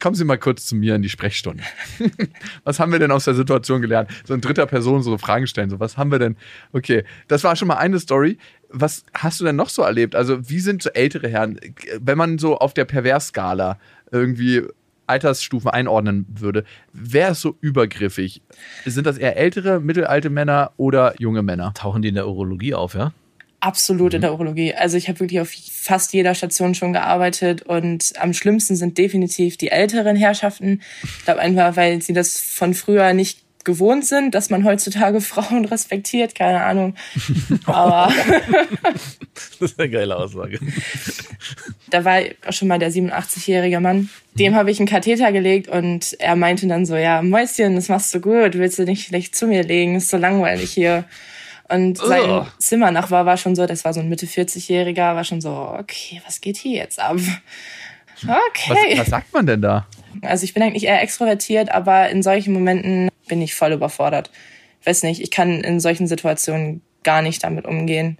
kommen 0.00 0.14
Sie 0.14 0.24
mal 0.24 0.38
kurz 0.38 0.66
zu 0.66 0.74
mir 0.74 0.94
in 0.94 1.02
die 1.02 1.08
Sprechstunde. 1.08 1.62
was 2.64 2.80
haben 2.80 2.92
wir 2.92 2.98
denn 2.98 3.10
aus 3.10 3.24
der 3.24 3.34
Situation 3.34 3.80
gelernt? 3.80 4.10
So 4.24 4.34
in 4.34 4.40
dritter 4.40 4.66
Person 4.66 5.02
so 5.02 5.16
Fragen 5.18 5.46
stellen. 5.46 5.70
So, 5.70 5.78
was 5.78 5.96
haben 5.96 6.10
wir 6.10 6.18
denn? 6.18 6.36
Okay, 6.72 7.04
das 7.28 7.44
war 7.44 7.54
schon 7.56 7.68
mal 7.68 7.76
eine 7.76 8.00
Story. 8.00 8.38
Was 8.68 9.04
hast 9.14 9.40
du 9.40 9.44
denn 9.44 9.56
noch 9.56 9.68
so 9.68 9.82
erlebt? 9.82 10.14
Also, 10.14 10.48
wie 10.48 10.60
sind 10.60 10.82
so 10.82 10.90
ältere 10.90 11.28
Herren, 11.28 11.60
wenn 12.00 12.18
man 12.18 12.38
so 12.38 12.58
auf 12.58 12.74
der 12.74 12.84
Perversskala 12.84 13.78
irgendwie 14.10 14.62
Altersstufen 15.06 15.70
einordnen 15.70 16.26
würde, 16.28 16.64
wer 16.92 17.30
ist 17.30 17.40
so 17.40 17.56
übergriffig? 17.60 18.42
Sind 18.86 19.06
das 19.06 19.18
eher 19.18 19.36
ältere, 19.36 19.80
mittelalte 19.80 20.30
Männer 20.30 20.70
oder 20.76 21.14
junge 21.18 21.42
Männer? 21.42 21.74
Tauchen 21.74 22.00
die 22.00 22.08
in 22.08 22.14
der 22.14 22.28
Urologie 22.28 22.74
auf, 22.74 22.94
ja? 22.94 23.12
Absolut 23.60 24.12
mhm. 24.12 24.16
in 24.16 24.20
der 24.22 24.32
Urologie. 24.32 24.74
Also 24.74 24.96
ich 24.96 25.08
habe 25.08 25.20
wirklich 25.20 25.40
auf 25.40 25.50
fast 25.70 26.12
jeder 26.12 26.34
Station 26.34 26.74
schon 26.74 26.92
gearbeitet 26.92 27.62
und 27.62 28.12
am 28.18 28.32
schlimmsten 28.32 28.76
sind 28.76 28.98
definitiv 28.98 29.56
die 29.56 29.70
älteren 29.70 30.16
Herrschaften. 30.16 30.82
Ich 31.02 31.24
glaube 31.24 31.40
einfach, 31.40 31.76
weil 31.76 32.02
sie 32.02 32.12
das 32.12 32.40
von 32.40 32.74
früher 32.74 33.12
nicht 33.12 33.40
gewohnt 33.64 34.06
sind, 34.06 34.34
dass 34.34 34.50
man 34.50 34.64
heutzutage 34.64 35.20
Frauen 35.20 35.64
respektiert, 35.64 36.34
keine 36.34 36.62
Ahnung. 36.62 36.94
Aber 37.66 38.12
das 39.34 39.70
ist 39.70 39.78
eine 39.78 39.90
geile 39.90 40.16
Aussage. 40.16 40.58
Da 41.90 42.04
war 42.04 42.20
auch 42.46 42.52
schon 42.52 42.68
mal 42.68 42.78
der 42.78 42.92
87-jährige 42.92 43.80
Mann. 43.80 44.08
Dem 44.34 44.54
habe 44.54 44.70
ich 44.70 44.78
einen 44.78 44.88
Katheter 44.88 45.32
gelegt 45.32 45.68
und 45.68 46.16
er 46.20 46.36
meinte 46.36 46.66
dann 46.66 46.86
so, 46.86 46.96
ja, 46.96 47.20
Mäuschen, 47.20 47.74
das 47.74 47.88
machst 47.88 48.14
du 48.14 48.20
gut, 48.20 48.54
willst 48.54 48.78
du 48.78 48.84
nicht 48.84 49.06
schlecht 49.06 49.34
zu 49.34 49.46
mir 49.46 49.62
legen, 49.64 49.96
ist 49.96 50.08
so 50.08 50.16
langweilig 50.16 50.72
hier. 50.72 51.04
Und 51.70 51.98
sein 51.98 52.28
oh. 52.28 52.46
Zimmernachbar 52.58 53.26
war 53.26 53.36
schon 53.36 53.54
so, 53.54 53.64
das 53.64 53.84
war 53.84 53.94
so 53.94 54.00
ein 54.00 54.08
Mitte 54.08 54.26
40-Jähriger, 54.26 55.14
war 55.14 55.22
schon 55.22 55.40
so, 55.40 55.50
okay, 55.78 56.20
was 56.26 56.40
geht 56.40 56.56
hier 56.56 56.78
jetzt 56.78 56.98
ab? 56.98 57.16
Okay. 58.22 58.92
Was, 58.92 58.98
was 58.98 59.06
sagt 59.06 59.32
man 59.32 59.46
denn 59.46 59.62
da? 59.62 59.86
Also 60.22 60.44
ich 60.44 60.52
bin 60.52 60.62
eigentlich 60.62 60.84
eher 60.84 61.00
extrovertiert, 61.00 61.70
aber 61.70 62.10
in 62.10 62.22
solchen 62.22 62.52
Momenten 62.52 63.08
bin 63.28 63.40
ich 63.40 63.54
voll 63.54 63.72
überfordert. 63.72 64.30
Ich 64.80 64.86
weiß 64.86 65.04
nicht, 65.04 65.22
ich 65.22 65.30
kann 65.30 65.60
in 65.60 65.80
solchen 65.80 66.06
Situationen 66.06 66.82
gar 67.02 67.22
nicht 67.22 67.44
damit 67.44 67.64
umgehen. 67.66 68.18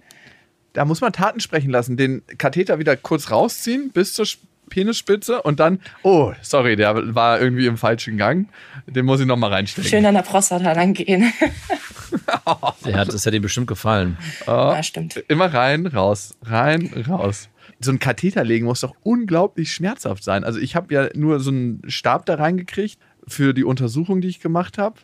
Da 0.73 0.85
muss 0.85 1.01
man 1.01 1.11
Taten 1.11 1.39
sprechen 1.39 1.69
lassen, 1.69 1.97
den 1.97 2.23
Katheter 2.37 2.79
wieder 2.79 2.95
kurz 2.95 3.29
rausziehen 3.29 3.91
bis 3.91 4.13
zur 4.13 4.25
Penisspitze 4.71 5.43
und 5.43 5.59
dann, 5.59 5.79
oh, 6.01 6.33
sorry, 6.41 6.75
der 6.75 7.13
war 7.13 7.39
irgendwie 7.39 7.67
im 7.67 7.77
falschen 7.77 8.17
Gang. 8.17 8.49
Den 8.87 9.05
muss 9.05 9.19
ich 9.19 9.27
nochmal 9.27 9.51
reinstecken. 9.51 9.87
Schön 9.87 10.05
an 10.07 10.15
der 10.15 10.23
Prostata 10.23 10.71
lang 10.73 10.93
gehen. 10.93 11.31
der 12.85 12.97
hat, 12.97 13.13
das 13.13 13.25
hat 13.25 13.33
ihm 13.33 13.43
bestimmt 13.43 13.67
gefallen. 13.67 14.17
Oh, 14.47 14.51
ja, 14.51 14.81
stimmt. 14.81 15.17
Immer 15.27 15.53
rein, 15.53 15.85
raus, 15.85 16.35
rein, 16.43 16.91
raus. 17.07 17.49
So 17.79 17.91
ein 17.91 17.99
Katheter 17.99 18.43
legen 18.43 18.65
muss 18.65 18.81
doch 18.81 18.95
unglaublich 19.03 19.71
schmerzhaft 19.71 20.23
sein. 20.23 20.43
Also 20.43 20.59
ich 20.59 20.75
habe 20.75 20.93
ja 20.93 21.09
nur 21.13 21.39
so 21.39 21.51
einen 21.51 21.81
Stab 21.87 22.25
da 22.25 22.35
reingekriegt 22.35 22.97
für 23.27 23.53
die 23.53 23.63
Untersuchung, 23.63 24.21
die 24.21 24.29
ich 24.29 24.39
gemacht 24.39 24.77
habe. 24.77 24.99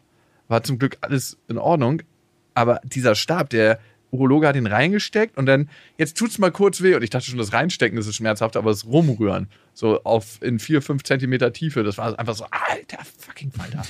War 0.47 0.63
zum 0.63 0.79
Glück 0.79 0.97
alles 1.01 1.37
in 1.47 1.57
Ordnung. 1.57 2.01
Aber 2.53 2.81
dieser 2.83 3.13
Stab, 3.13 3.49
der 3.51 3.79
Urologe 4.11 4.47
hat 4.47 4.55
ihn 4.55 4.67
reingesteckt 4.67 5.37
und 5.37 5.45
dann, 5.45 5.69
jetzt 5.97 6.17
tut 6.17 6.29
es 6.29 6.39
mal 6.39 6.51
kurz 6.51 6.81
weh. 6.81 6.95
Und 6.95 7.03
ich 7.03 7.09
dachte 7.09 7.25
schon, 7.25 7.37
das 7.37 7.53
Reinstecken 7.53 7.97
das 7.97 8.07
ist 8.07 8.15
schmerzhaft, 8.15 8.55
aber 8.55 8.71
das 8.71 8.85
Rumrühren, 8.85 9.47
so 9.73 10.03
auf 10.03 10.41
in 10.41 10.59
vier, 10.59 10.81
fünf 10.81 11.03
Zentimeter 11.03 11.51
Tiefe, 11.53 11.83
das 11.83 11.97
war 11.97 12.17
einfach 12.17 12.35
so, 12.35 12.45
alter 12.51 12.99
fucking 13.19 13.51
Falter. 13.51 13.83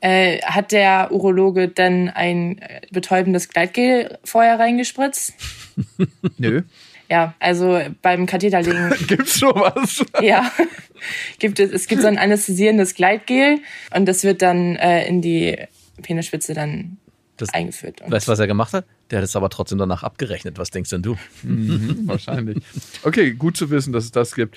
Äh, 0.00 0.40
hat 0.42 0.70
der 0.70 1.10
Urologe 1.10 1.68
dann 1.68 2.08
ein 2.08 2.58
äh, 2.58 2.82
betäubendes 2.92 3.48
Gleitgel 3.48 4.18
vorher 4.22 4.58
reingespritzt? 4.58 5.34
Nö. 6.38 6.62
Ja, 7.10 7.34
also 7.40 7.80
beim 8.02 8.26
Katheterlegen. 8.26 8.94
Gibt's 9.08 9.38
sowas? 9.38 10.04
ja. 10.20 10.52
Gibt 11.38 11.58
es, 11.58 11.72
es 11.72 11.86
gibt 11.86 12.02
so 12.02 12.08
ein 12.08 12.18
anästhesierendes 12.18 12.94
Gleitgel 12.94 13.60
und 13.94 14.06
das 14.06 14.24
wird 14.24 14.42
dann 14.42 14.76
äh, 14.76 15.06
in 15.06 15.22
die 15.22 15.56
Penisspitze 16.02 16.54
dann 16.54 16.98
das, 17.36 17.54
eingeführt. 17.54 18.00
weißt 18.04 18.26
du, 18.28 18.32
was 18.32 18.38
er 18.38 18.46
gemacht 18.46 18.72
hat? 18.72 18.84
Der 19.10 19.18
hat 19.18 19.24
es 19.24 19.36
aber 19.36 19.48
trotzdem 19.48 19.78
danach 19.78 20.02
abgerechnet. 20.02 20.58
Was 20.58 20.70
denkst 20.70 20.90
denn 20.90 21.02
du? 21.02 21.16
Mhm, 21.42 22.02
wahrscheinlich. 22.06 22.62
Okay, 23.02 23.32
gut 23.32 23.56
zu 23.56 23.70
wissen, 23.70 23.92
dass 23.92 24.04
es 24.04 24.12
das 24.12 24.34
gibt. 24.34 24.56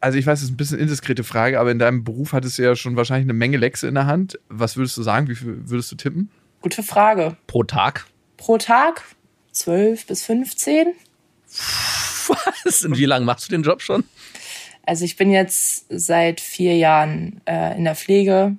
Also 0.00 0.18
ich 0.18 0.26
weiß, 0.26 0.38
es 0.38 0.46
ist 0.46 0.50
ein 0.52 0.56
bisschen 0.56 0.78
indiskrete 0.78 1.24
Frage, 1.24 1.58
aber 1.58 1.70
in 1.70 1.78
deinem 1.78 2.04
Beruf 2.04 2.32
hattest 2.32 2.58
du 2.58 2.62
ja 2.62 2.76
schon 2.76 2.96
wahrscheinlich 2.96 3.26
eine 3.26 3.32
Menge 3.32 3.56
Lexe 3.56 3.88
in 3.88 3.94
der 3.94 4.06
Hand. 4.06 4.38
Was 4.48 4.76
würdest 4.76 4.96
du 4.96 5.02
sagen? 5.02 5.28
Wie 5.28 5.34
viel 5.34 5.68
würdest 5.68 5.90
du 5.90 5.96
tippen? 5.96 6.30
Gute 6.60 6.82
Frage. 6.82 7.36
Pro 7.46 7.64
Tag? 7.64 8.06
Pro 8.36 8.58
Tag 8.58 9.04
12 9.52 10.06
bis 10.06 10.24
15. 10.24 10.88
Was? 12.28 12.82
Und 12.82 12.98
wie 12.98 13.06
lange 13.06 13.24
machst 13.24 13.46
du 13.46 13.50
den 13.50 13.62
Job 13.62 13.82
schon? 13.82 14.04
Also 14.84 15.04
ich 15.04 15.16
bin 15.16 15.30
jetzt 15.30 15.86
seit 15.88 16.40
vier 16.40 16.76
Jahren 16.76 17.40
äh, 17.46 17.76
in 17.76 17.84
der 17.84 17.94
Pflege. 17.94 18.56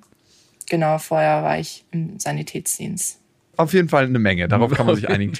Genau, 0.68 0.98
vorher 0.98 1.42
war 1.42 1.58
ich 1.58 1.84
im 1.90 2.18
Sanitätsdienst. 2.18 3.19
Auf 3.60 3.74
jeden 3.74 3.90
Fall 3.90 4.06
eine 4.06 4.18
Menge, 4.18 4.48
darauf 4.48 4.72
kann 4.72 4.86
man 4.86 4.96
sich 4.96 5.06
einigen. 5.10 5.34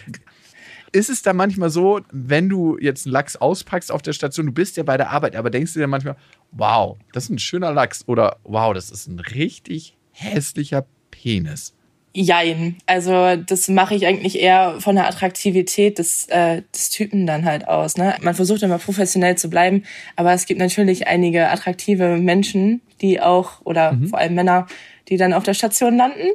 Ist 0.93 1.09
es 1.09 1.23
da 1.23 1.33
manchmal 1.33 1.71
so, 1.71 2.01
wenn 2.13 2.51
du 2.51 2.77
jetzt 2.79 3.07
einen 3.07 3.15
Lachs 3.15 3.37
auspackst 3.37 3.91
auf 3.91 4.03
der 4.03 4.13
Station, 4.13 4.45
du 4.45 4.53
bist 4.53 4.77
ja 4.77 4.83
bei 4.83 4.99
der 4.99 5.09
Arbeit, 5.09 5.37
aber 5.37 5.49
denkst 5.49 5.73
du 5.73 5.79
dir 5.79 5.87
manchmal, 5.87 6.17
wow, 6.53 6.99
das 7.15 7.25
ist 7.25 7.31
ein 7.31 7.39
schöner 7.39 7.73
Lachs 7.73 8.05
oder 8.07 8.37
wow, 8.45 8.75
das 8.75 8.91
ist 8.91 9.07
ein 9.07 9.21
richtig 9.21 9.97
hässlicher 10.13 10.85
Penis? 11.11 11.73
Jein. 12.13 12.77
Also 12.85 13.37
das 13.37 13.69
mache 13.69 13.95
ich 13.95 14.07
eigentlich 14.07 14.39
eher 14.39 14.81
von 14.81 14.97
der 14.97 15.07
Attraktivität 15.07 15.99
des, 15.99 16.27
äh, 16.29 16.61
des 16.75 16.91
Typen 16.91 17.27
dann 17.27 17.47
halt 17.47 17.69
aus. 17.69 17.97
Ne? 17.97 18.17
Man 18.21 18.35
versucht 18.35 18.63
immer 18.63 18.79
professionell 18.79 19.39
zu 19.39 19.49
bleiben, 19.49 19.85
aber 20.17 20.35
es 20.35 20.45
gibt 20.45 20.61
natürlich 20.61 21.07
einige 21.07 21.49
attraktive 21.49 22.19
Menschen, 22.19 22.83
die 23.01 23.23
auch, 23.23 23.63
oder 23.65 23.93
mhm. 23.93 24.09
vor 24.09 24.19
allem 24.19 24.35
Männer, 24.35 24.67
die 25.09 25.17
dann 25.17 25.33
auf 25.33 25.45
der 25.45 25.55
Station 25.55 25.97
landen 25.97 26.29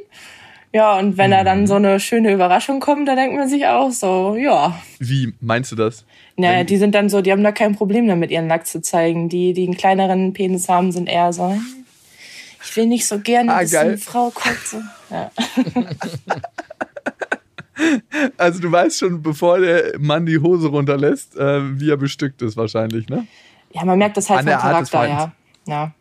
Ja, 0.76 0.98
und 0.98 1.16
wenn 1.16 1.30
da 1.30 1.42
dann 1.42 1.66
so 1.66 1.76
eine 1.76 1.98
schöne 2.00 2.30
Überraschung 2.34 2.80
kommt, 2.80 3.08
dann 3.08 3.16
denkt 3.16 3.34
man 3.34 3.48
sich 3.48 3.66
auch 3.66 3.90
so, 3.90 4.36
ja. 4.36 4.78
Wie 4.98 5.32
meinst 5.40 5.72
du 5.72 5.76
das? 5.76 6.04
Naja, 6.36 6.64
die 6.64 6.76
sind 6.76 6.94
dann 6.94 7.08
so, 7.08 7.22
die 7.22 7.32
haben 7.32 7.42
da 7.42 7.50
kein 7.50 7.74
Problem 7.74 8.06
damit, 8.06 8.30
ihren 8.30 8.46
Lack 8.46 8.66
zu 8.66 8.82
zeigen. 8.82 9.30
Die, 9.30 9.54
die 9.54 9.64
einen 9.64 9.78
kleineren 9.78 10.34
Penis 10.34 10.68
haben, 10.68 10.92
sind 10.92 11.08
eher 11.08 11.32
so, 11.32 11.48
"Hm, 11.48 11.64
ich 12.62 12.76
will 12.76 12.84
nicht 12.88 13.06
so 13.06 13.20
gerne, 13.20 13.54
Ah, 13.54 13.62
dass 13.62 13.72
geil. 13.72 13.88
eine 13.88 13.96
Frau 13.98 14.26
guckt. 14.34 14.66
So. 14.66 14.76
Ja. 15.10 15.30
Also 18.38 18.60
du 18.60 18.72
weißt 18.72 18.98
schon, 18.98 19.20
bevor 19.22 19.58
der 19.60 19.98
Mann 19.98 20.24
die 20.24 20.38
Hose 20.38 20.68
runterlässt, 20.68 21.36
äh, 21.36 21.78
wie 21.78 21.90
er 21.90 21.98
bestückt 21.98 22.40
ist 22.40 22.56
wahrscheinlich, 22.56 23.08
ne? 23.08 23.26
ja, 23.72 23.84
man 23.84 23.98
merkt 23.98 24.16
das 24.16 24.30
halt 24.30 24.40
An 24.40 24.44
vom 24.44 24.48
der 24.50 24.64
Art 24.64 24.80
des 24.82 24.90
Charakter, 24.90 25.32
ja. 25.66 25.92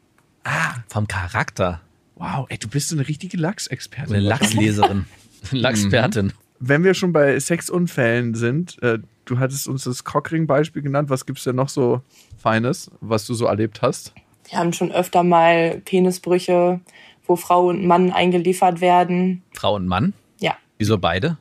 ja. 0.46 0.76
Vom 0.88 1.06
Charakter. 1.08 1.82
Wow, 2.15 2.45
ey, 2.49 2.58
du 2.58 2.67
bist 2.67 2.89
so 2.89 2.95
eine 2.95 3.08
richtige 3.08 3.38
Lachsexpertin. 3.38 4.15
Eine 4.15 4.25
Lachsleserin. 4.25 5.06
Lachspertin. 5.51 6.34
Wenn 6.60 6.84
wir 6.84 6.93
schon 6.93 7.12
bei 7.12 7.39
Sexunfällen 7.39 8.36
sind, 8.36 8.82
äh, 8.82 8.99
du 9.25 9.39
hattest 9.39 9.67
uns 9.67 9.84
das 9.84 10.04
Cockring-Beispiel 10.04 10.82
genannt. 10.82 11.10
Was 11.10 11.25
gibt's 11.25 11.43
denn 11.43 11.58
noch 11.58 11.69
so 11.69 12.01
Feines, 12.38 12.89
was 13.01 13.25
du 13.25 13.34
so 13.34 13.45
erlebt 13.45 13.82
hast? 13.82 14.13
Wir 14.49 14.60
haben 14.60 14.73
schon 14.73 14.91
öfter 14.91 15.23
mal 15.23 15.82
Penisbrüche, 15.84 16.80
wo 17.25 17.36
Frau 17.36 17.67
und 17.67 17.86
Mann 17.86 18.12
eingeliefert 18.12 18.80
werden. 18.80 19.43
Frau 19.54 19.75
und 19.75 19.88
Mann. 19.88 20.13
Ja. 20.39 20.56
Wieso 20.78 20.97
beide? 20.97 21.38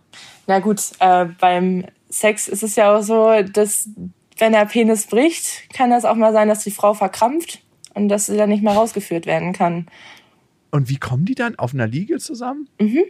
Na 0.46 0.58
gut, 0.58 0.80
äh, 0.98 1.26
beim 1.38 1.84
Sex 2.08 2.48
ist 2.48 2.62
es 2.62 2.76
ja 2.76 2.96
auch 2.96 3.02
so, 3.02 3.42
dass 3.42 3.88
wenn 4.38 4.52
der 4.52 4.64
Penis 4.66 5.06
bricht, 5.06 5.72
kann 5.72 5.90
das 5.90 6.04
auch 6.04 6.16
mal 6.16 6.32
sein, 6.32 6.48
dass 6.48 6.64
die 6.64 6.70
Frau 6.70 6.94
verkrampft 6.94 7.60
und 7.94 8.08
dass 8.08 8.26
sie 8.26 8.36
dann 8.36 8.48
nicht 8.48 8.62
mehr 8.62 8.74
rausgeführt 8.74 9.26
werden 9.26 9.52
kann. 9.52 9.86
Und 10.74 10.88
wie 10.88 10.96
kommen 10.96 11.24
die 11.24 11.36
dann 11.36 11.54
auf 11.56 11.72
einer 11.72 11.86
Liege 11.86 12.18
zusammen? 12.18 12.68
Mhm. 12.80 13.04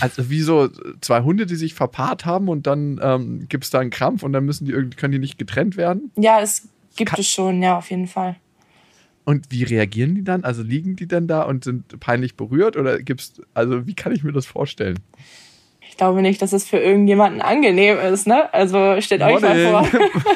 Also 0.00 0.28
wie 0.28 0.40
so 0.40 0.68
zwei 1.00 1.20
Hunde, 1.22 1.46
die 1.46 1.54
sich 1.54 1.72
verpaart 1.72 2.24
haben 2.26 2.48
und 2.48 2.66
dann 2.66 2.98
ähm, 3.00 3.46
gibt 3.48 3.62
es 3.62 3.70
da 3.70 3.78
einen 3.78 3.90
Krampf 3.90 4.24
und 4.24 4.32
dann 4.32 4.44
müssen 4.44 4.64
die 4.64 4.72
irgendwie, 4.72 4.96
können 4.96 5.12
die 5.12 5.20
nicht 5.20 5.38
getrennt 5.38 5.76
werden? 5.76 6.10
Ja, 6.16 6.40
es 6.40 6.66
gibt 6.96 7.10
Kann- 7.12 7.20
es 7.20 7.28
schon, 7.30 7.62
ja, 7.62 7.78
auf 7.78 7.90
jeden 7.90 8.08
Fall. 8.08 8.34
Und 9.24 9.46
wie 9.50 9.62
reagieren 9.62 10.16
die 10.16 10.24
dann? 10.24 10.42
Also 10.42 10.62
liegen 10.64 10.96
die 10.96 11.06
dann 11.06 11.28
da 11.28 11.42
und 11.42 11.62
sind 11.62 12.00
peinlich 12.00 12.34
berührt 12.34 12.76
oder 12.76 13.00
gibt's, 13.00 13.40
also 13.54 13.86
wie 13.86 13.94
kann 13.94 14.10
ich 14.10 14.24
mir 14.24 14.32
das 14.32 14.44
vorstellen? 14.46 14.98
Ich 15.88 15.96
glaube 15.96 16.22
nicht, 16.22 16.42
dass 16.42 16.52
es 16.52 16.64
für 16.66 16.78
irgendjemanden 16.78 17.40
angenehm 17.40 17.98
ist, 18.00 18.26
ne? 18.26 18.52
Also 18.52 19.00
stellt 19.00 19.22
euch 19.22 19.40
mal 19.40 19.70
Morning. 19.70 19.90
vor. 19.92 20.34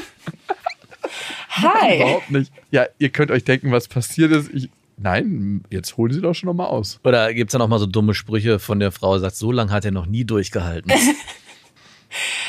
Hi. 1.50 1.96
Überhaupt 1.96 2.30
nicht. 2.30 2.52
Ja, 2.70 2.87
ihr 2.98 3.09
könnt 3.11 3.33
euch 3.33 3.42
denken, 3.44 3.72
was 3.72 3.88
passiert 3.88 4.30
ist. 4.30 4.54
Ich, 4.54 4.70
nein, 5.00 5.62
jetzt 5.70 5.96
holen 5.96 6.12
sie 6.12 6.20
doch 6.20 6.34
schon 6.34 6.46
nochmal 6.46 6.68
aus. 6.68 7.00
Oder 7.04 7.32
gibt 7.34 7.50
es 7.50 7.52
dann 7.52 7.62
auch 7.62 7.68
mal 7.68 7.78
so 7.78 7.86
dumme 7.86 8.14
Sprüche 8.14 8.58
von 8.58 8.80
der 8.80 8.92
Frau, 8.92 9.18
sagt, 9.18 9.36
so 9.36 9.52
lange 9.52 9.72
hat 9.72 9.84
er 9.84 9.90
noch 9.90 10.06
nie 10.06 10.24
durchgehalten. 10.24 10.92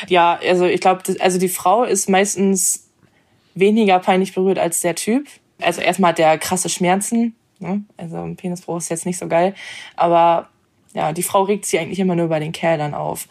Ja, 0.07 0.39
also 0.41 0.65
ich 0.65 0.81
glaube, 0.81 1.03
also 1.19 1.37
die 1.37 1.49
Frau 1.49 1.83
ist 1.83 2.09
meistens 2.09 2.89
weniger 3.53 3.99
peinlich 3.99 4.33
berührt 4.33 4.59
als 4.59 4.81
der 4.81 4.95
Typ. 4.95 5.27
Also 5.59 5.81
erstmal 5.81 6.09
hat 6.11 6.17
der 6.17 6.37
krasse 6.37 6.69
Schmerzen. 6.69 7.35
Ne? 7.59 7.83
Also 7.97 8.17
ein 8.17 8.35
Penisbruch 8.35 8.77
ist 8.77 8.89
jetzt 8.89 9.05
nicht 9.05 9.19
so 9.19 9.27
geil. 9.27 9.53
Aber 9.95 10.49
ja, 10.93 11.13
die 11.13 11.23
Frau 11.23 11.43
regt 11.43 11.65
sich 11.65 11.79
eigentlich 11.79 11.99
immer 11.99 12.15
nur 12.15 12.27
bei 12.27 12.39
den 12.39 12.51
Kerl 12.51 12.77
dann 12.77 12.93
auf. 12.93 13.27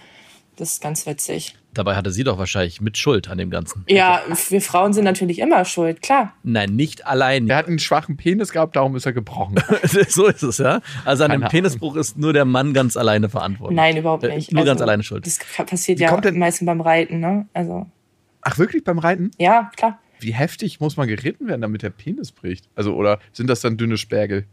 Das 0.57 0.73
ist 0.73 0.83
ganz 0.83 1.07
witzig. 1.07 1.57
Dabei 1.73 1.95
hatte 1.95 2.11
sie 2.11 2.25
doch 2.25 2.37
wahrscheinlich 2.37 2.81
mit 2.81 2.99
Schuld 2.99 3.29
an 3.29 3.39
dem 3.39 3.49
Ganzen. 3.51 3.85
Ja, 3.89 4.23
wir 4.49 4.61
Frauen 4.61 4.93
sind 4.93 5.05
natürlich 5.05 5.39
immer 5.39 5.65
schuld, 5.65 6.03
klar. 6.03 6.35
Nein, 6.43 6.75
nicht 6.75 7.07
allein. 7.07 7.49
Er 7.49 7.57
hat 7.57 7.69
einen 7.69 7.79
schwachen 7.79 8.17
Penis 8.17 8.51
gehabt, 8.51 8.75
darum 8.75 8.97
ist 8.97 9.07
er 9.07 9.13
gebrochen. 9.13 9.57
so 10.09 10.27
ist 10.27 10.43
es, 10.43 10.59
ja. 10.59 10.81
Also 11.05 11.23
an 11.25 11.31
einem 11.31 11.43
Keine 11.43 11.51
Ahnung. 11.51 11.51
Penisbruch 11.51 11.97
ist 11.97 12.19
nur 12.19 12.33
der 12.33 12.45
Mann 12.45 12.75
ganz 12.75 12.97
alleine 12.97 13.29
verantwortlich. 13.29 13.77
Nein, 13.77 13.97
überhaupt 13.97 14.25
Äh, 14.25 14.35
nicht. 14.35 14.53
Nur 14.53 14.63
Also, 14.63 14.71
ganz 14.73 14.81
alleine 14.83 15.05
schuld. 15.05 15.25
Das 15.27 15.39
passiert 15.67 16.01
Wie 16.01 16.03
ja 16.03 16.33
meistens 16.33 16.67
beim 16.67 16.81
Reiten, 16.81 17.21
ne? 17.21 17.47
Also, 17.55 17.87
Ach, 18.43 18.59
wirklich 18.59 18.83
beim 18.83 18.99
Reiten? 18.99 19.31
ja, 19.39 19.71
klar. 19.77 19.99
Wie 20.19 20.35
heftig 20.35 20.81
muss 20.81 20.97
man 20.97 21.09
geritten 21.09 21.47
werden, 21.49 21.63
damit 21.63 21.83
der 21.83 21.91
Penis 21.91 22.33
bricht? 22.33 22.67
Also, 22.75 22.95
oder 22.95 23.21
sind 23.33 23.49
das 23.49 23.61
dann 23.61 23.77
dünne 23.77 23.97
Spergel? 23.97 24.45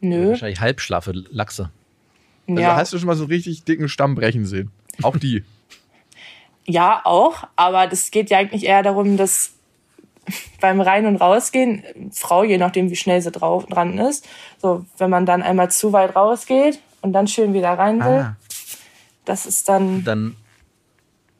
Nö. 0.00 0.28
Wahrscheinlich 0.30 0.60
halbschlaffe 0.60 1.12
Lachse. 1.30 1.70
Also 2.48 2.62
ja. 2.62 2.76
hast 2.76 2.92
du 2.92 2.98
schon 2.98 3.06
mal 3.06 3.16
so 3.16 3.24
einen 3.24 3.32
richtig 3.32 3.64
dicken 3.64 3.88
Stamm 3.88 4.14
brechen 4.14 4.46
sehen? 4.46 4.70
Auch 5.02 5.16
die. 5.16 5.42
Ja, 6.70 7.00
auch, 7.04 7.44
aber 7.56 7.86
das 7.86 8.10
geht 8.10 8.30
ja 8.30 8.38
eigentlich 8.38 8.64
eher 8.64 8.82
darum, 8.82 9.16
dass 9.16 9.52
beim 10.60 10.80
Rein- 10.80 11.06
und 11.06 11.16
Rausgehen, 11.16 11.82
Frau, 12.12 12.44
je 12.44 12.58
nachdem 12.58 12.90
wie 12.90 12.96
schnell 12.96 13.20
sie 13.22 13.30
drauf, 13.30 13.66
dran 13.66 13.98
ist, 13.98 14.26
so, 14.60 14.84
wenn 14.98 15.10
man 15.10 15.26
dann 15.26 15.42
einmal 15.42 15.70
zu 15.70 15.92
weit 15.92 16.14
rausgeht 16.14 16.80
und 17.02 17.12
dann 17.12 17.26
schön 17.26 17.54
wieder 17.54 17.70
rein 17.70 17.98
will, 18.00 18.20
Ah. 18.20 18.36
das 19.24 19.46
ist 19.46 19.68
dann, 19.68 20.04
Dann 20.04 20.36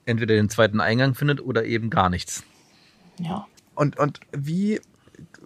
entweder 0.07 0.35
den 0.35 0.49
zweiten 0.49 0.81
Eingang 0.81 1.15
findet 1.15 1.41
oder 1.41 1.65
eben 1.65 1.91
gar 1.91 2.09
nichts. 2.11 2.43
ja. 3.19 3.47
Und, 3.77 3.99
und 3.99 4.21
wie 4.33 4.79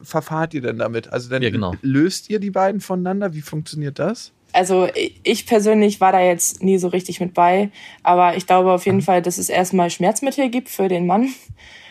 verfahrt 0.03 0.55
ihr 0.55 0.61
denn 0.63 0.79
damit? 0.79 1.13
Also 1.13 1.31
dann 1.31 1.41
Ja, 1.43 1.51
genau. 1.51 1.75
löst 1.83 2.31
ihr 2.31 2.41
die 2.41 2.51
beiden 2.51 2.81
voneinander? 2.81 3.33
Wie 3.35 3.43
funktioniert 3.43 3.99
das? 4.01 4.33
Also 4.55 4.87
ich- 4.95 5.21
ich 5.25 5.47
persönlich 5.47 6.01
war 6.01 6.13
da 6.13 6.21
jetzt 6.21 6.63
nie 6.63 6.79
so 6.79 6.89
richtig 6.89 7.21
mit 7.21 7.35
bei, 7.35 7.71
aber 8.03 8.37
ich 8.37 8.47
glaube 8.47 8.73
auf 8.73 8.87
jeden 8.87 9.03
Fall, 9.03 9.21
dass 9.21 9.37
es 9.39 9.49
erstmal 9.49 9.91
Schmerzmittel 9.91 10.49
gibt 10.49 10.69
für 10.69 10.89
den 10.89 11.07
Mann 11.07 11.29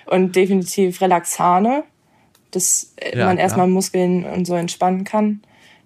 und 0.07 0.35
definitiv 0.35 1.01
Relaxane, 1.01 1.83
dass 2.51 2.93
äh, 2.97 3.17
Ja, 3.19 3.25
man 3.25 3.37
erstmal 3.37 3.67
klar. 3.67 3.73
Muskeln 3.73 4.25
und 4.25 4.45
so 4.45 4.55
entspannen 4.55 5.03
kann. 5.03 5.41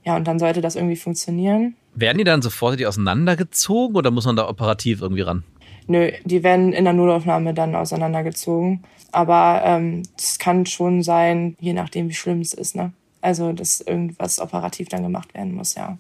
Ja, 0.05 0.15
und 0.15 0.25
dann 0.27 0.39
sollte 0.39 0.61
das 0.61 0.75
irgendwie 0.75 0.95
funktionieren. 0.95 1.75
Werden 1.95 2.19
die 2.19 2.23
dann 2.23 2.41
sofort 2.41 2.79
die 2.79 2.85
auseinandergezogen 2.85 3.95
oder 3.95 4.11
muss 4.11 4.25
man 4.25 4.35
da 4.35 4.47
operativ 4.47 5.01
irgendwie 5.01 5.21
ran? 5.23 5.43
Nö, 5.87 6.11
die 6.25 6.43
werden 6.43 6.73
in 6.73 6.83
der 6.83 6.93
Notaufnahme 6.93 7.53
dann 7.53 7.75
auseinandergezogen. 7.75 8.83
Aber 9.11 9.61
ähm, 9.65 10.03
es 10.17 10.37
kann 10.37 10.65
schon 10.65 11.01
sein, 11.01 11.55
je 11.59 11.73
nachdem, 11.73 12.09
wie 12.09 12.13
schlimm 12.13 12.41
es 12.41 12.53
ist, 12.53 12.75
ne? 12.75 12.91
Also, 13.21 13.51
dass 13.51 13.81
irgendwas 13.81 14.39
operativ 14.39 14.89
dann 14.89 15.01
gemacht 15.03 15.33
werden 15.33 15.55
muss, 15.55 15.75
ja. 15.75 15.97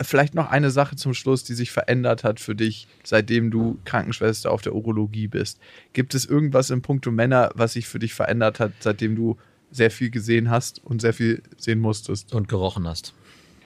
Vielleicht 0.00 0.34
noch 0.34 0.50
eine 0.50 0.70
Sache 0.70 0.96
zum 0.96 1.14
Schluss, 1.14 1.44
die 1.44 1.54
sich 1.54 1.70
verändert 1.70 2.22
hat 2.22 2.38
für 2.38 2.54
dich, 2.54 2.86
seitdem 3.02 3.50
du 3.50 3.78
Krankenschwester 3.84 4.50
auf 4.50 4.60
der 4.60 4.74
Urologie 4.74 5.26
bist. 5.26 5.58
Gibt 5.94 6.14
es 6.14 6.26
irgendwas 6.26 6.68
in 6.70 6.82
puncto 6.82 7.10
Männer, 7.10 7.50
was 7.54 7.72
sich 7.72 7.86
für 7.86 7.98
dich 7.98 8.12
verändert 8.12 8.60
hat, 8.60 8.72
seitdem 8.80 9.16
du 9.16 9.38
sehr 9.70 9.90
viel 9.90 10.10
gesehen 10.10 10.50
hast 10.50 10.84
und 10.84 11.00
sehr 11.00 11.14
viel 11.14 11.42
sehen 11.56 11.80
musstest? 11.80 12.34
Und 12.34 12.48
gerochen 12.48 12.86
hast. 12.86 13.14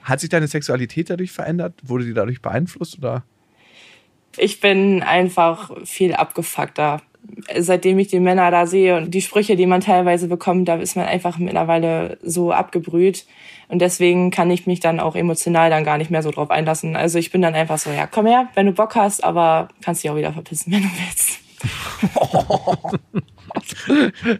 Hat 0.03 0.19
sich 0.19 0.29
deine 0.29 0.47
Sexualität 0.47 1.09
dadurch 1.09 1.31
verändert? 1.31 1.73
Wurde 1.83 2.05
die 2.05 2.13
dadurch 2.13 2.41
beeinflusst 2.41 2.97
oder? 2.97 3.23
Ich 4.37 4.61
bin 4.61 5.03
einfach 5.03 5.71
viel 5.85 6.13
abgefuckter. 6.13 7.01
Seitdem 7.57 7.99
ich 7.99 8.07
die 8.07 8.19
Männer 8.19 8.51
da 8.51 8.65
sehe 8.67 8.97
und 8.97 9.11
die 9.13 9.21
Sprüche, 9.21 9.55
die 9.55 9.65
man 9.65 9.81
teilweise 9.81 10.27
bekommt, 10.27 10.67
da 10.67 10.75
ist 10.75 10.95
man 10.95 11.05
einfach 11.05 11.37
mittlerweile 11.37 12.17
so 12.21 12.51
abgebrüht. 12.51 13.25
Und 13.67 13.79
deswegen 13.79 14.31
kann 14.31 14.51
ich 14.51 14.67
mich 14.67 14.79
dann 14.79 14.99
auch 14.99 15.15
emotional 15.15 15.69
dann 15.69 15.83
gar 15.83 15.97
nicht 15.97 16.11
mehr 16.11 16.23
so 16.23 16.31
drauf 16.31 16.51
einlassen. 16.51 16.95
Also 16.95 17.19
ich 17.19 17.31
bin 17.31 17.41
dann 17.41 17.55
einfach 17.55 17.77
so, 17.77 17.89
ja, 17.89 18.05
komm 18.05 18.25
her, 18.25 18.49
wenn 18.53 18.65
du 18.65 18.73
Bock 18.73 18.95
hast, 18.95 19.23
aber 19.23 19.69
kannst 19.81 20.03
dich 20.03 20.11
auch 20.11 20.17
wieder 20.17 20.33
verpissen, 20.33 20.73
wenn 20.73 20.83
du 20.83 20.89
willst. 20.89 21.39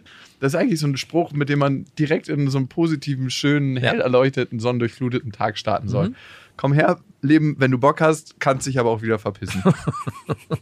Das 0.40 0.54
ist 0.54 0.58
eigentlich 0.58 0.80
so 0.80 0.88
ein 0.88 0.96
Spruch, 0.96 1.30
mit 1.30 1.48
dem 1.48 1.60
man 1.60 1.84
direkt 2.00 2.28
in 2.28 2.50
so 2.50 2.58
einen 2.58 2.66
positiven, 2.66 3.30
schönen, 3.30 3.76
hell 3.76 4.00
erleuchteten, 4.00 4.58
sonnendurchfluteten 4.58 5.30
Tag 5.30 5.56
starten 5.56 5.86
soll. 5.86 6.14
Komm 6.56 6.72
her, 6.72 6.98
Leben, 7.22 7.56
wenn 7.58 7.70
du 7.70 7.78
Bock 7.78 8.00
hast, 8.00 8.40
kannst 8.40 8.66
dich 8.66 8.78
aber 8.78 8.90
auch 8.90 9.02
wieder 9.02 9.18
verpissen. 9.18 9.62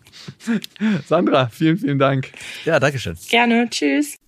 Sandra, 1.06 1.48
vielen, 1.48 1.78
vielen 1.78 1.98
Dank. 1.98 2.30
Ja, 2.64 2.78
Dankeschön. 2.78 3.16
Gerne, 3.28 3.68
tschüss. 3.70 4.18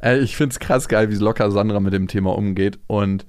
Ey, 0.00 0.18
ich 0.20 0.36
find's 0.36 0.58
krass 0.58 0.88
geil, 0.88 1.10
wie 1.10 1.16
locker 1.16 1.50
Sandra 1.50 1.80
mit 1.80 1.92
dem 1.92 2.08
Thema 2.08 2.34
umgeht 2.34 2.78
und 2.88 3.26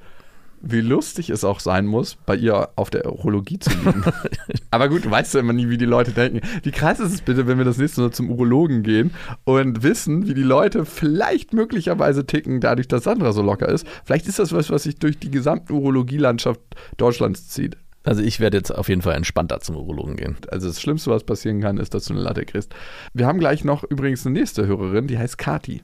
wie 0.62 0.82
lustig 0.82 1.30
es 1.30 1.44
auch 1.44 1.60
sein 1.60 1.86
muss, 1.86 2.18
bei 2.26 2.36
ihr 2.36 2.70
auf 2.76 2.90
der 2.90 3.12
Urologie 3.12 3.60
zu 3.60 3.72
liegen. 3.72 4.04
Aber 4.72 4.90
gut, 4.90 5.06
du 5.06 5.12
weißt 5.12 5.34
ja 5.34 5.40
immer 5.40 5.54
nie, 5.54 5.70
wie 5.70 5.78
die 5.78 5.86
Leute 5.86 6.12
denken. 6.12 6.42
Wie 6.64 6.72
krass 6.72 7.00
ist 7.00 7.14
es 7.14 7.22
bitte, 7.22 7.48
wenn 7.48 7.58
wir 7.58 7.66
das 7.66 7.78
nächste 7.78 8.02
Mal 8.02 8.12
zum 8.12 8.30
Urologen 8.30 8.84
gehen 8.84 9.12
und 9.46 9.84
wissen, 9.84 10.28
wie 10.28 10.34
die 10.34 10.44
Leute 10.44 10.86
vielleicht 10.86 11.54
möglicherweise 11.54 12.26
ticken, 12.26 12.62
dadurch, 12.62 12.88
dass 12.88 13.04
Sandra 13.04 13.32
so 13.32 13.42
locker 13.42 13.70
ist. 13.70 13.88
Vielleicht 14.04 14.28
ist 14.28 14.40
das 14.40 14.52
was, 14.52 14.70
was 14.70 14.84
sich 14.84 14.98
durch 14.98 15.18
die 15.20 15.32
gesamte 15.32 15.74
Urologielandschaft 15.74 16.62
Deutschlands 16.98 17.48
zieht. 17.50 17.78
Also 18.04 18.24
ich 18.24 18.40
werde 18.40 18.58
jetzt 18.58 18.72
auf 18.72 18.90
jeden 18.90 19.02
Fall 19.02 19.16
entspannter 19.16 19.60
zum 19.60 19.76
Urologen 19.76 20.16
gehen. 20.16 20.38
Also 20.50 20.68
das 20.68 20.82
Schlimmste, 20.82 21.12
was 21.12 21.24
passieren 21.24 21.62
kann, 21.62 21.78
ist, 21.78 21.94
dass 21.94 22.06
du 22.06 22.14
eine 22.14 22.24
Latte 22.24 22.46
kriegst. 22.46 22.74
Wir 23.14 23.28
haben 23.28 23.40
gleich 23.40 23.64
noch 23.64 23.84
übrigens 23.84 24.26
eine 24.26 24.40
nächste 24.40 24.68
Hörerin, 24.68 25.08
die 25.08 25.18
heißt 25.18 25.38
Kati. 25.38 25.84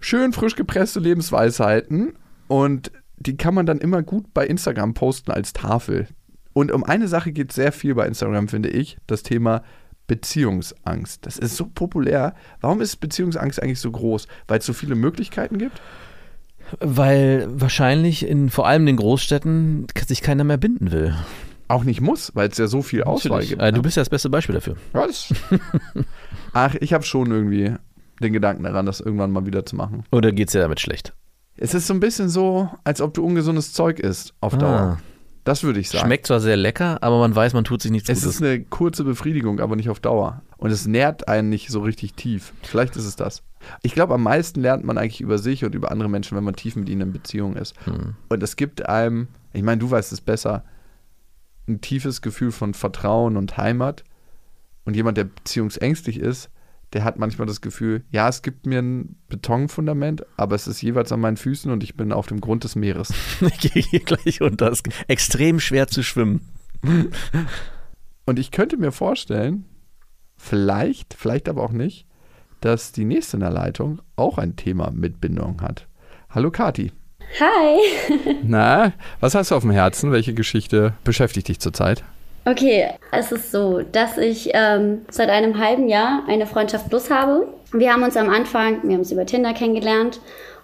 Schön 0.00 0.32
frisch 0.32 0.56
gepresste 0.56 0.98
Lebensweisheiten 0.98 2.14
und 2.48 2.90
die 3.26 3.36
kann 3.36 3.54
man 3.54 3.66
dann 3.66 3.78
immer 3.78 4.02
gut 4.02 4.32
bei 4.34 4.46
Instagram 4.46 4.94
posten 4.94 5.30
als 5.30 5.52
Tafel. 5.52 6.06
Und 6.52 6.70
um 6.72 6.84
eine 6.84 7.08
Sache 7.08 7.32
geht 7.32 7.52
sehr 7.52 7.72
viel 7.72 7.94
bei 7.94 8.06
Instagram, 8.06 8.48
finde 8.48 8.68
ich, 8.68 8.98
das 9.06 9.22
Thema 9.22 9.62
Beziehungsangst. 10.06 11.24
Das 11.26 11.38
ist 11.38 11.56
so 11.56 11.66
populär. 11.66 12.34
Warum 12.60 12.80
ist 12.80 12.96
Beziehungsangst 12.96 13.62
eigentlich 13.62 13.80
so 13.80 13.90
groß? 13.90 14.26
Weil 14.48 14.58
es 14.58 14.66
so 14.66 14.72
viele 14.72 14.94
Möglichkeiten 14.94 15.58
gibt? 15.58 15.80
Weil 16.80 17.46
wahrscheinlich 17.50 18.26
in 18.26 18.50
vor 18.50 18.66
allem 18.66 18.82
in 18.82 18.86
den 18.88 18.96
Großstädten 18.96 19.86
sich 20.06 20.22
keiner 20.22 20.44
mehr 20.44 20.56
binden 20.58 20.90
will. 20.92 21.14
auch 21.68 21.84
nicht 21.84 22.00
muss, 22.00 22.34
weil 22.34 22.48
es 22.48 22.58
ja 22.58 22.66
so 22.66 22.82
viel 22.82 23.02
Auswahl 23.04 23.30
Natürlich. 23.38 23.50
gibt. 23.50 23.62
Äh, 23.62 23.66
ne? 23.66 23.72
du 23.72 23.82
bist 23.82 23.96
ja 23.96 24.00
das 24.02 24.10
beste 24.10 24.28
Beispiel 24.30 24.54
dafür. 24.54 24.76
Ja, 24.94 25.06
das- 25.06 25.32
Ach, 26.52 26.74
ich 26.80 26.92
habe 26.92 27.04
schon 27.04 27.30
irgendwie 27.30 27.72
den 28.20 28.32
Gedanken 28.32 28.62
daran, 28.64 28.84
das 28.86 29.00
irgendwann 29.00 29.30
mal 29.32 29.46
wieder 29.46 29.64
zu 29.64 29.76
machen. 29.76 30.04
Oder 30.12 30.32
geht's 30.32 30.52
dir 30.52 30.60
damit 30.60 30.80
schlecht? 30.80 31.14
Es 31.56 31.74
ist 31.74 31.86
so 31.86 31.94
ein 31.94 32.00
bisschen 32.00 32.28
so, 32.28 32.68
als 32.84 33.00
ob 33.00 33.14
du 33.14 33.24
ungesundes 33.24 33.72
Zeug 33.72 34.00
isst 34.00 34.34
auf 34.40 34.56
Dauer. 34.56 34.98
Ah. 34.98 34.98
Das 35.44 35.64
würde 35.64 35.80
ich 35.80 35.90
sagen. 35.90 36.06
Schmeckt 36.06 36.28
zwar 36.28 36.40
sehr 36.40 36.56
lecker, 36.56 37.02
aber 37.02 37.18
man 37.18 37.34
weiß, 37.34 37.52
man 37.52 37.64
tut 37.64 37.82
sich 37.82 37.90
nichts 37.90 38.08
Es 38.08 38.20
Gutes. 38.20 38.36
ist 38.36 38.42
eine 38.42 38.62
kurze 38.62 39.02
Befriedigung, 39.02 39.58
aber 39.58 39.74
nicht 39.74 39.90
auf 39.90 39.98
Dauer. 39.98 40.42
Und 40.56 40.70
es 40.70 40.86
nährt 40.86 41.26
einen 41.26 41.48
nicht 41.48 41.68
so 41.68 41.80
richtig 41.80 42.14
tief. 42.14 42.52
Vielleicht 42.62 42.94
ist 42.96 43.06
es 43.06 43.16
das. 43.16 43.42
Ich 43.82 43.92
glaube, 43.94 44.14
am 44.14 44.22
meisten 44.22 44.60
lernt 44.60 44.84
man 44.84 44.98
eigentlich 44.98 45.20
über 45.20 45.38
sich 45.38 45.64
und 45.64 45.74
über 45.74 45.90
andere 45.90 46.08
Menschen, 46.08 46.36
wenn 46.36 46.44
man 46.44 46.54
tief 46.54 46.76
mit 46.76 46.88
ihnen 46.88 47.00
in 47.00 47.12
Beziehung 47.12 47.56
ist. 47.56 47.74
Hm. 47.86 48.14
Und 48.28 48.42
es 48.42 48.54
gibt 48.54 48.88
einem, 48.88 49.28
ich 49.52 49.62
meine, 49.62 49.80
du 49.80 49.90
weißt 49.90 50.12
es 50.12 50.20
besser, 50.20 50.64
ein 51.68 51.80
tiefes 51.80 52.22
Gefühl 52.22 52.52
von 52.52 52.74
Vertrauen 52.74 53.36
und 53.36 53.56
Heimat. 53.56 54.04
Und 54.84 54.94
jemand, 54.94 55.16
der 55.16 55.24
beziehungsängstlich 55.24 56.18
ist, 56.18 56.50
der 56.92 57.04
hat 57.04 57.18
manchmal 57.18 57.46
das 57.46 57.60
Gefühl, 57.60 58.04
ja, 58.10 58.28
es 58.28 58.42
gibt 58.42 58.66
mir 58.66 58.80
ein 58.80 59.16
Betonfundament, 59.28 60.26
aber 60.36 60.54
es 60.54 60.66
ist 60.66 60.82
jeweils 60.82 61.10
an 61.12 61.20
meinen 61.20 61.36
Füßen 61.36 61.70
und 61.70 61.82
ich 61.82 61.96
bin 61.96 62.12
auf 62.12 62.26
dem 62.26 62.40
Grund 62.40 62.64
des 62.64 62.76
Meeres. 62.76 63.12
ich 63.40 63.58
gehe 63.58 63.82
hier 63.82 64.00
gleich 64.00 64.40
unter. 64.40 64.70
Es 64.70 64.80
ist 64.80 64.88
extrem 65.08 65.60
schwer 65.60 65.86
zu 65.86 66.02
schwimmen. 66.02 66.48
Und 68.26 68.38
ich 68.38 68.50
könnte 68.50 68.76
mir 68.76 68.92
vorstellen, 68.92 69.64
vielleicht, 70.36 71.14
vielleicht 71.14 71.48
aber 71.48 71.62
auch 71.62 71.72
nicht, 71.72 72.06
dass 72.60 72.92
die 72.92 73.04
nächste 73.04 73.36
in 73.36 73.40
der 73.40 73.50
Leitung 73.50 74.00
auch 74.16 74.38
ein 74.38 74.56
Thema 74.56 74.90
mit 74.90 75.20
Bindung 75.20 75.62
hat. 75.62 75.88
Hallo 76.30 76.50
Kati. 76.50 76.92
Hi. 77.40 78.36
Na, 78.42 78.92
was 79.20 79.34
hast 79.34 79.50
du 79.50 79.54
auf 79.54 79.62
dem 79.62 79.70
Herzen? 79.70 80.12
Welche 80.12 80.34
Geschichte 80.34 80.94
beschäftigt 81.04 81.48
dich 81.48 81.60
zurzeit? 81.60 82.04
Okay, 82.44 82.88
es 83.12 83.30
ist 83.30 83.52
so, 83.52 83.82
dass 83.82 84.18
ich 84.18 84.50
ähm, 84.52 85.02
seit 85.08 85.30
einem 85.30 85.58
halben 85.58 85.88
Jahr 85.88 86.24
eine 86.26 86.46
Freundschaft 86.46 86.88
Plus 86.88 87.08
habe. 87.08 87.46
Wir 87.72 87.92
haben 87.92 88.02
uns 88.02 88.16
am 88.16 88.28
Anfang, 88.28 88.82
wir 88.82 88.94
haben 88.94 89.00
uns 89.00 89.12
über 89.12 89.24
Tinder 89.24 89.54
kennengelernt 89.54 90.20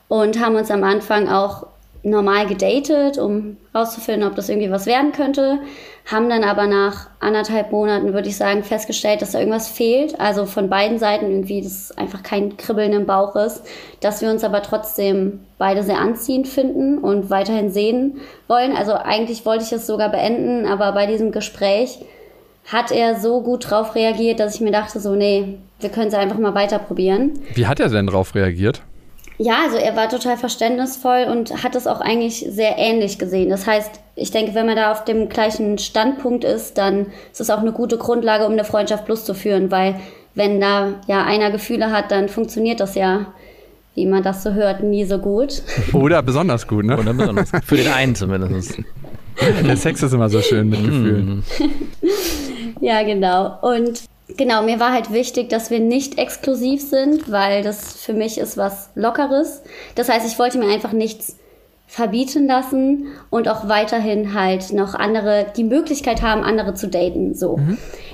und 0.08 0.40
haben 0.40 0.56
uns 0.56 0.72
am 0.72 0.82
Anfang 0.82 1.28
auch 1.28 1.68
normal 2.02 2.46
gedatet, 2.46 3.18
um 3.18 3.56
rauszufinden, 3.74 4.28
ob 4.28 4.36
das 4.36 4.48
irgendwie 4.48 4.70
was 4.70 4.86
werden 4.86 5.12
könnte. 5.12 5.58
Haben 6.06 6.28
dann 6.30 6.44
aber 6.44 6.66
nach 6.66 7.08
anderthalb 7.20 7.72
Monaten, 7.72 8.14
würde 8.14 8.28
ich 8.28 8.36
sagen, 8.36 8.62
festgestellt, 8.62 9.20
dass 9.20 9.32
da 9.32 9.38
irgendwas 9.38 9.68
fehlt. 9.68 10.18
Also 10.20 10.46
von 10.46 10.70
beiden 10.70 10.98
Seiten 10.98 11.30
irgendwie, 11.30 11.60
dass 11.60 11.96
einfach 11.96 12.22
kein 12.22 12.56
Kribbeln 12.56 12.92
im 12.92 13.06
Bauch 13.06 13.36
ist. 13.36 13.62
Dass 14.00 14.22
wir 14.22 14.30
uns 14.30 14.44
aber 14.44 14.62
trotzdem 14.62 15.40
beide 15.58 15.82
sehr 15.82 15.98
anziehend 15.98 16.48
finden 16.48 16.98
und 16.98 17.30
weiterhin 17.30 17.70
sehen 17.70 18.20
wollen. 18.46 18.74
Also 18.76 18.94
eigentlich 18.94 19.44
wollte 19.44 19.64
ich 19.64 19.72
es 19.72 19.86
sogar 19.86 20.10
beenden, 20.10 20.66
aber 20.66 20.92
bei 20.92 21.06
diesem 21.06 21.32
Gespräch 21.32 21.98
hat 22.66 22.92
er 22.92 23.18
so 23.18 23.42
gut 23.42 23.70
drauf 23.70 23.94
reagiert, 23.94 24.40
dass 24.40 24.54
ich 24.54 24.60
mir 24.60 24.70
dachte, 24.70 25.00
so, 25.00 25.14
nee, 25.14 25.58
wir 25.80 25.90
können 25.90 26.08
es 26.08 26.14
einfach 26.14 26.38
mal 26.38 26.54
weiter 26.54 26.78
probieren. 26.78 27.32
Wie 27.54 27.66
hat 27.66 27.80
er 27.80 27.88
denn 27.88 28.06
darauf 28.06 28.34
reagiert? 28.34 28.82
Ja, 29.38 29.62
also 29.62 29.76
er 29.76 29.94
war 29.94 30.08
total 30.08 30.36
verständnisvoll 30.36 31.26
und 31.30 31.62
hat 31.62 31.76
es 31.76 31.86
auch 31.86 32.00
eigentlich 32.00 32.44
sehr 32.48 32.76
ähnlich 32.76 33.18
gesehen. 33.18 33.50
Das 33.50 33.66
heißt, 33.66 34.00
ich 34.16 34.32
denke, 34.32 34.54
wenn 34.54 34.66
man 34.66 34.74
da 34.74 34.90
auf 34.90 35.04
dem 35.04 35.28
gleichen 35.28 35.78
Standpunkt 35.78 36.42
ist, 36.42 36.76
dann 36.76 37.06
ist 37.30 37.40
es 37.40 37.48
auch 37.50 37.60
eine 37.60 37.72
gute 37.72 37.98
Grundlage, 37.98 38.46
um 38.46 38.52
eine 38.52 38.64
Freundschaft 38.64 39.04
plus 39.04 39.24
zu 39.24 39.34
führen, 39.34 39.70
weil 39.70 40.00
wenn 40.34 40.60
da 40.60 40.94
ja 41.06 41.24
einer 41.24 41.52
Gefühle 41.52 41.92
hat, 41.92 42.10
dann 42.10 42.28
funktioniert 42.28 42.80
das 42.80 42.96
ja, 42.96 43.26
wie 43.94 44.06
man 44.06 44.24
das 44.24 44.42
so 44.42 44.52
hört, 44.54 44.82
nie 44.82 45.04
so 45.04 45.18
gut. 45.18 45.62
Oder 45.92 46.20
besonders 46.22 46.66
gut, 46.66 46.84
ne? 46.84 46.98
Oder 46.98 47.14
besonders. 47.14 47.50
Für 47.64 47.76
den 47.76 47.88
einen 47.88 48.14
zumindest. 48.16 48.78
Der 49.64 49.76
Sex 49.76 50.02
ist 50.02 50.12
immer 50.12 50.28
so 50.28 50.40
schön 50.40 50.68
mit 50.68 50.84
Gefühlen. 50.84 51.44
Ja, 52.80 53.02
genau. 53.02 53.58
Und 53.60 54.04
genau, 54.36 54.62
mir 54.62 54.80
war 54.80 54.92
halt 54.92 55.12
wichtig, 55.12 55.48
dass 55.48 55.70
wir 55.70 55.80
nicht 55.80 56.18
exklusiv 56.18 56.82
sind, 56.82 57.30
weil 57.30 57.62
das 57.62 57.96
für 57.96 58.12
mich 58.12 58.38
ist 58.38 58.56
was 58.56 58.90
Lockeres. 58.94 59.62
Das 59.94 60.08
heißt, 60.08 60.26
ich 60.26 60.38
wollte 60.38 60.58
mir 60.58 60.68
einfach 60.72 60.92
nichts 60.92 61.36
verbieten 61.86 62.46
lassen 62.46 63.06
und 63.30 63.48
auch 63.48 63.68
weiterhin 63.68 64.34
halt 64.34 64.72
noch 64.72 64.94
andere, 64.94 65.46
die 65.56 65.64
Möglichkeit 65.64 66.20
haben, 66.20 66.42
andere 66.44 66.74
zu 66.74 66.86
daten, 66.86 67.34
so. 67.34 67.58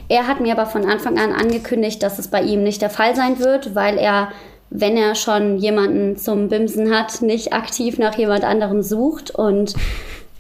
Er 0.09 0.29
hat 0.29 0.41
mir 0.41 0.53
aber 0.53 0.67
von 0.67 0.89
Anfang 0.89 1.19
an 1.19 1.33
angekündigt, 1.33 2.03
dass 2.03 2.19
es 2.19 2.29
bei 2.29 2.43
ihm 2.43 2.63
nicht 2.63 2.83
der 2.83 2.91
Fall 2.91 3.17
sein 3.17 3.41
wird, 3.41 3.75
weil 3.75 3.99
er, 3.99 4.29
wenn 4.71 4.97
er 4.97 5.17
schon 5.17 5.57
jemanden 5.59 6.17
zum 6.17 6.49
Bimsen 6.49 6.95
hat, 6.95 7.21
nicht 7.23 7.53
aktiv 7.53 7.99
nach 7.99 8.17
jemand 8.17 8.45
anderem 8.45 8.83
sucht 8.83 9.33
und 9.33 9.75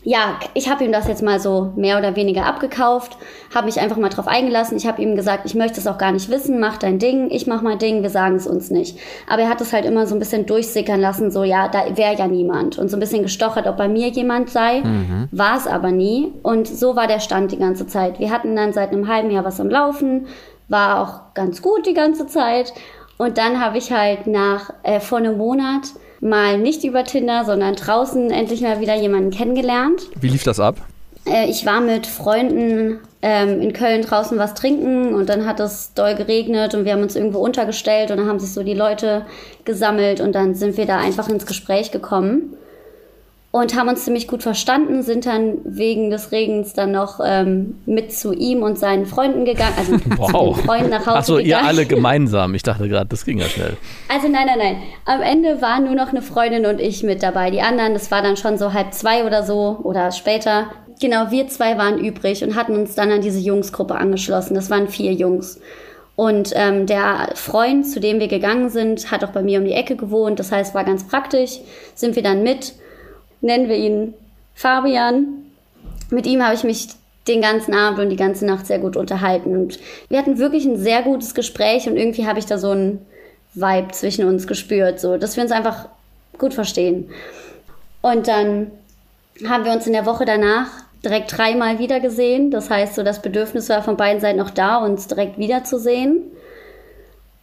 ja, 0.06 0.38
ich 0.52 0.70
habe 0.70 0.84
ihm 0.84 0.92
das 0.92 1.08
jetzt 1.08 1.22
mal 1.22 1.40
so 1.40 1.72
mehr 1.76 1.98
oder 1.98 2.14
weniger 2.14 2.44
abgekauft, 2.44 3.16
habe 3.54 3.66
mich 3.66 3.80
einfach 3.80 3.96
mal 3.96 4.10
drauf 4.10 4.28
eingelassen. 4.28 4.76
Ich 4.76 4.86
habe 4.86 5.00
ihm 5.00 5.16
gesagt, 5.16 5.46
ich 5.46 5.54
möchte 5.54 5.80
es 5.80 5.86
auch 5.86 5.96
gar 5.96 6.12
nicht 6.12 6.30
wissen, 6.30 6.60
mach 6.60 6.76
dein 6.76 6.98
Ding, 6.98 7.30
ich 7.30 7.46
mach 7.46 7.62
mein 7.62 7.78
Ding, 7.78 8.02
wir 8.02 8.10
sagen 8.10 8.36
es 8.36 8.46
uns 8.46 8.70
nicht. 8.70 8.98
Aber 9.26 9.42
er 9.42 9.48
hat 9.48 9.62
es 9.62 9.72
halt 9.72 9.86
immer 9.86 10.06
so 10.06 10.14
ein 10.14 10.18
bisschen 10.18 10.44
durchsickern 10.44 11.00
lassen, 11.00 11.30
so 11.30 11.42
ja, 11.42 11.68
da 11.68 11.96
wäre 11.96 12.16
ja 12.16 12.28
niemand 12.28 12.78
und 12.78 12.90
so 12.90 12.98
ein 12.98 13.00
bisschen 13.00 13.22
gestochert, 13.22 13.66
ob 13.66 13.78
bei 13.78 13.88
mir 13.88 14.08
jemand 14.08 14.50
sei, 14.50 14.82
war 15.30 15.56
es 15.56 15.66
aber 15.66 15.90
nie 15.90 16.32
und 16.42 16.68
so 16.68 16.96
war 16.96 17.06
der 17.06 17.20
Stand 17.20 17.52
die 17.52 17.58
ganze 17.58 17.86
Zeit. 17.86 18.18
Wir 18.18 18.30
hatten 18.30 18.54
dann 18.54 18.74
seit 18.74 18.92
einem 18.92 19.08
halben 19.08 19.30
Jahr 19.30 19.44
was 19.46 19.58
am 19.58 19.70
Laufen, 19.70 20.26
war 20.68 21.00
auch 21.00 21.34
ganz 21.34 21.62
gut 21.62 21.86
die 21.86 21.94
ganze 21.94 22.26
Zeit 22.26 22.74
und 23.16 23.38
dann 23.38 23.58
habe 23.58 23.78
ich 23.78 23.90
halt 23.90 24.26
nach 24.26 24.70
äh, 24.82 25.00
vor 25.00 25.18
einem 25.18 25.38
Monat 25.38 25.82
mal 26.24 26.58
nicht 26.58 26.82
über 26.84 27.04
Tinder, 27.04 27.44
sondern 27.44 27.76
draußen 27.76 28.30
endlich 28.30 28.62
mal 28.62 28.80
wieder 28.80 28.96
jemanden 28.96 29.30
kennengelernt. 29.30 30.02
Wie 30.20 30.28
lief 30.28 30.42
das 30.42 30.58
ab? 30.58 30.76
Äh, 31.26 31.48
ich 31.48 31.64
war 31.66 31.80
mit 31.80 32.06
Freunden 32.06 32.98
ähm, 33.22 33.60
in 33.60 33.72
Köln 33.72 34.02
draußen 34.02 34.38
was 34.38 34.54
trinken 34.54 35.14
und 35.14 35.28
dann 35.28 35.46
hat 35.46 35.60
es 35.60 35.92
doll 35.94 36.14
geregnet 36.14 36.74
und 36.74 36.84
wir 36.84 36.92
haben 36.92 37.02
uns 37.02 37.14
irgendwo 37.14 37.38
untergestellt 37.38 38.10
und 38.10 38.16
dann 38.16 38.28
haben 38.28 38.40
sich 38.40 38.52
so 38.52 38.62
die 38.62 38.74
Leute 38.74 39.26
gesammelt 39.64 40.20
und 40.20 40.34
dann 40.34 40.54
sind 40.54 40.76
wir 40.76 40.86
da 40.86 40.98
einfach 40.98 41.28
ins 41.28 41.46
Gespräch 41.46 41.90
gekommen 41.90 42.56
und 43.54 43.76
haben 43.76 43.88
uns 43.88 44.04
ziemlich 44.04 44.26
gut 44.26 44.42
verstanden, 44.42 45.04
sind 45.04 45.26
dann 45.26 45.58
wegen 45.62 46.10
des 46.10 46.32
Regens 46.32 46.72
dann 46.72 46.90
noch 46.90 47.20
ähm, 47.24 47.78
mit 47.86 48.12
zu 48.12 48.32
ihm 48.32 48.64
und 48.64 48.80
seinen 48.80 49.06
Freunden 49.06 49.44
gegangen, 49.44 49.74
also 49.78 49.92
Wow. 50.16 50.56
zu 50.56 50.60
den 50.60 50.66
Freunden 50.66 50.90
nach 50.90 51.06
Hause 51.06 51.18
Achso, 51.18 51.38
ihr 51.38 51.64
alle 51.64 51.86
gemeinsam. 51.86 52.56
Ich 52.56 52.64
dachte 52.64 52.88
gerade, 52.88 53.06
das 53.06 53.24
ging 53.24 53.38
ja 53.38 53.44
schnell. 53.44 53.76
Also 54.08 54.26
nein, 54.26 54.46
nein, 54.46 54.58
nein. 54.58 54.76
Am 55.04 55.22
Ende 55.22 55.62
waren 55.62 55.84
nur 55.84 55.94
noch 55.94 56.08
eine 56.08 56.20
Freundin 56.20 56.66
und 56.66 56.80
ich 56.80 57.04
mit 57.04 57.22
dabei. 57.22 57.52
Die 57.52 57.60
anderen, 57.60 57.92
das 57.92 58.10
war 58.10 58.22
dann 58.22 58.36
schon 58.36 58.58
so 58.58 58.72
halb 58.72 58.92
zwei 58.92 59.24
oder 59.24 59.44
so 59.44 59.78
oder 59.84 60.10
später. 60.10 60.66
Genau, 61.00 61.30
wir 61.30 61.46
zwei 61.46 61.78
waren 61.78 61.98
übrig 62.00 62.42
und 62.42 62.56
hatten 62.56 62.74
uns 62.74 62.96
dann 62.96 63.12
an 63.12 63.20
diese 63.20 63.38
Jungsgruppe 63.38 63.94
angeschlossen. 63.94 64.56
Das 64.56 64.68
waren 64.68 64.88
vier 64.88 65.12
Jungs. 65.12 65.60
Und 66.16 66.50
ähm, 66.56 66.86
der 66.86 67.28
Freund, 67.36 67.86
zu 67.86 68.00
dem 68.00 68.18
wir 68.18 68.26
gegangen 68.26 68.68
sind, 68.68 69.12
hat 69.12 69.22
auch 69.22 69.30
bei 69.30 69.42
mir 69.42 69.60
um 69.60 69.64
die 69.64 69.74
Ecke 69.74 69.94
gewohnt. 69.94 70.40
Das 70.40 70.50
heißt, 70.50 70.74
war 70.74 70.82
ganz 70.82 71.06
praktisch. 71.06 71.60
Sind 71.94 72.16
wir 72.16 72.24
dann 72.24 72.42
mit, 72.42 72.74
nennen 73.44 73.68
wir 73.68 73.76
ihn 73.76 74.14
Fabian. 74.54 75.44
Mit 76.10 76.26
ihm 76.26 76.42
habe 76.42 76.54
ich 76.54 76.64
mich 76.64 76.88
den 77.28 77.40
ganzen 77.40 77.74
Abend 77.74 78.00
und 78.00 78.10
die 78.10 78.16
ganze 78.16 78.44
Nacht 78.44 78.66
sehr 78.66 78.78
gut 78.78 78.96
unterhalten. 78.96 79.56
Und 79.56 79.78
wir 80.08 80.18
hatten 80.18 80.38
wirklich 80.38 80.64
ein 80.64 80.76
sehr 80.76 81.02
gutes 81.02 81.34
Gespräch 81.34 81.86
und 81.88 81.96
irgendwie 81.96 82.26
habe 82.26 82.38
ich 82.38 82.46
da 82.46 82.58
so 82.58 82.70
einen 82.70 83.04
Vibe 83.54 83.92
zwischen 83.92 84.26
uns 84.26 84.46
gespürt, 84.46 85.00
so 85.00 85.16
dass 85.16 85.36
wir 85.36 85.42
uns 85.42 85.52
einfach 85.52 85.88
gut 86.38 86.54
verstehen. 86.54 87.10
Und 88.02 88.28
dann 88.28 88.70
haben 89.48 89.64
wir 89.64 89.72
uns 89.72 89.86
in 89.86 89.92
der 89.92 90.06
Woche 90.06 90.24
danach 90.24 90.68
direkt 91.04 91.36
dreimal 91.36 91.78
wieder 91.78 92.00
gesehen. 92.00 92.50
Das 92.50 92.70
heißt, 92.70 92.94
so 92.94 93.02
das 93.02 93.22
Bedürfnis 93.22 93.68
war 93.68 93.82
von 93.82 93.96
beiden 93.96 94.20
Seiten 94.20 94.38
noch 94.38 94.50
da, 94.50 94.78
uns 94.78 95.06
direkt 95.06 95.38
wiederzusehen. 95.38 96.22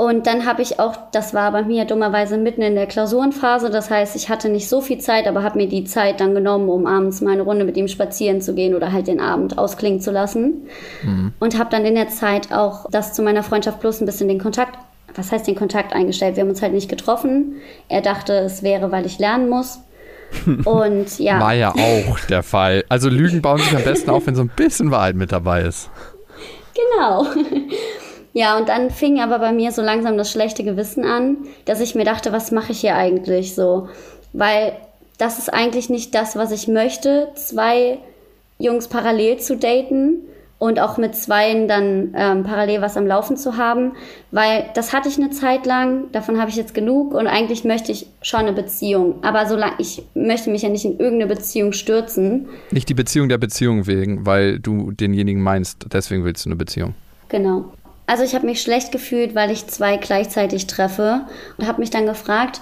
Und 0.02 0.26
dann 0.26 0.48
habe 0.48 0.64
ich 0.64 0.80
auch, 0.80 0.98
das 1.12 1.36
war 1.36 1.52
bei 1.52 1.62
mir 1.62 1.86
dummerweise 1.86 2.40
mitten 2.40 2.64
in 2.64 2.74
der 2.74 2.88
Klausurenphase, 2.88 3.70
das 3.70 3.92
heißt, 3.92 4.16
ich 4.16 4.30
hatte 4.30 4.50
nicht 4.50 4.68
so 4.68 4.82
viel 4.82 4.98
Zeit, 4.98 5.28
aber 5.28 5.44
habe 5.44 5.60
mir 5.60 5.68
die 5.68 5.84
Zeit 5.84 6.20
dann 6.22 6.34
genommen, 6.34 6.70
um 6.70 6.88
abends 6.88 7.22
mal 7.22 7.34
eine 7.34 7.44
Runde 7.44 7.66
mit 7.66 7.78
ihm 7.78 7.88
spazieren 7.88 8.42
zu 8.42 8.56
gehen 8.56 8.74
oder 8.74 8.92
halt 8.92 9.06
den 9.06 9.20
Abend 9.20 9.60
ausklingen 9.60 10.02
zu 10.02 10.10
lassen. 10.10 10.66
Und 11.40 11.60
habe 11.60 11.70
dann 11.70 11.86
in 11.86 11.94
der 11.94 12.10
Zeit 12.10 12.52
auch 12.52 12.88
das 12.90 13.14
zu 13.14 13.22
meiner 13.22 13.44
Freundschaft 13.44 13.80
Plus 13.80 14.02
ein 14.02 14.08
bisschen 14.08 14.28
den 14.28 14.40
Kontakt, 14.40 14.76
was 15.14 15.32
heißt 15.32 15.46
den 15.46 15.54
Kontakt 15.54 15.94
eingestellt? 15.94 16.36
Wir 16.36 16.42
haben 16.42 16.50
uns 16.50 16.64
halt 16.64 16.74
nicht 16.74 16.90
getroffen. 16.90 17.58
Er 17.88 18.02
dachte, 18.02 18.34
es 18.34 18.64
wäre, 18.64 18.92
weil 18.92 19.06
ich 19.06 19.20
lernen 19.20 19.50
muss. 19.50 19.82
Und 20.66 21.20
ja. 21.20 21.40
War 21.40 21.54
ja 21.54 21.76
auch 21.76 22.20
der 22.28 22.42
Fall. 22.42 22.86
Also 22.90 23.08
Lügen 23.08 23.44
bauen 23.44 23.60
sich 23.60 23.76
am 23.76 23.84
besten 23.84 24.10
auf, 24.10 24.26
wenn 24.26 24.34
so 24.34 24.42
ein 24.42 24.52
bisschen 24.56 24.90
Wahrheit 24.90 25.16
mit 25.16 25.32
dabei 25.32 25.62
ist. 25.62 25.92
Genau. 26.74 27.28
Ja, 28.34 28.58
und 28.58 28.70
dann 28.70 28.92
fing 28.92 29.20
aber 29.20 29.40
bei 29.40 29.52
mir 29.52 29.72
so 29.72 29.82
langsam 29.82 30.18
das 30.18 30.32
schlechte 30.32 30.64
Gewissen 30.64 31.04
an, 31.04 31.38
dass 31.66 31.82
ich 31.82 31.96
mir 31.96 32.06
dachte, 32.06 32.32
was 32.32 32.52
mache 32.52 32.72
ich 32.72 32.82
hier 32.82 32.96
eigentlich 32.96 33.56
so? 33.56 33.90
Weil 34.34 34.74
das 35.18 35.38
ist 35.38 35.54
eigentlich 35.54 35.90
nicht 35.90 36.16
das, 36.16 36.36
was 36.36 36.52
ich 36.52 36.68
möchte, 36.68 37.28
zwei 37.36 38.00
Jungs 38.58 38.88
parallel 38.88 39.38
zu 39.38 39.58
daten. 39.58 40.22
und 40.62 40.80
auch 40.80 41.00
mit 41.00 41.16
zweien 41.16 41.68
dann 41.68 42.14
ähm, 42.16 42.44
parallel 42.44 42.82
was 42.82 42.96
am 42.96 43.08
Laufen 43.08 43.36
zu 43.36 43.58
haben, 43.58 43.94
weil 44.30 44.70
das 44.76 44.94
hatte 44.94 45.10
ich 45.10 45.18
eine 45.18 45.32
Zeit 45.32 45.66
lang, 45.66 46.12
davon 46.12 46.40
habe 46.40 46.52
ich 46.52 46.56
jetzt 46.56 46.76
genug 46.76 47.16
und 47.16 47.26
eigentlich 47.26 47.64
möchte 47.64 47.92
ich 47.92 48.06
schon 48.22 48.42
eine 48.42 48.54
Beziehung, 48.54 49.24
aber 49.24 49.48
solange 49.48 49.74
ich 49.80 50.04
möchte 50.14 50.52
mich 50.52 50.62
ja 50.62 50.70
nicht 50.70 50.86
in 50.86 51.00
irgendeine 51.00 51.34
Beziehung 51.34 51.74
stürzen. 51.74 52.48
Nicht 52.70 52.90
die 52.90 52.94
Beziehung 52.94 53.28
der 53.28 53.40
Beziehung 53.40 53.88
wegen, 53.88 54.28
weil 54.28 54.60
du 54.60 54.92
denjenigen 54.92 55.42
meinst, 55.42 55.88
deswegen 55.92 56.24
willst 56.26 56.46
du 56.46 56.50
eine 56.50 56.58
Beziehung. 56.58 56.94
Genau. 57.30 57.74
Also 58.12 58.26
ich 58.26 58.36
habe 58.36 58.46
mich 58.46 58.62
schlecht 58.62 58.92
gefühlt, 58.92 59.36
weil 59.36 59.52
ich 59.52 59.68
zwei 59.68 59.96
gleichzeitig 59.96 60.68
treffe 60.68 61.22
und 61.58 61.66
habe 61.66 61.80
mich 61.80 61.92
dann 61.92 62.06
gefragt, 62.06 62.60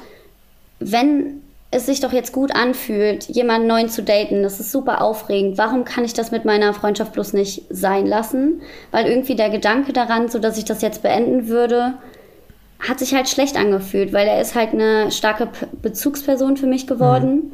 wenn 0.78 1.42
es 1.72 1.88
sich 1.88 2.02
doch 2.02 2.14
jetzt 2.14 2.34
gut 2.34 2.56
anfühlt, 2.56 3.24
jemanden 3.24 3.66
neuen 3.66 3.90
zu 3.90 4.04
daten. 4.04 4.44
Das 4.44 4.60
ist 4.60 4.72
super 4.72 5.02
aufregend. 5.02 5.58
Warum 5.58 5.86
kann 5.86 6.06
ich 6.06 6.14
das 6.14 6.30
mit 6.30 6.46
meiner 6.46 6.72
Freundschaft 6.76 7.14
bloß 7.14 7.34
nicht 7.34 7.64
sein 7.72 8.06
lassen? 8.06 8.62
Weil 8.92 9.08
irgendwie 9.08 9.34
der 9.34 9.50
Gedanke 9.50 9.92
daran, 9.92 10.30
so 10.30 10.38
dass 10.38 10.56
ich 10.60 10.66
das 10.66 10.84
jetzt 10.84 11.02
beenden 11.02 11.48
würde, 11.48 11.96
hat 12.78 13.00
sich 13.00 13.16
halt 13.16 13.28
schlecht 13.28 13.58
angefühlt, 13.58 14.14
weil 14.14 14.28
er 14.28 14.40
ist 14.42 14.54
halt 14.54 14.74
eine 14.74 15.10
starke 15.12 15.48
Bezugsperson 15.82 16.58
für 16.58 16.68
mich 16.68 16.86
geworden. 16.86 17.34
Mhm. 17.34 17.52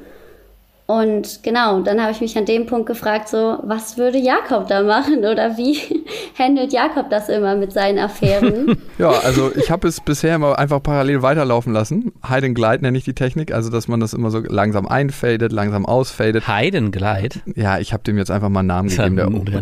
Und 0.88 1.40
genau, 1.42 1.80
dann 1.82 2.00
habe 2.00 2.12
ich 2.12 2.22
mich 2.22 2.38
an 2.38 2.46
dem 2.46 2.68
Punkt 2.68 2.86
gefragt, 2.86 3.28
so, 3.28 3.58
was 3.64 3.98
würde 3.98 4.20
Jakob 4.20 4.68
da 4.68 4.84
machen 4.84 5.20
oder 5.26 5.58
wie 5.58 5.80
handelt 6.38 6.74
Jakob 6.74 7.10
das 7.10 7.28
immer 7.28 7.56
mit 7.56 7.74
seinen 7.74 7.98
Affären? 7.98 8.78
ja, 9.00 9.10
also 9.10 9.52
ich 9.56 9.72
habe 9.72 9.88
es 9.88 10.00
bisher 10.00 10.36
immer 10.36 10.60
einfach 10.60 10.84
parallel 10.84 11.24
weiterlaufen 11.24 11.74
lassen. 11.74 12.12
Hide 12.28 12.46
and 12.46 12.56
Glide 12.56 12.82
nenne 12.82 12.98
ich 13.00 13.04
die 13.04 13.16
Technik, 13.16 13.52
also 13.52 13.72
dass 13.72 13.88
man 13.88 14.00
das 14.00 14.14
immer 14.14 14.30
so 14.30 14.40
langsam 14.40 14.88
einfadet, 14.88 15.52
langsam 15.52 15.88
ausfadet. 15.88 16.48
Hide 16.48 16.78
and 16.78 16.92
Glide? 16.92 17.40
Ja, 17.56 17.80
ich 17.80 17.92
habe 17.92 18.04
dem 18.04 18.20
jetzt 18.20 18.30
einfach 18.30 18.50
mal 18.50 18.60
einen 18.60 18.68
Namen 18.68 18.90
gegeben. 18.90 19.46
Der 19.46 19.62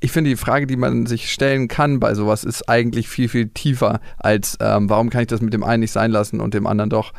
ich 0.00 0.12
finde, 0.12 0.30
die 0.30 0.36
Frage, 0.36 0.68
die 0.68 0.76
man 0.76 1.06
sich 1.06 1.32
stellen 1.32 1.66
kann 1.66 1.98
bei 1.98 2.14
sowas, 2.14 2.44
ist 2.44 2.68
eigentlich 2.68 3.08
viel, 3.08 3.28
viel 3.28 3.48
tiefer 3.48 3.98
als, 4.18 4.58
ähm, 4.60 4.88
warum 4.88 5.10
kann 5.10 5.22
ich 5.22 5.26
das 5.26 5.40
mit 5.40 5.52
dem 5.52 5.64
einen 5.64 5.80
nicht 5.80 5.92
sein 5.92 6.12
lassen 6.12 6.40
und 6.40 6.54
dem 6.54 6.68
anderen 6.68 6.90
doch 6.90 7.12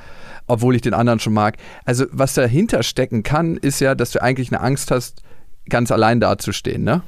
obwohl 0.50 0.76
ich 0.76 0.82
den 0.82 0.93
anderen 0.93 1.20
schon 1.20 1.34
mag. 1.34 1.56
Also 1.86 2.06
was 2.12 2.34
dahinter 2.34 2.84
stecken 2.84 3.24
kann, 3.24 3.56
ist 3.56 3.80
ja, 3.80 3.95
dass 3.95 4.12
du 4.12 4.22
eigentlich 4.22 4.52
eine 4.52 4.62
Angst 4.62 4.91
hast, 4.91 5.22
ganz 5.70 5.91
allein 5.91 6.20
dazustehen, 6.20 6.84
ne? 6.84 7.02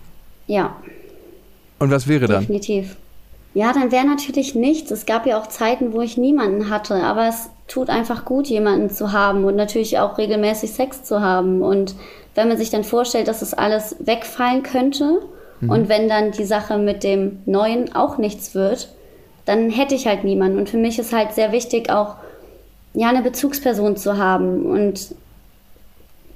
Ja. 0.48 0.76
Und 1.80 1.92
was 1.92 2.08
wäre 2.08 2.28
dann? 2.28 2.42
Definitiv. 2.42 2.96
Ja, 3.54 3.74
dann 3.74 3.92
wäre 3.92 4.06
natürlich 4.06 4.56
nichts. 4.56 4.92
Es 4.92 5.06
gab 5.06 5.26
ja 5.26 5.39
auch 5.39 5.48
Zeiten, 5.48 5.92
wo 5.92 6.02
ich 6.02 6.16
niemanden 6.16 6.70
hatte, 6.70 6.96
aber 7.04 7.28
es 7.28 7.50
tut 7.68 7.89
einfach 7.89 8.24
gut, 8.24 8.48
jemanden 8.48 8.89
zu 8.89 9.12
haben 9.12 9.44
und 9.44 9.56
natürlich 9.56 10.00
auch 10.00 10.18
regelmäßig 10.18 10.72
Sex 10.72 11.04
zu 11.04 11.22
haben. 11.22 11.62
Und 11.62 11.96
wenn 12.36 12.48
man 12.48 12.58
sich 12.58 12.70
dann 12.70 12.84
vorstellt, 12.84 13.28
dass 13.28 13.39
das 13.39 13.54
alles 13.54 13.96
wegfallen 14.00 14.64
könnte 14.64 15.22
mhm. 15.60 15.70
und 15.70 15.89
wenn 15.89 16.08
dann 16.08 16.32
die 16.32 16.46
Sache 16.46 16.78
mit 16.78 17.04
dem 17.04 17.39
Neuen 17.46 17.94
auch 17.94 18.18
nichts 18.18 18.56
wird, 18.56 18.94
dann 19.46 19.70
hätte 19.70 19.96
ich 19.96 20.06
halt 20.06 20.24
niemanden. 20.24 20.60
Und 20.60 20.70
für 20.70 20.78
mich 20.78 21.00
ist 21.00 21.12
halt 21.12 21.34
sehr 21.34 21.52
wichtig, 21.52 21.89
auch 21.89 22.16
ja, 22.94 23.10
eine 23.10 23.22
Bezugsperson 23.22 23.98
zu 23.98 24.18
haben. 24.18 24.66
Und 24.66 25.16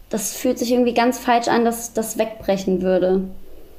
das 0.10 0.36
fühlt 0.36 0.60
sich 0.60 0.72
irgendwie 0.72 0.94
ganz 0.94 1.20
falsch 1.20 1.48
an, 1.48 1.66
dass 1.66 1.94
das 1.94 2.18
wegbrechen 2.18 2.82
würde. 2.82 3.22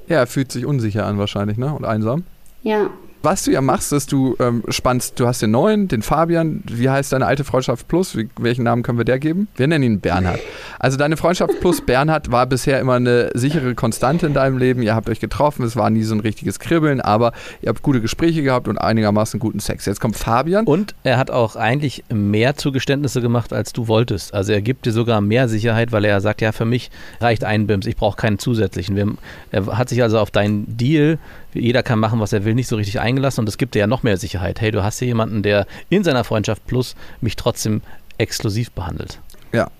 Ja, 0.09 0.27
fühlt 0.27 0.53
sich 0.53 0.66
unsicher 0.66 1.07
an 1.07 1.18
wahrscheinlich, 1.18 1.57
ne? 1.57 1.74
Und 1.74 1.85
einsam. 1.85 2.24
Ja 2.62 2.91
was 3.27 3.43
du 3.43 3.51
ja 3.51 3.61
machst, 3.61 3.93
ist, 3.93 4.12
du 4.12 4.37
ähm, 4.39 4.62
spannst, 4.68 5.18
du 5.18 5.27
hast 5.27 5.43
den 5.43 5.51
neuen, 5.51 5.89
den 5.89 6.03
Fabian. 6.03 6.62
Wie 6.70 6.89
heißt 6.89 7.12
deine 7.12 7.27
alte 7.27 7.43
Freundschaft 7.43 7.89
Plus? 7.89 8.16
Wie, 8.16 8.29
welchen 8.39 8.62
Namen 8.62 8.85
können 8.85 8.99
wir 8.99 9.05
der 9.05 9.18
geben? 9.18 9.49
Wir 9.57 9.66
nennen 9.66 9.83
ihn 9.83 10.01
Bernhard. 10.01 10.39
Also 10.79 10.97
deine 10.97 11.16
Freundschaft 11.16 11.59
Plus 11.59 11.81
Bernhard 11.81 12.31
war 12.31 12.47
bisher 12.47 12.79
immer 12.79 12.95
eine 12.95 13.31
sichere 13.35 13.74
Konstante 13.74 14.29
in 14.29 14.33
deinem 14.33 14.59
Leben. 14.59 14.81
Ihr 14.81 14.95
habt 14.95 15.11
euch 15.11 15.18
getroffen, 15.18 15.64
es 15.64 15.74
war 15.74 15.91
nie 15.91 16.05
so 16.05 16.14
ein 16.14 16.20
richtiges 16.20 16.61
Kribbeln, 16.61 17.01
aber 17.01 17.33
ihr 17.62 17.68
habt 17.68 17.83
gute 17.83 18.01
Gespräche 18.01 18.45
gehabt 18.45 18.68
und 18.68 18.79
einigermaßen 18.79 19.41
guten 19.41 19.59
Sex. 19.59 19.87
Jetzt 19.87 20.01
kommt 20.01 20.16
Fabian. 20.16 20.64
Und 20.64 20.95
er 21.03 21.18
hat 21.18 21.33
auch 21.33 21.57
eigentlich 21.57 22.05
mehr 22.09 22.55
Zugeständnisse 22.55 23.20
gemacht, 23.20 23.53
als 23.53 23.72
du 23.72 23.89
wolltest. 23.89 24.35
Also 24.35 24.53
er 24.53 24.62
gibt 24.62 24.87
dir 24.87 24.93
sogar 24.93 25.20
mehr 25.20 25.49
Sicherheit, 25.49 25.91
weil 25.91 26.05
er 26.05 26.20
sagt, 26.20 26.43
ja, 26.43 26.53
für 26.53 26.64
mich 26.64 26.93
reicht 27.20 27.43
ein 27.43 27.66
BIMS, 27.66 27.87
ich 27.87 27.97
brauche 27.97 28.16
keinen 28.16 28.39
zusätzlichen. 28.39 29.18
er 29.51 29.66
hat 29.77 29.89
sich 29.89 30.01
also 30.01 30.20
auf 30.20 30.31
deinen 30.31 30.77
Deal 30.77 31.18
jeder 31.59 31.82
kann 31.82 31.98
machen, 31.98 32.20
was 32.20 32.32
er 32.32 32.44
will, 32.44 32.54
nicht 32.54 32.68
so 32.68 32.76
richtig 32.76 33.00
eingelassen 33.00 33.40
und 33.40 33.48
es 33.48 33.59
gibt 33.59 33.74
dir 33.74 33.80
ja 33.80 33.86
noch 33.86 34.02
mehr 34.02 34.16
Sicherheit. 34.16 34.61
Hey, 34.61 34.70
du 34.70 34.82
hast 34.82 34.98
hier 34.98 35.09
jemanden, 35.09 35.42
der 35.42 35.66
in 35.88 36.04
seiner 36.04 36.24
Freundschaft 36.24 36.66
plus 36.66 36.94
mich 37.20 37.36
trotzdem 37.36 37.82
exklusiv 38.18 38.70
behandelt. 38.70 39.20
Ja. 39.52 39.70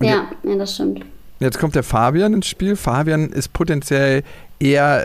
ja, 0.00 0.28
ja, 0.42 0.56
das 0.56 0.74
stimmt. 0.74 1.04
Jetzt 1.40 1.58
kommt 1.58 1.74
der 1.74 1.84
Fabian 1.84 2.34
ins 2.34 2.46
Spiel. 2.46 2.74
Fabian 2.74 3.30
ist 3.30 3.52
potenziell 3.52 4.24
eher 4.58 5.04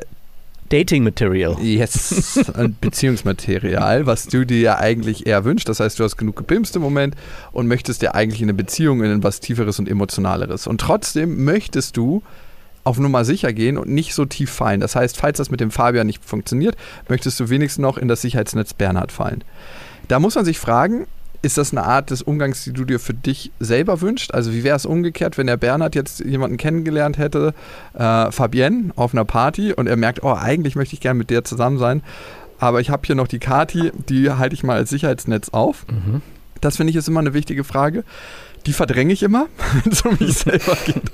Dating 0.70 1.04
Material. 1.04 1.56
Yes, 1.62 2.52
Beziehungsmaterial, 2.82 4.08
was 4.08 4.26
du 4.26 4.44
dir 4.44 4.60
ja 4.60 4.80
eigentlich 4.80 5.28
eher 5.28 5.46
wünschst. 5.46 5.70
Das 5.70 5.80
heißt, 5.80 6.00
du 6.00 6.04
hast 6.04 6.18
genug 6.18 6.36
gepimst 6.36 6.76
im 6.76 6.82
Moment 6.82 7.16
und 7.52 7.68
möchtest 7.68 8.02
ja 8.02 8.16
eigentlich 8.16 8.42
in 8.42 8.46
eine 8.46 8.56
Beziehung, 8.56 9.04
in 9.04 9.24
was 9.24 9.40
Tieferes 9.40 9.78
und 9.78 9.88
Emotionaleres. 9.88 10.66
Und 10.66 10.82
trotzdem 10.82 11.44
möchtest 11.44 11.96
du 11.98 12.24
auf 12.84 13.00
Nummer 13.00 13.26
sicher 13.26 13.54
gehen 13.54 13.78
und 13.78 13.90
nicht 13.90 14.14
so 14.14 14.26
tief 14.26 14.52
fallen. 14.52 14.80
Das 14.80 14.96
heißt, 14.96 15.18
falls 15.18 15.38
das 15.38 15.52
mit 15.52 15.60
dem 15.60 15.72
Fabian 15.72 16.08
nicht 16.08 16.24
funktioniert, 16.24 16.76
möchtest 17.08 17.40
du 17.40 17.50
wenigstens 17.50 17.82
noch 17.82 17.98
in 17.98 18.08
das 18.08 18.22
Sicherheitsnetz 18.22 18.74
Bernhard 18.74 19.12
fallen. 19.12 19.44
Da 20.08 20.20
muss 20.20 20.36
man 20.36 20.46
sich 20.46 20.60
fragen, 20.60 21.08
ist 21.42 21.58
das 21.58 21.72
eine 21.72 21.84
Art 21.84 22.10
des 22.10 22.22
Umgangs, 22.22 22.64
die 22.64 22.72
du 22.72 22.86
dir 22.86 23.00
für 23.00 23.14
dich 23.14 23.52
selber 23.60 24.00
wünschst? 24.00 24.34
Also 24.34 24.54
wie 24.54 24.64
wäre 24.64 24.78
es 24.78 24.86
umgekehrt, 24.86 25.38
wenn 25.38 25.48
der 25.48 25.58
Bernhard 25.58 25.94
jetzt 25.94 26.22
jemanden 26.22 26.58
kennengelernt 26.58 27.18
hätte, 27.18 27.54
äh, 27.94 28.32
Fabienne, 28.32 28.92
auf 28.96 29.14
einer 29.14 29.26
Party 29.26 29.74
und 29.74 29.88
er 29.88 29.98
merkt, 29.98 30.24
oh, 30.24 30.34
eigentlich 30.34 30.76
möchte 30.76 30.96
ich 30.96 31.02
gerne 31.02 31.18
mit 31.18 31.30
der 31.30 31.44
zusammen 31.44 31.78
sein, 31.78 32.02
aber 32.60 32.80
ich 32.80 32.90
habe 32.90 33.06
hier 33.06 33.16
noch 33.16 33.28
die 33.28 33.40
Kati, 33.40 33.92
die 34.08 34.32
halte 34.32 34.56
ich 34.56 34.64
mal 34.64 34.78
als 34.78 34.90
Sicherheitsnetz 34.90 35.50
auf. 35.50 35.86
Mhm. 35.90 36.22
Das 36.62 36.78
finde 36.78 36.92
ich 36.92 36.96
ist 36.96 37.10
immer 37.10 37.20
eine 37.20 37.34
wichtige 37.34 37.66
Frage. 37.66 38.06
Die 38.66 38.72
verdränge 38.72 39.12
ich 39.12 39.22
immer, 39.22 39.48
wenn 39.84 39.92
es 39.92 40.02
um 40.04 40.16
mich 40.18 40.34
selber 40.38 40.78
geht. 40.86 41.12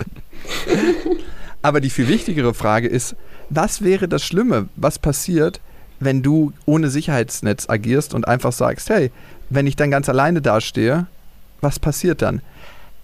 Aber 1.62 1.82
die 1.82 1.90
viel 1.90 2.08
wichtigere 2.08 2.54
Frage 2.54 2.88
ist, 2.88 3.16
was 3.50 3.84
wäre 3.84 4.08
das 4.08 4.24
Schlimme? 4.24 4.70
Was 4.76 5.00
passiert, 5.00 5.60
wenn 6.00 6.22
du 6.22 6.54
ohne 6.66 6.90
Sicherheitsnetz 6.90 7.70
agierst 7.70 8.14
und 8.14 8.28
einfach 8.28 8.54
sagst, 8.54 8.90
hey, 8.90 9.12
wenn 9.50 9.68
ich 9.68 9.76
dann 9.76 9.92
ganz 9.92 10.08
alleine 10.08 10.42
dastehe, 10.42 11.08
was 11.62 11.80
passiert 11.80 12.22
dann? 12.22 12.42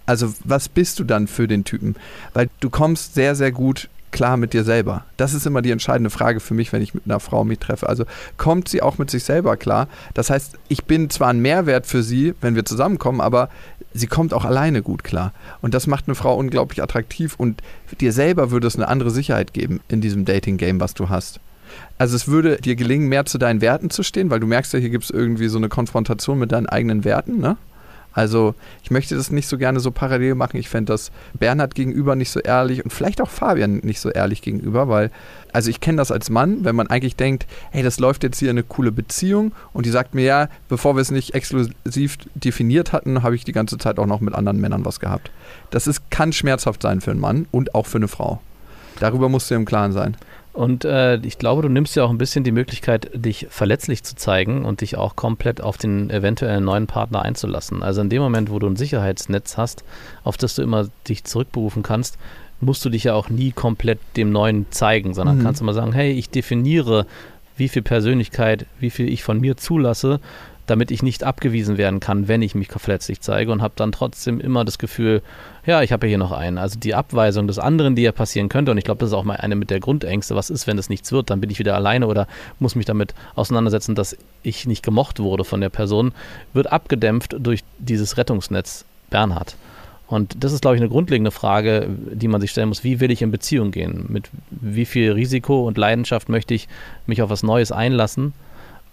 Also 0.06 0.32
was 0.44 0.68
bist 0.68 0.98
du 1.00 1.04
dann 1.04 1.26
für 1.26 1.48
den 1.48 1.64
Typen? 1.64 1.96
Weil 2.32 2.48
du 2.60 2.70
kommst 2.70 3.14
sehr, 3.14 3.34
sehr 3.34 3.52
gut 3.52 3.88
klar 4.10 4.36
mit 4.36 4.52
dir 4.52 4.64
selber? 4.64 5.04
Das 5.16 5.34
ist 5.34 5.46
immer 5.46 5.62
die 5.62 5.70
entscheidende 5.70 6.10
Frage 6.10 6.40
für 6.40 6.54
mich, 6.54 6.72
wenn 6.72 6.82
ich 6.82 6.94
mit 6.94 7.04
einer 7.04 7.20
Frau 7.20 7.44
mich 7.44 7.58
treffe. 7.58 7.88
Also 7.88 8.04
kommt 8.36 8.68
sie 8.68 8.82
auch 8.82 8.98
mit 8.98 9.10
sich 9.10 9.24
selber 9.24 9.56
klar? 9.56 9.88
Das 10.14 10.30
heißt, 10.30 10.58
ich 10.68 10.84
bin 10.84 11.10
zwar 11.10 11.28
ein 11.28 11.40
Mehrwert 11.40 11.86
für 11.86 12.02
sie, 12.02 12.34
wenn 12.40 12.54
wir 12.54 12.64
zusammenkommen, 12.64 13.20
aber 13.20 13.48
sie 13.92 14.06
kommt 14.06 14.34
auch 14.34 14.44
alleine 14.44 14.82
gut 14.82 15.04
klar. 15.04 15.32
Und 15.60 15.74
das 15.74 15.86
macht 15.86 16.06
eine 16.06 16.14
Frau 16.14 16.36
unglaublich 16.36 16.82
attraktiv 16.82 17.34
und 17.36 17.62
dir 18.00 18.12
selber 18.12 18.50
würde 18.50 18.66
es 18.66 18.76
eine 18.76 18.88
andere 18.88 19.10
Sicherheit 19.10 19.52
geben 19.52 19.80
in 19.88 20.00
diesem 20.00 20.24
Dating-Game, 20.24 20.80
was 20.80 20.94
du 20.94 21.08
hast. 21.08 21.40
Also 21.98 22.16
es 22.16 22.28
würde 22.28 22.56
dir 22.56 22.76
gelingen, 22.76 23.08
mehr 23.08 23.26
zu 23.26 23.38
deinen 23.38 23.60
Werten 23.60 23.90
zu 23.90 24.02
stehen, 24.02 24.30
weil 24.30 24.40
du 24.40 24.46
merkst 24.46 24.72
ja, 24.72 24.78
hier 24.78 24.90
gibt 24.90 25.04
es 25.04 25.10
irgendwie 25.10 25.48
so 25.48 25.58
eine 25.58 25.68
Konfrontation 25.68 26.38
mit 26.38 26.52
deinen 26.52 26.66
eigenen 26.66 27.04
Werten, 27.04 27.38
ne? 27.38 27.56
Also 28.16 28.54
ich 28.82 28.90
möchte 28.90 29.14
das 29.14 29.30
nicht 29.30 29.46
so 29.46 29.58
gerne 29.58 29.78
so 29.78 29.90
parallel 29.90 30.36
machen. 30.36 30.56
Ich 30.56 30.70
fände 30.70 30.90
das 30.90 31.12
Bernhard 31.34 31.74
gegenüber 31.74 32.16
nicht 32.16 32.30
so 32.30 32.40
ehrlich 32.40 32.82
und 32.82 32.90
vielleicht 32.90 33.20
auch 33.20 33.28
Fabian 33.28 33.80
nicht 33.82 34.00
so 34.00 34.08
ehrlich 34.08 34.40
gegenüber, 34.40 34.88
weil, 34.88 35.10
also 35.52 35.68
ich 35.68 35.80
kenne 35.80 35.98
das 35.98 36.10
als 36.10 36.30
Mann, 36.30 36.64
wenn 36.64 36.74
man 36.74 36.86
eigentlich 36.86 37.16
denkt, 37.16 37.46
hey, 37.72 37.82
das 37.82 38.00
läuft 38.00 38.22
jetzt 38.22 38.38
hier 38.38 38.48
eine 38.48 38.62
coole 38.62 38.90
Beziehung 38.90 39.52
und 39.74 39.84
die 39.84 39.90
sagt 39.90 40.14
mir, 40.14 40.24
ja, 40.24 40.48
bevor 40.70 40.96
wir 40.96 41.02
es 41.02 41.10
nicht 41.10 41.34
exklusiv 41.34 42.16
definiert 42.34 42.94
hatten, 42.94 43.22
habe 43.22 43.34
ich 43.34 43.44
die 43.44 43.52
ganze 43.52 43.76
Zeit 43.76 43.98
auch 43.98 44.06
noch 44.06 44.22
mit 44.22 44.34
anderen 44.34 44.62
Männern 44.62 44.86
was 44.86 44.98
gehabt. 44.98 45.30
Das 45.68 45.86
ist, 45.86 46.10
kann 46.10 46.32
schmerzhaft 46.32 46.80
sein 46.80 47.02
für 47.02 47.10
einen 47.10 47.20
Mann 47.20 47.46
und 47.50 47.74
auch 47.74 47.84
für 47.84 47.98
eine 47.98 48.08
Frau. 48.08 48.40
Darüber 48.98 49.28
musst 49.28 49.50
du 49.50 49.56
im 49.56 49.66
Klaren 49.66 49.92
sein. 49.92 50.16
Und 50.56 50.86
äh, 50.86 51.16
ich 51.16 51.36
glaube, 51.36 51.60
du 51.60 51.68
nimmst 51.68 51.96
ja 51.96 52.04
auch 52.04 52.08
ein 52.08 52.16
bisschen 52.16 52.42
die 52.42 52.50
Möglichkeit, 52.50 53.10
dich 53.14 53.46
verletzlich 53.50 54.02
zu 54.04 54.16
zeigen 54.16 54.64
und 54.64 54.80
dich 54.80 54.96
auch 54.96 55.14
komplett 55.14 55.60
auf 55.60 55.76
den 55.76 56.08
eventuellen 56.08 56.64
neuen 56.64 56.86
Partner 56.86 57.20
einzulassen. 57.20 57.82
Also 57.82 58.00
in 58.00 58.08
dem 58.08 58.22
Moment, 58.22 58.50
wo 58.50 58.58
du 58.58 58.66
ein 58.66 58.76
Sicherheitsnetz 58.76 59.58
hast, 59.58 59.84
auf 60.24 60.38
das 60.38 60.54
du 60.54 60.62
immer 60.62 60.88
dich 61.06 61.24
zurückberufen 61.24 61.82
kannst, 61.82 62.16
musst 62.62 62.82
du 62.86 62.88
dich 62.88 63.04
ja 63.04 63.12
auch 63.12 63.28
nie 63.28 63.52
komplett 63.52 63.98
dem 64.16 64.32
Neuen 64.32 64.64
zeigen, 64.70 65.12
sondern 65.12 65.38
mhm. 65.38 65.42
kannst 65.42 65.60
immer 65.60 65.74
sagen, 65.74 65.92
hey, 65.92 66.12
ich 66.12 66.30
definiere, 66.30 67.04
wie 67.58 67.68
viel 67.68 67.82
Persönlichkeit, 67.82 68.64
wie 68.80 68.88
viel 68.88 69.10
ich 69.10 69.22
von 69.22 69.38
mir 69.38 69.58
zulasse 69.58 70.20
damit 70.66 70.90
ich 70.90 71.02
nicht 71.02 71.24
abgewiesen 71.24 71.78
werden 71.78 72.00
kann, 72.00 72.28
wenn 72.28 72.42
ich 72.42 72.54
mich 72.54 72.68
verletzlich 72.68 73.20
zeige 73.20 73.52
und 73.52 73.62
habe 73.62 73.74
dann 73.76 73.92
trotzdem 73.92 74.40
immer 74.40 74.64
das 74.64 74.78
Gefühl, 74.78 75.22
ja, 75.64 75.82
ich 75.82 75.92
habe 75.92 76.06
ja 76.06 76.10
hier 76.10 76.18
noch 76.18 76.32
einen. 76.32 76.58
Also 76.58 76.78
die 76.78 76.94
Abweisung 76.94 77.46
des 77.46 77.58
anderen, 77.58 77.96
die 77.96 78.02
ja 78.02 78.12
passieren 78.12 78.48
könnte, 78.48 78.72
und 78.72 78.78
ich 78.78 78.84
glaube, 78.84 78.98
das 78.98 79.10
ist 79.10 79.14
auch 79.14 79.24
mal 79.24 79.36
eine 79.36 79.56
mit 79.56 79.70
der 79.70 79.80
Grundängste, 79.80 80.34
was 80.34 80.50
ist, 80.50 80.66
wenn 80.66 80.78
es 80.78 80.88
nichts 80.88 81.12
wird, 81.12 81.30
dann 81.30 81.40
bin 81.40 81.50
ich 81.50 81.58
wieder 81.58 81.74
alleine 81.74 82.06
oder 82.06 82.26
muss 82.58 82.74
mich 82.74 82.86
damit 82.86 83.14
auseinandersetzen, 83.34 83.94
dass 83.94 84.16
ich 84.42 84.66
nicht 84.66 84.82
gemocht 84.82 85.18
wurde 85.18 85.44
von 85.44 85.60
der 85.60 85.70
Person, 85.70 86.12
wird 86.52 86.72
abgedämpft 86.72 87.36
durch 87.38 87.64
dieses 87.78 88.16
Rettungsnetz 88.16 88.84
Bernhard. 89.10 89.56
Und 90.08 90.44
das 90.44 90.52
ist, 90.52 90.60
glaube 90.60 90.76
ich, 90.76 90.82
eine 90.82 90.88
grundlegende 90.88 91.32
Frage, 91.32 91.88
die 91.88 92.28
man 92.28 92.40
sich 92.40 92.52
stellen 92.52 92.68
muss. 92.68 92.84
Wie 92.84 93.00
will 93.00 93.10
ich 93.10 93.22
in 93.22 93.32
Beziehung 93.32 93.72
gehen? 93.72 94.06
Mit 94.08 94.30
wie 94.50 94.84
viel 94.84 95.12
Risiko 95.12 95.66
und 95.66 95.78
Leidenschaft 95.78 96.28
möchte 96.28 96.54
ich 96.54 96.68
mich 97.06 97.22
auf 97.22 97.30
was 97.30 97.42
Neues 97.42 97.72
einlassen? 97.72 98.32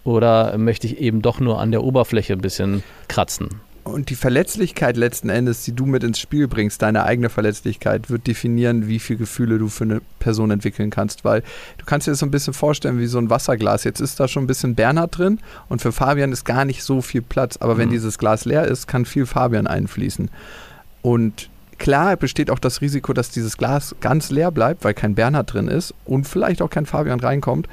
Oder 0.04 0.56
möchte 0.58 0.86
ich 0.86 0.98
eben 0.98 1.22
doch 1.22 1.40
nur 1.40 1.60
an 1.60 1.70
der 1.70 1.82
Oberfläche 1.82 2.34
ein 2.34 2.40
bisschen 2.40 2.82
kratzen? 3.08 3.48
Und 3.84 4.08
die 4.08 4.14
Verletzlichkeit 4.14 4.96
letzten 4.96 5.28
Endes, 5.28 5.62
die 5.62 5.72
du 5.72 5.84
mit 5.84 6.02
ins 6.04 6.18
Spiel 6.18 6.48
bringst, 6.48 6.80
deine 6.80 7.04
eigene 7.04 7.28
Verletzlichkeit, 7.28 8.08
wird 8.08 8.26
definieren, 8.26 8.88
wie 8.88 8.98
viele 8.98 9.18
Gefühle 9.18 9.58
du 9.58 9.68
für 9.68 9.84
eine 9.84 10.00
Person 10.18 10.50
entwickeln 10.50 10.88
kannst. 10.88 11.22
Weil 11.24 11.42
du 11.76 11.84
kannst 11.84 12.06
dir 12.06 12.12
das 12.12 12.20
so 12.20 12.26
ein 12.26 12.30
bisschen 12.30 12.54
vorstellen 12.54 12.98
wie 12.98 13.06
so 13.06 13.18
ein 13.18 13.28
Wasserglas. 13.28 13.84
Jetzt 13.84 14.00
ist 14.00 14.18
da 14.18 14.26
schon 14.26 14.44
ein 14.44 14.46
bisschen 14.46 14.74
Bernhard 14.74 15.18
drin 15.18 15.38
und 15.68 15.82
für 15.82 15.92
Fabian 15.92 16.32
ist 16.32 16.44
gar 16.44 16.64
nicht 16.64 16.82
so 16.82 17.02
viel 17.02 17.20
Platz. 17.20 17.58
Aber 17.58 17.74
mhm. 17.74 17.78
wenn 17.78 17.90
dieses 17.90 18.16
Glas 18.16 18.46
leer 18.46 18.64
ist, 18.64 18.86
kann 18.86 19.04
viel 19.04 19.26
Fabian 19.26 19.66
einfließen. 19.66 20.30
Und 21.02 21.50
klar 21.76 22.16
besteht 22.16 22.50
auch 22.50 22.58
das 22.58 22.80
Risiko, 22.80 23.12
dass 23.12 23.28
dieses 23.28 23.58
Glas 23.58 23.94
ganz 24.00 24.30
leer 24.30 24.50
bleibt, 24.50 24.82
weil 24.84 24.94
kein 24.94 25.14
Bernhard 25.14 25.52
drin 25.52 25.68
ist 25.68 25.92
und 26.06 26.26
vielleicht 26.26 26.62
auch 26.62 26.70
kein 26.70 26.86
Fabian 26.86 27.20
reinkommt. 27.20 27.68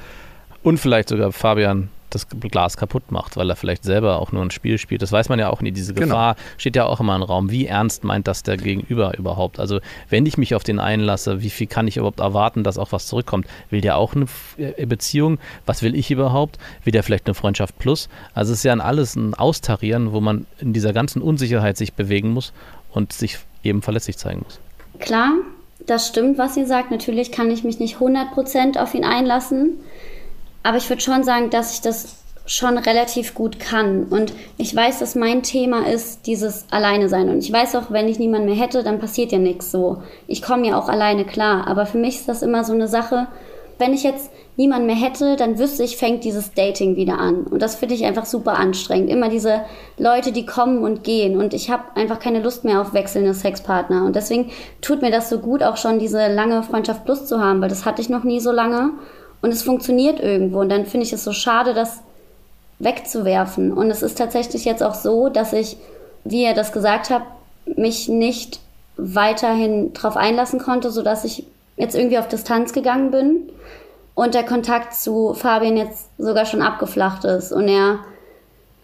Und 0.62 0.76
vielleicht 0.76 1.08
sogar 1.08 1.32
Fabian 1.32 1.88
das 2.14 2.28
Glas 2.28 2.76
kaputt 2.76 3.10
macht, 3.10 3.36
weil 3.36 3.48
er 3.48 3.56
vielleicht 3.56 3.84
selber 3.84 4.20
auch 4.20 4.32
nur 4.32 4.42
ein 4.42 4.50
Spiel 4.50 4.78
spielt. 4.78 5.02
Das 5.02 5.12
weiß 5.12 5.28
man 5.28 5.38
ja 5.38 5.50
auch 5.50 5.60
nie. 5.60 5.72
Diese 5.72 5.94
genau. 5.94 6.06
Gefahr 6.06 6.34
genau. 6.34 6.46
steht 6.58 6.76
ja 6.76 6.86
auch 6.86 7.00
immer 7.00 7.16
im 7.16 7.22
Raum. 7.22 7.50
Wie 7.50 7.66
ernst 7.66 8.04
meint 8.04 8.28
das 8.28 8.42
der 8.42 8.56
Gegenüber 8.56 9.16
überhaupt? 9.18 9.58
Also, 9.58 9.80
wenn 10.08 10.26
ich 10.26 10.38
mich 10.38 10.54
auf 10.54 10.64
den 10.64 10.78
einlasse, 10.78 11.42
wie 11.42 11.50
viel 11.50 11.66
kann 11.66 11.88
ich 11.88 11.96
überhaupt 11.96 12.20
erwarten, 12.20 12.64
dass 12.64 12.78
auch 12.78 12.92
was 12.92 13.06
zurückkommt? 13.06 13.46
Will 13.70 13.80
der 13.80 13.96
auch 13.96 14.14
eine 14.14 14.26
äh, 14.58 14.86
Beziehung? 14.86 15.38
Was 15.66 15.82
will 15.82 15.94
ich 15.94 16.10
überhaupt? 16.10 16.58
Will 16.84 16.92
der 16.92 17.02
vielleicht 17.02 17.26
eine 17.26 17.34
Freundschaft 17.34 17.78
plus? 17.78 18.08
Also, 18.34 18.52
es 18.52 18.58
ist 18.58 18.64
ja 18.64 18.72
alles 18.74 19.16
ein 19.16 19.34
Austarieren, 19.34 20.12
wo 20.12 20.20
man 20.20 20.46
in 20.58 20.72
dieser 20.72 20.92
ganzen 20.92 21.22
Unsicherheit 21.22 21.76
sich 21.76 21.92
bewegen 21.92 22.30
muss 22.30 22.52
und 22.92 23.12
sich 23.12 23.38
eben 23.62 23.82
verletzlich 23.82 24.18
zeigen 24.18 24.42
muss. 24.44 24.58
Klar, 24.98 25.32
das 25.86 26.08
stimmt, 26.08 26.38
was 26.38 26.56
ihr 26.56 26.66
sagt. 26.66 26.90
Natürlich 26.90 27.32
kann 27.32 27.50
ich 27.50 27.64
mich 27.64 27.78
nicht 27.78 27.96
100% 27.96 28.78
auf 28.78 28.94
ihn 28.94 29.04
einlassen. 29.04 29.78
Aber 30.62 30.76
ich 30.76 30.88
würde 30.88 31.02
schon 31.02 31.24
sagen, 31.24 31.50
dass 31.50 31.74
ich 31.74 31.80
das 31.80 32.22
schon 32.46 32.76
relativ 32.78 33.34
gut 33.34 33.60
kann. 33.60 34.04
Und 34.04 34.32
ich 34.58 34.74
weiß, 34.74 34.98
dass 34.98 35.14
mein 35.14 35.42
Thema 35.42 35.86
ist 35.86 36.26
dieses 36.26 36.66
Alleine 36.70 37.08
sein. 37.08 37.28
Und 37.28 37.38
ich 37.38 37.52
weiß 37.52 37.76
auch, 37.76 37.90
wenn 37.90 38.08
ich 38.08 38.18
niemanden 38.18 38.46
mehr 38.46 38.56
hätte, 38.56 38.82
dann 38.82 38.98
passiert 38.98 39.32
ja 39.32 39.38
nichts 39.38 39.70
so. 39.70 40.02
Ich 40.26 40.42
komme 40.42 40.68
ja 40.68 40.78
auch 40.78 40.88
alleine 40.88 41.24
klar. 41.24 41.66
Aber 41.68 41.86
für 41.86 41.98
mich 41.98 42.16
ist 42.16 42.28
das 42.28 42.42
immer 42.42 42.64
so 42.64 42.72
eine 42.72 42.88
Sache, 42.88 43.28
wenn 43.78 43.94
ich 43.94 44.02
jetzt 44.02 44.30
niemanden 44.56 44.86
mehr 44.86 44.96
hätte, 44.96 45.36
dann 45.36 45.58
wüsste 45.58 45.82
ich, 45.82 45.96
fängt 45.96 46.24
dieses 46.24 46.52
Dating 46.52 46.94
wieder 46.94 47.18
an. 47.18 47.44
Und 47.44 47.62
das 47.62 47.74
finde 47.74 47.94
ich 47.94 48.04
einfach 48.04 48.26
super 48.26 48.58
anstrengend. 48.58 49.08
Immer 49.10 49.28
diese 49.28 49.62
Leute, 49.98 50.30
die 50.30 50.46
kommen 50.46 50.84
und 50.84 51.04
gehen. 51.04 51.36
Und 51.36 51.54
ich 51.54 51.70
habe 51.70 51.84
einfach 51.94 52.18
keine 52.18 52.40
Lust 52.40 52.64
mehr 52.64 52.80
auf 52.80 52.92
wechselnde 52.92 53.34
Sexpartner. 53.34 54.04
Und 54.04 54.14
deswegen 54.14 54.50
tut 54.80 55.00
mir 55.00 55.10
das 55.10 55.30
so 55.30 55.38
gut, 55.38 55.62
auch 55.62 55.76
schon 55.76 55.98
diese 55.98 56.32
lange 56.32 56.62
Freundschaft 56.62 57.04
plus 57.04 57.26
zu 57.26 57.40
haben, 57.40 57.60
weil 57.60 57.70
das 57.70 57.86
hatte 57.86 58.02
ich 58.02 58.08
noch 58.08 58.24
nie 58.24 58.40
so 58.40 58.52
lange 58.52 58.90
und 59.42 59.52
es 59.52 59.62
funktioniert 59.62 60.20
irgendwo. 60.20 60.60
Und 60.60 60.70
dann 60.70 60.86
finde 60.86 61.06
ich 61.06 61.12
es 61.12 61.24
so 61.24 61.32
schade, 61.32 61.74
das 61.74 62.00
wegzuwerfen. 62.78 63.72
Und 63.72 63.90
es 63.90 64.02
ist 64.02 64.16
tatsächlich 64.16 64.64
jetzt 64.64 64.82
auch 64.82 64.94
so, 64.94 65.28
dass 65.28 65.52
ich, 65.52 65.76
wie 66.24 66.44
ihr 66.44 66.54
das 66.54 66.72
gesagt 66.72 67.10
habt, 67.10 67.26
mich 67.66 68.08
nicht 68.08 68.60
weiterhin 68.96 69.92
darauf 69.92 70.16
einlassen 70.16 70.58
konnte, 70.58 70.90
sodass 70.90 71.24
ich 71.24 71.44
jetzt 71.76 71.94
irgendwie 71.94 72.18
auf 72.18 72.28
Distanz 72.28 72.72
gegangen 72.72 73.10
bin 73.10 73.50
und 74.14 74.34
der 74.34 74.44
Kontakt 74.44 74.94
zu 74.94 75.34
Fabian 75.34 75.76
jetzt 75.76 76.08
sogar 76.18 76.44
schon 76.44 76.62
abgeflacht 76.62 77.24
ist. 77.24 77.52
Und 77.52 77.68
er, 77.68 78.00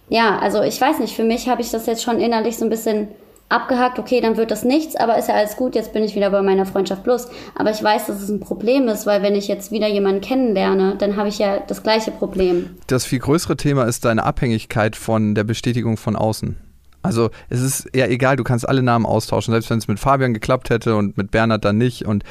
ja, 0.09 0.39
also 0.39 0.63
ich 0.63 0.81
weiß 0.81 0.99
nicht, 1.01 1.15
für 1.15 1.25
mich 1.25 1.49
habe 1.49 1.61
ich 1.61 1.71
das 1.71 1.87
jetzt 1.87 2.03
schon 2.03 2.21
innerlich 2.21 2.57
so 2.57 2.65
ein 2.65 2.71
bisschen 2.71 3.09
abgehakt, 3.49 3.99
okay, 3.99 4.21
dann 4.21 4.37
wird 4.37 4.51
das 4.51 4.65
nichts, 4.65 4.95
aber 4.97 5.19
ist 5.19 5.29
ja 5.29 5.35
alles 5.35 5.57
gut, 5.57 5.75
jetzt 5.75 5.93
bin 5.93 6.03
ich 6.03 6.15
wieder 6.15 6.31
bei 6.31 6.43
meiner 6.43 6.67
Freundschaft 6.67 7.03
plus. 7.03 7.29
Aber 7.55 7.71
ich 7.71 7.83
weiß, 7.83 8.07
dass 8.07 8.21
es 8.21 8.29
ein 8.29 8.41
Problem 8.41 8.89
ist, 8.89 9.07
weil 9.07 9.23
wenn 9.23 9.35
ich 9.35 9.49
jetzt 9.49 9.73
wieder 9.73 9.89
jemanden 9.89 10.21
kennenlerne, 10.21 10.97
dann 10.99 11.17
habe 11.17 11.29
ich 11.29 11.39
ja 11.39 11.61
das 11.61 11.83
gleiche 11.83 12.11
Problem. 12.11 12.77
Das 12.87 13.07
viel 13.07 13.21
größere 13.21 13.57
Thema 13.57 13.85
ist 13.85 14.05
deine 14.05 14.25
Abhängigkeit 14.25 14.97
von 14.97 15.35
der 15.35 15.45
Bestätigung 15.45 15.97
von 15.97 16.15
außen. 16.15 16.57
Also 17.03 17.31
es 17.49 17.63
ist 17.63 17.89
ja 17.95 18.07
egal, 18.07 18.37
du 18.37 18.45
kannst 18.45 18.69
alle 18.69 18.83
Namen 18.83 19.07
austauschen, 19.07 19.53
selbst 19.53 19.71
wenn 19.71 19.79
es 19.79 19.89
mit 19.89 19.99
Fabian 19.99 20.35
geklappt 20.35 20.69
hätte 20.69 20.97
und 20.97 21.17
mit 21.17 21.31
Bernhard 21.31 21.65
dann 21.65 21.79
nicht. 21.79 22.05
Und 22.05 22.25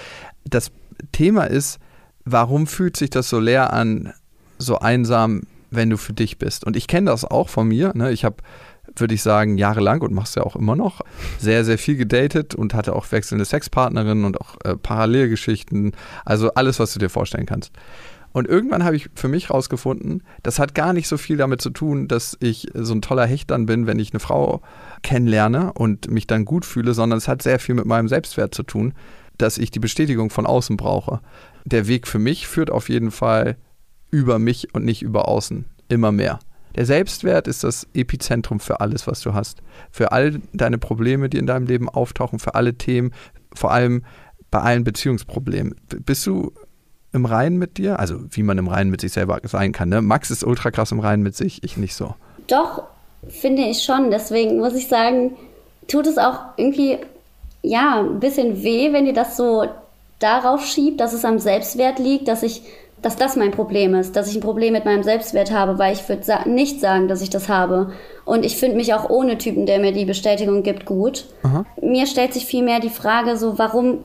das 0.46 0.72
Thema 1.14 1.46
ist, 1.46 1.80
warum 2.26 2.68
fühlt 2.68 2.98
sich 2.98 3.10
das 3.10 3.30
so 3.30 3.40
leer 3.40 3.74
an, 3.74 4.14
so 4.60 4.78
einsam, 4.80 5.44
wenn 5.72 5.90
du 5.90 5.98
für 5.98 6.14
dich 6.14 6.38
bist? 6.38 6.64
Und 6.66 6.76
ich 6.76 6.88
kenne 6.88 7.10
das 7.10 7.26
auch 7.26 7.50
von 7.50 7.68
mir. 7.68 7.94
Ne? 7.96 8.12
Ich 8.12 8.24
habe 8.24 8.38
würde 9.00 9.14
ich 9.14 9.22
sagen, 9.22 9.58
jahrelang 9.58 10.02
und 10.02 10.14
machst 10.14 10.36
ja 10.36 10.44
auch 10.44 10.56
immer 10.56 10.76
noch, 10.76 11.02
sehr, 11.40 11.66
sehr 11.66 11.78
viel 11.78 11.96
gedatet 11.96 12.56
und 12.56 12.74
hatte 12.74 12.96
auch 12.96 13.12
wechselnde 13.12 13.46
Sexpartnerinnen 13.46 14.26
und 14.26 14.42
auch 14.42 14.56
äh, 14.64 14.76
Parallelgeschichten. 14.76 15.94
Also 16.26 16.54
alles, 16.54 16.80
was 16.80 16.94
du 16.94 17.00
dir 17.00 17.10
vorstellen 17.10 17.46
kannst. 17.46 17.72
Und 18.34 18.48
irgendwann 18.48 18.84
habe 18.84 18.96
ich 18.96 19.10
für 19.16 19.28
mich 19.28 19.50
rausgefunden, 19.50 20.22
das 20.44 20.60
hat 20.60 20.76
gar 20.76 20.94
nicht 20.94 21.08
so 21.08 21.18
viel 21.18 21.38
damit 21.38 21.62
zu 21.62 21.72
tun, 21.72 22.08
dass 22.08 22.38
ich 22.40 22.68
so 22.76 22.94
ein 22.94 23.02
toller 23.02 23.26
Hecht 23.26 23.50
dann 23.50 23.66
bin, 23.66 23.88
wenn 23.88 23.98
ich 23.98 24.12
eine 24.14 24.20
Frau 24.20 24.62
kennenlerne 25.02 25.74
und 25.74 26.12
mich 26.12 26.28
dann 26.28 26.46
gut 26.46 26.66
fühle, 26.66 26.94
sondern 26.94 27.18
es 27.18 27.28
hat 27.28 27.42
sehr 27.42 27.60
viel 27.60 27.74
mit 27.74 27.86
meinem 27.86 28.08
Selbstwert 28.08 28.54
zu 28.54 28.64
tun, 28.64 28.94
dass 29.38 29.58
ich 29.58 29.72
die 29.72 29.80
Bestätigung 29.80 30.30
von 30.30 30.46
außen 30.46 30.78
brauche. 30.78 31.22
Der 31.66 31.88
Weg 31.88 32.08
für 32.08 32.20
mich 32.20 32.48
führt 32.48 32.70
auf 32.70 32.90
jeden 32.90 33.12
Fall 33.12 33.58
über 34.12 34.40
mich 34.40 34.74
und 34.74 34.86
nicht 34.86 35.02
über 35.02 35.28
außen. 35.28 35.66
Immer 35.90 36.12
mehr. 36.12 36.40
Der 36.78 36.86
Selbstwert 36.86 37.48
ist 37.48 37.64
das 37.64 37.88
Epizentrum 37.96 38.60
für 38.60 38.80
alles, 38.80 39.08
was 39.08 39.22
du 39.22 39.34
hast. 39.34 39.64
Für 39.92 40.12
all 40.12 40.40
deine 40.54 40.78
Probleme, 40.78 41.28
die 41.28 41.40
in 41.40 41.48
deinem 41.48 41.66
Leben 41.66 41.90
auftauchen, 41.90 42.38
für 42.38 42.54
alle 42.54 42.76
Themen, 42.76 43.14
vor 43.54 43.72
allem 43.72 44.06
bei 44.52 44.60
allen 44.60 44.84
Beziehungsproblemen. 44.84 45.76
Bist 46.06 46.26
du 46.28 46.54
im 47.14 47.26
Reinen 47.26 47.58
mit 47.58 47.80
dir? 47.80 48.00
Also 48.00 48.20
wie 48.30 48.44
man 48.44 48.60
im 48.60 48.68
Reinen 48.68 48.92
mit 48.92 49.02
sich 49.02 49.12
selber 49.12 49.40
sein 49.44 49.72
kann. 49.72 49.90
Ne? 49.90 50.04
Max 50.04 50.30
ist 50.30 50.44
ultra 50.44 50.70
krass 50.70 50.92
im 50.92 51.00
Reinen 51.00 51.24
mit 51.24 51.36
sich, 51.36 51.64
ich 51.64 51.78
nicht 51.78 51.96
so. 51.96 52.14
Doch, 52.46 52.84
finde 53.28 53.64
ich 53.64 53.84
schon. 53.84 54.12
Deswegen 54.12 54.60
muss 54.60 54.76
ich 54.76 54.88
sagen, 54.88 55.36
tut 55.88 56.06
es 56.06 56.20
auch 56.20 56.40
irgendwie, 56.58 57.00
ja, 57.64 58.00
ein 58.00 58.20
bisschen 58.20 58.62
weh, 58.62 58.94
wenn 58.94 59.08
ihr 59.08 59.14
das 59.14 59.36
so 59.36 59.66
darauf 60.20 60.64
schiebt, 60.64 61.00
dass 61.00 61.14
es 61.14 61.26
am 61.26 61.40
Selbstwert 61.40 61.98
liegt, 61.98 62.28
dass 62.28 62.44
ich 62.44 62.62
dass 63.02 63.16
das 63.16 63.36
mein 63.36 63.52
Problem 63.52 63.94
ist, 63.96 64.16
dass 64.16 64.30
ich 64.30 64.36
ein 64.36 64.42
Problem 64.42 64.74
mit 64.74 64.86
meinem 64.86 65.04
Selbstwert 65.04 65.52
habe, 65.52 65.78
weil 65.78 65.94
ich 65.94 66.08
würde 66.10 66.24
sa 66.24 66.46
nicht 66.46 66.82
sagen, 66.82 67.08
dass 67.08 67.22
ich 67.22 67.30
das 67.30 67.48
habe. 67.48 67.92
Und 68.26 68.44
ich 68.44 68.58
finde 68.58 68.76
mich 68.76 68.94
auch 68.94 69.10
ohne 69.10 69.38
Typen, 69.38 69.66
der 69.66 69.80
mir 69.80 69.92
die 69.92 70.06
Bestätigung 70.06 70.64
gibt, 70.64 70.86
gut. 70.86 71.26
Aha. 71.44 71.66
Mir 71.82 72.08
stellt 72.08 72.34
sich 72.34 72.46
vielmehr 72.46 72.80
die 72.80 72.90
Frage 72.90 73.38
so, 73.38 73.60
warum 73.60 74.00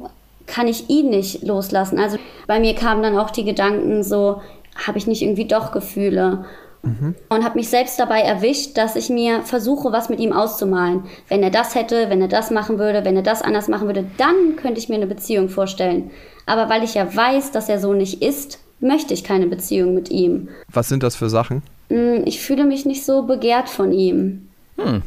kann 0.47 0.69
ich 0.69 0.91
ihn 0.91 1.09
nicht 1.09 1.43
loslassen? 1.43 1.99
Also 1.99 2.19
bei 2.47 2.61
mir 2.61 2.75
kamen 2.75 3.03
dann 3.03 3.19
auch 3.19 3.31
die 3.31 3.45
Gedanken 3.45 4.03
so, 4.03 4.43
habe 4.87 4.99
ich 4.99 5.07
nicht 5.07 5.23
irgendwie 5.23 5.47
doch 5.47 5.73
Gefühle? 5.73 6.45
Mhm. 6.83 7.15
Und 7.29 7.45
habe 7.45 7.59
mich 7.59 7.69
selbst 7.69 7.99
dabei 7.99 8.21
erwischt, 8.21 8.77
dass 8.77 8.97
ich 8.97 9.09
mir 9.09 9.43
versuche, 9.43 9.93
was 9.93 10.09
mit 10.09 10.19
ihm 10.19 10.33
auszumalen. 10.33 11.05
Wenn 11.29 11.43
er 11.43 11.51
das 11.51 11.75
hätte, 11.75 12.11
wenn 12.11 12.21
er 12.21 12.29
das 12.29 12.51
machen 12.51 12.79
würde, 12.79 13.05
wenn 13.05 13.17
er 13.17 13.23
das 13.23 13.41
anders 13.41 13.69
machen 13.69 13.87
würde, 13.87 14.05
dann 14.19 14.57
könnte 14.57 14.81
ich 14.81 14.89
mir 14.89 14.97
eine 14.97 15.07
Beziehung 15.07 15.49
vorstellen. 15.49 16.11
Aber 16.45 16.69
weil 16.69 16.83
ich 16.83 16.95
ja 16.95 17.15
weiß, 17.15 17.53
dass 17.53 17.69
er 17.69 17.79
so 17.79 17.95
nicht 17.95 18.21
ist, 18.21 18.59
möchte 18.83 19.15
ich 19.15 19.25
keine 19.25 19.47
Beziehung 19.47 19.95
mit 19.95 20.11
ihm. 20.11 20.49
Was 20.73 20.89
sind 20.89 21.03
das 21.03 21.17
für 21.17 21.31
Sachen? 21.31 21.63
Mm, 21.89 22.25
ich 22.27 22.41
fühle 22.41 22.65
mich 22.65 22.85
nicht 22.85 23.05
so 23.05 23.23
begehrt 23.23 23.69
von 23.69 23.93
ihm. 23.93 24.49
Hm. 24.77 25.03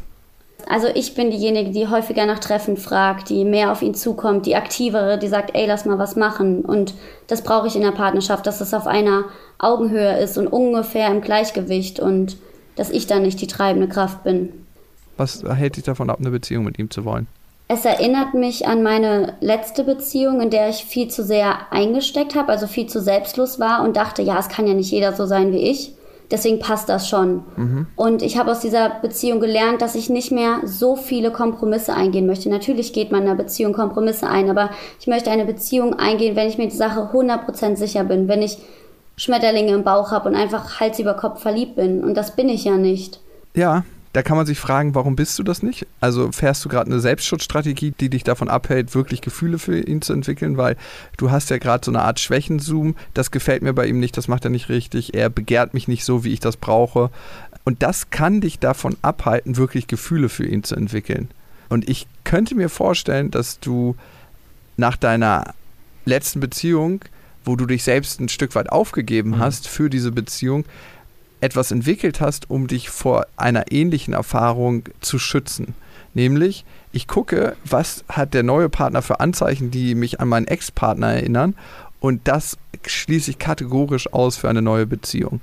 Also 0.67 0.87
ich 0.87 1.13
bin 1.13 1.29
diejenige, 1.29 1.71
die 1.71 1.87
häufiger 1.87 2.25
nach 2.25 2.39
Treffen 2.39 2.77
fragt, 2.77 3.29
die 3.29 3.45
mehr 3.45 3.71
auf 3.71 3.81
ihn 3.81 3.93
zukommt, 3.93 4.47
die 4.47 4.55
aktivere, 4.55 5.19
die 5.19 5.27
sagt, 5.27 5.51
ey, 5.53 5.67
lass 5.67 5.85
mal 5.85 5.99
was 5.99 6.15
machen. 6.15 6.65
Und 6.65 6.95
das 7.27 7.43
brauche 7.43 7.67
ich 7.67 7.75
in 7.75 7.83
der 7.83 7.91
Partnerschaft, 7.91 8.47
dass 8.47 8.61
es 8.61 8.73
auf 8.73 8.87
einer 8.87 9.25
Augenhöhe 9.59 10.17
ist 10.17 10.37
und 10.37 10.47
ungefähr 10.47 11.09
im 11.11 11.21
Gleichgewicht 11.21 11.99
und 11.99 12.37
dass 12.75 12.89
ich 12.89 13.05
dann 13.05 13.21
nicht 13.21 13.39
die 13.41 13.47
treibende 13.47 13.87
Kraft 13.87 14.23
bin. 14.23 14.49
Was 15.17 15.43
hält 15.43 15.77
dich 15.77 15.83
davon 15.83 16.09
ab, 16.09 16.17
eine 16.19 16.31
Beziehung 16.31 16.65
mit 16.65 16.79
ihm 16.79 16.89
zu 16.89 17.05
wollen? 17.05 17.27
Es 17.67 17.83
erinnert 17.83 18.35
mich 18.35 18.67
an 18.67 18.83
meine 18.83 19.33
letzte 19.41 19.83
Beziehung, 19.83 20.39
in 20.39 20.51
der 20.51 20.69
ich 20.69 20.85
viel 20.85 21.07
zu 21.07 21.23
sehr 21.23 21.71
eingesteckt 21.71 22.35
habe, 22.35 22.51
also 22.51 22.67
viel 22.67 22.87
zu 22.87 23.01
selbstlos 23.01 23.59
war 23.59 23.83
und 23.83 23.97
dachte, 23.97 24.21
ja, 24.21 24.37
es 24.37 24.49
kann 24.49 24.67
ja 24.67 24.75
nicht 24.75 24.91
jeder 24.91 25.13
so 25.13 25.25
sein 25.25 25.51
wie 25.51 25.69
ich. 25.69 25.93
Deswegen 26.31 26.59
passt 26.59 26.89
das 26.89 27.07
schon. 27.07 27.43
Mhm. 27.55 27.87
Und 27.95 28.21
ich 28.21 28.37
habe 28.37 28.51
aus 28.51 28.59
dieser 28.59 28.89
Beziehung 29.01 29.39
gelernt, 29.39 29.81
dass 29.81 29.95
ich 29.95 30.09
nicht 30.09 30.31
mehr 30.31 30.61
so 30.63 30.95
viele 30.95 31.31
Kompromisse 31.31 31.93
eingehen 31.93 32.25
möchte. 32.25 32.49
Natürlich 32.49 32.93
geht 32.93 33.11
man 33.11 33.23
in 33.23 33.27
einer 33.29 33.37
Beziehung 33.37 33.73
Kompromisse 33.73 34.27
ein, 34.27 34.49
aber 34.49 34.71
ich 34.99 35.07
möchte 35.07 35.29
eine 35.29 35.45
Beziehung 35.45 35.93
eingehen, 35.93 36.35
wenn 36.35 36.47
ich 36.47 36.57
mir 36.57 36.67
die 36.67 36.75
Sache 36.75 37.11
100% 37.13 37.75
sicher 37.75 38.03
bin, 38.03 38.27
wenn 38.27 38.41
ich 38.41 38.57
Schmetterlinge 39.17 39.73
im 39.73 39.83
Bauch 39.83 40.11
habe 40.11 40.29
und 40.29 40.35
einfach 40.35 40.79
Hals 40.79 40.99
über 40.99 41.13
Kopf 41.13 41.41
verliebt 41.41 41.75
bin. 41.75 42.03
Und 42.03 42.15
das 42.15 42.35
bin 42.35 42.49
ich 42.49 42.65
ja 42.65 42.77
nicht. 42.77 43.19
Ja, 43.55 43.83
da 44.15 44.23
kann 44.23 44.37
man 44.37 44.45
sich 44.45 44.57
fragen, 44.57 44.95
warum 44.95 45.17
bist 45.17 45.37
du 45.37 45.43
das 45.43 45.61
nicht? 45.61 45.85
Also 45.99 46.31
fährst 46.31 46.63
du 46.63 46.69
gerade 46.69 46.89
eine 46.89 47.01
Selbstschutzstrategie, 47.01 47.91
die 47.99 48.09
dich 48.09 48.23
davon 48.23 48.47
abhält, 48.47 48.95
wirklich 48.95 49.19
Gefühle 49.19 49.59
für 49.59 49.77
ihn 49.77 50.01
zu 50.01 50.13
entwickeln, 50.13 50.55
weil 50.55 50.77
du 51.17 51.31
hast 51.31 51.49
ja 51.49 51.57
gerade 51.57 51.83
so 51.83 51.91
eine 51.91 52.01
Art 52.01 52.21
Schwächenzoom, 52.21 52.95
das 53.13 53.29
gefällt 53.29 53.61
mir 53.61 53.73
bei 53.73 53.87
ihm 53.87 53.99
nicht, 53.99 54.15
das 54.15 54.29
macht 54.29 54.45
er 54.45 54.51
nicht 54.51 54.69
richtig, 54.69 55.15
er 55.15 55.29
begehrt 55.29 55.73
mich 55.73 55.89
nicht 55.89 56.05
so, 56.05 56.23
wie 56.23 56.31
ich 56.31 56.39
das 56.39 56.55
brauche. 56.55 57.09
Und 57.65 57.83
das 57.83 58.09
kann 58.09 58.39
dich 58.39 58.57
davon 58.59 58.95
abhalten, 59.01 59.57
wirklich 59.57 59.87
Gefühle 59.87 60.29
für 60.29 60.45
ihn 60.45 60.63
zu 60.63 60.77
entwickeln. 60.77 61.29
Und 61.67 61.89
ich 61.89 62.07
könnte 62.23 62.55
mir 62.55 62.69
vorstellen, 62.69 63.31
dass 63.31 63.59
du 63.59 63.97
nach 64.77 64.95
deiner 64.95 65.53
letzten 66.05 66.39
Beziehung, 66.39 67.01
wo 67.43 67.57
du 67.57 67.65
dich 67.65 67.83
selbst 67.83 68.21
ein 68.21 68.29
Stück 68.29 68.55
weit 68.55 68.71
aufgegeben 68.71 69.31
Mhm. 69.31 69.39
hast 69.39 69.67
für 69.67 69.89
diese 69.89 70.13
Beziehung, 70.13 70.63
etwas 71.41 71.71
entwickelt 71.71 72.21
hast, 72.21 72.49
um 72.49 72.67
dich 72.67 72.89
vor 72.89 73.27
einer 73.37 73.71
ähnlichen 73.71 74.13
Erfahrung 74.13 74.83
zu 75.01 75.19
schützen. 75.19 75.75
Nämlich, 76.13 76.65
ich 76.91 77.07
gucke, 77.07 77.57
was 77.65 78.05
hat 78.07 78.33
der 78.33 78.43
neue 78.43 78.69
Partner 78.69 79.01
für 79.01 79.19
Anzeichen, 79.19 79.69
die 79.69 79.95
mich 79.95 80.21
an 80.21 80.29
meinen 80.29 80.47
Ex-Partner 80.47 81.13
erinnern 81.13 81.55
und 81.99 82.21
das 82.27 82.57
schließe 82.85 83.31
ich 83.31 83.39
kategorisch 83.39 84.13
aus 84.13 84.37
für 84.37 84.47
eine 84.47 84.61
neue 84.61 84.85
Beziehung. 84.85 85.41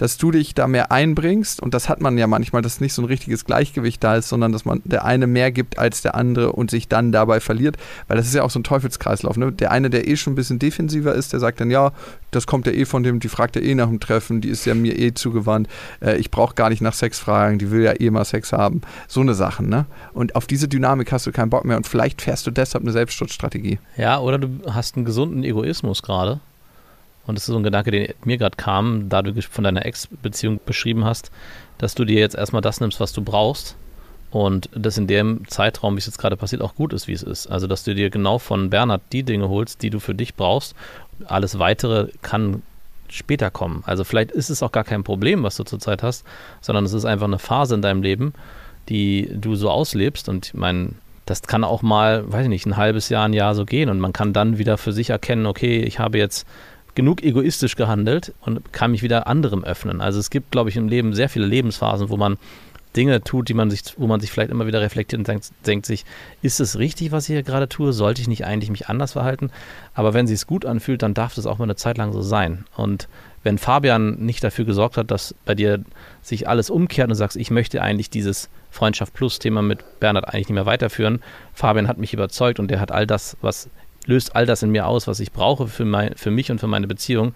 Dass 0.00 0.16
du 0.16 0.30
dich 0.30 0.54
da 0.54 0.66
mehr 0.66 0.90
einbringst 0.90 1.60
und 1.60 1.74
das 1.74 1.90
hat 1.90 2.00
man 2.00 2.16
ja 2.16 2.26
manchmal, 2.26 2.62
dass 2.62 2.80
nicht 2.80 2.94
so 2.94 3.02
ein 3.02 3.04
richtiges 3.04 3.44
Gleichgewicht 3.44 4.02
da 4.02 4.16
ist, 4.16 4.30
sondern 4.30 4.50
dass 4.50 4.64
man 4.64 4.80
der 4.86 5.04
eine 5.04 5.26
mehr 5.26 5.52
gibt 5.52 5.78
als 5.78 6.00
der 6.00 6.14
andere 6.14 6.52
und 6.52 6.70
sich 6.70 6.88
dann 6.88 7.12
dabei 7.12 7.38
verliert, 7.38 7.76
weil 8.08 8.16
das 8.16 8.26
ist 8.26 8.34
ja 8.34 8.42
auch 8.42 8.48
so 8.48 8.60
ein 8.60 8.64
Teufelskreislauf. 8.64 9.36
Ne? 9.36 9.52
Der 9.52 9.70
eine, 9.70 9.90
der 9.90 10.08
eh 10.08 10.16
schon 10.16 10.32
ein 10.32 10.36
bisschen 10.36 10.58
defensiver 10.58 11.14
ist, 11.14 11.34
der 11.34 11.40
sagt 11.40 11.60
dann, 11.60 11.70
ja, 11.70 11.92
das 12.30 12.46
kommt 12.46 12.66
ja 12.66 12.72
eh 12.72 12.86
von 12.86 13.02
dem, 13.02 13.20
die 13.20 13.28
fragt 13.28 13.56
ja 13.56 13.62
eh 13.62 13.74
nach 13.74 13.88
dem 13.88 14.00
Treffen, 14.00 14.40
die 14.40 14.48
ist 14.48 14.64
ja 14.64 14.74
mir 14.74 14.98
eh 14.98 15.12
zugewandt, 15.12 15.68
äh, 16.00 16.16
ich 16.16 16.30
brauche 16.30 16.54
gar 16.54 16.70
nicht 16.70 16.80
nach 16.80 16.94
Sex 16.94 17.18
fragen, 17.18 17.58
die 17.58 17.70
will 17.70 17.82
ja 17.82 17.92
eh 18.00 18.08
mal 18.08 18.24
Sex 18.24 18.54
haben. 18.54 18.80
So 19.06 19.20
eine 19.20 19.34
Sachen, 19.34 19.68
ne? 19.68 19.84
Und 20.14 20.34
auf 20.34 20.46
diese 20.46 20.66
Dynamik 20.66 21.12
hast 21.12 21.26
du 21.26 21.32
keinen 21.32 21.50
Bock 21.50 21.66
mehr 21.66 21.76
und 21.76 21.86
vielleicht 21.86 22.22
fährst 22.22 22.46
du 22.46 22.50
deshalb 22.50 22.84
eine 22.84 22.92
Selbstschutzstrategie. 22.92 23.78
Ja, 23.98 24.18
oder 24.18 24.38
du 24.38 24.48
hast 24.72 24.96
einen 24.96 25.04
gesunden 25.04 25.44
Egoismus 25.44 26.02
gerade. 26.02 26.40
Und 27.26 27.36
das 27.36 27.44
ist 27.44 27.52
so 27.52 27.56
ein 27.56 27.62
Gedanke, 27.62 27.90
den 27.90 28.12
mir 28.24 28.38
gerade 28.38 28.56
kam, 28.56 29.08
da 29.08 29.22
du 29.22 29.40
von 29.42 29.64
deiner 29.64 29.84
Ex-Beziehung 29.84 30.60
beschrieben 30.64 31.04
hast, 31.04 31.30
dass 31.78 31.94
du 31.94 32.04
dir 32.04 32.18
jetzt 32.18 32.34
erstmal 32.34 32.62
das 32.62 32.80
nimmst, 32.80 33.00
was 33.00 33.12
du 33.12 33.22
brauchst. 33.22 33.76
Und 34.30 34.68
das 34.72 34.96
in 34.96 35.06
dem 35.06 35.46
Zeitraum, 35.48 35.96
wie 35.96 35.98
es 35.98 36.06
jetzt 36.06 36.18
gerade 36.18 36.36
passiert, 36.36 36.62
auch 36.62 36.74
gut 36.74 36.92
ist, 36.92 37.08
wie 37.08 37.12
es 37.12 37.22
ist. 37.22 37.48
Also, 37.48 37.66
dass 37.66 37.82
du 37.82 37.94
dir 37.94 38.10
genau 38.10 38.38
von 38.38 38.70
Bernhard 38.70 39.02
die 39.12 39.24
Dinge 39.24 39.48
holst, 39.48 39.82
die 39.82 39.90
du 39.90 39.98
für 39.98 40.14
dich 40.14 40.34
brauchst. 40.36 40.74
Alles 41.26 41.58
weitere 41.58 42.08
kann 42.22 42.62
später 43.08 43.50
kommen. 43.50 43.82
Also, 43.86 44.04
vielleicht 44.04 44.30
ist 44.30 44.50
es 44.50 44.62
auch 44.62 44.70
gar 44.70 44.84
kein 44.84 45.02
Problem, 45.02 45.42
was 45.42 45.56
du 45.56 45.64
zurzeit 45.64 46.04
hast, 46.04 46.24
sondern 46.60 46.84
es 46.84 46.92
ist 46.92 47.04
einfach 47.04 47.26
eine 47.26 47.40
Phase 47.40 47.74
in 47.74 47.82
deinem 47.82 48.02
Leben, 48.02 48.32
die 48.88 49.28
du 49.32 49.56
so 49.56 49.68
auslebst. 49.68 50.28
Und 50.28 50.46
ich 50.46 50.54
meine, 50.54 50.90
das 51.26 51.42
kann 51.42 51.64
auch 51.64 51.82
mal, 51.82 52.30
weiß 52.30 52.44
ich 52.44 52.48
nicht, 52.48 52.66
ein 52.66 52.76
halbes 52.76 53.08
Jahr, 53.08 53.24
ein 53.26 53.32
Jahr 53.32 53.56
so 53.56 53.64
gehen. 53.64 53.88
Und 53.88 53.98
man 53.98 54.12
kann 54.12 54.32
dann 54.32 54.58
wieder 54.58 54.78
für 54.78 54.92
sich 54.92 55.10
erkennen, 55.10 55.46
okay, 55.46 55.80
ich 55.82 55.98
habe 55.98 56.18
jetzt 56.18 56.46
genug 56.94 57.22
egoistisch 57.22 57.76
gehandelt 57.76 58.34
und 58.40 58.72
kann 58.72 58.90
mich 58.90 59.02
wieder 59.02 59.26
anderem 59.26 59.64
öffnen. 59.64 60.00
Also 60.00 60.18
es 60.18 60.30
gibt, 60.30 60.50
glaube 60.50 60.70
ich, 60.70 60.76
im 60.76 60.88
Leben 60.88 61.14
sehr 61.14 61.28
viele 61.28 61.46
Lebensphasen, 61.46 62.08
wo 62.08 62.16
man 62.16 62.38
Dinge 62.96 63.22
tut, 63.22 63.48
die 63.48 63.54
man 63.54 63.70
sich, 63.70 63.82
wo 63.98 64.06
man 64.06 64.20
sich 64.20 64.32
vielleicht 64.32 64.50
immer 64.50 64.66
wieder 64.66 64.80
reflektiert 64.80 65.20
und 65.20 65.28
denkt, 65.28 65.50
denkt 65.64 65.86
sich, 65.86 66.04
ist 66.42 66.58
es 66.58 66.78
richtig, 66.78 67.12
was 67.12 67.28
ich 67.28 67.34
hier 67.34 67.42
gerade 67.42 67.68
tue? 67.68 67.92
Sollte 67.92 68.20
ich 68.20 68.28
nicht 68.28 68.44
eigentlich 68.44 68.70
mich 68.70 68.88
anders 68.88 69.12
verhalten? 69.12 69.50
Aber 69.94 70.12
wenn 70.12 70.26
sie 70.26 70.34
es 70.34 70.46
gut 70.46 70.66
anfühlt, 70.66 71.02
dann 71.02 71.14
darf 71.14 71.34
das 71.34 71.46
auch 71.46 71.58
mal 71.58 71.64
eine 71.64 71.76
Zeit 71.76 71.98
lang 71.98 72.12
so 72.12 72.20
sein. 72.20 72.64
Und 72.76 73.08
wenn 73.44 73.58
Fabian 73.58 74.16
nicht 74.18 74.42
dafür 74.42 74.64
gesorgt 74.64 74.96
hat, 74.96 75.10
dass 75.10 75.34
bei 75.44 75.54
dir 75.54 75.84
sich 76.20 76.48
alles 76.48 76.68
umkehrt 76.68 77.06
und 77.06 77.10
du 77.10 77.16
sagst, 77.16 77.36
ich 77.36 77.50
möchte 77.50 77.80
eigentlich 77.80 78.10
dieses 78.10 78.50
Freundschaft 78.70 79.14
Plus 79.14 79.38
Thema 79.38 79.62
mit 79.62 80.00
Bernhard 80.00 80.26
eigentlich 80.26 80.48
nicht 80.48 80.54
mehr 80.54 80.66
weiterführen. 80.66 81.22
Fabian 81.54 81.88
hat 81.88 81.98
mich 81.98 82.12
überzeugt 82.12 82.58
und 82.58 82.70
der 82.70 82.80
hat 82.80 82.92
all 82.92 83.06
das, 83.06 83.36
was 83.40 83.68
löst 84.06 84.34
all 84.36 84.46
das 84.46 84.62
in 84.62 84.70
mir 84.70 84.86
aus, 84.86 85.06
was 85.06 85.20
ich 85.20 85.32
brauche 85.32 85.68
für, 85.68 85.84
mein, 85.84 86.14
für 86.16 86.30
mich 86.30 86.50
und 86.50 86.58
für 86.58 86.66
meine 86.66 86.86
Beziehung, 86.86 87.34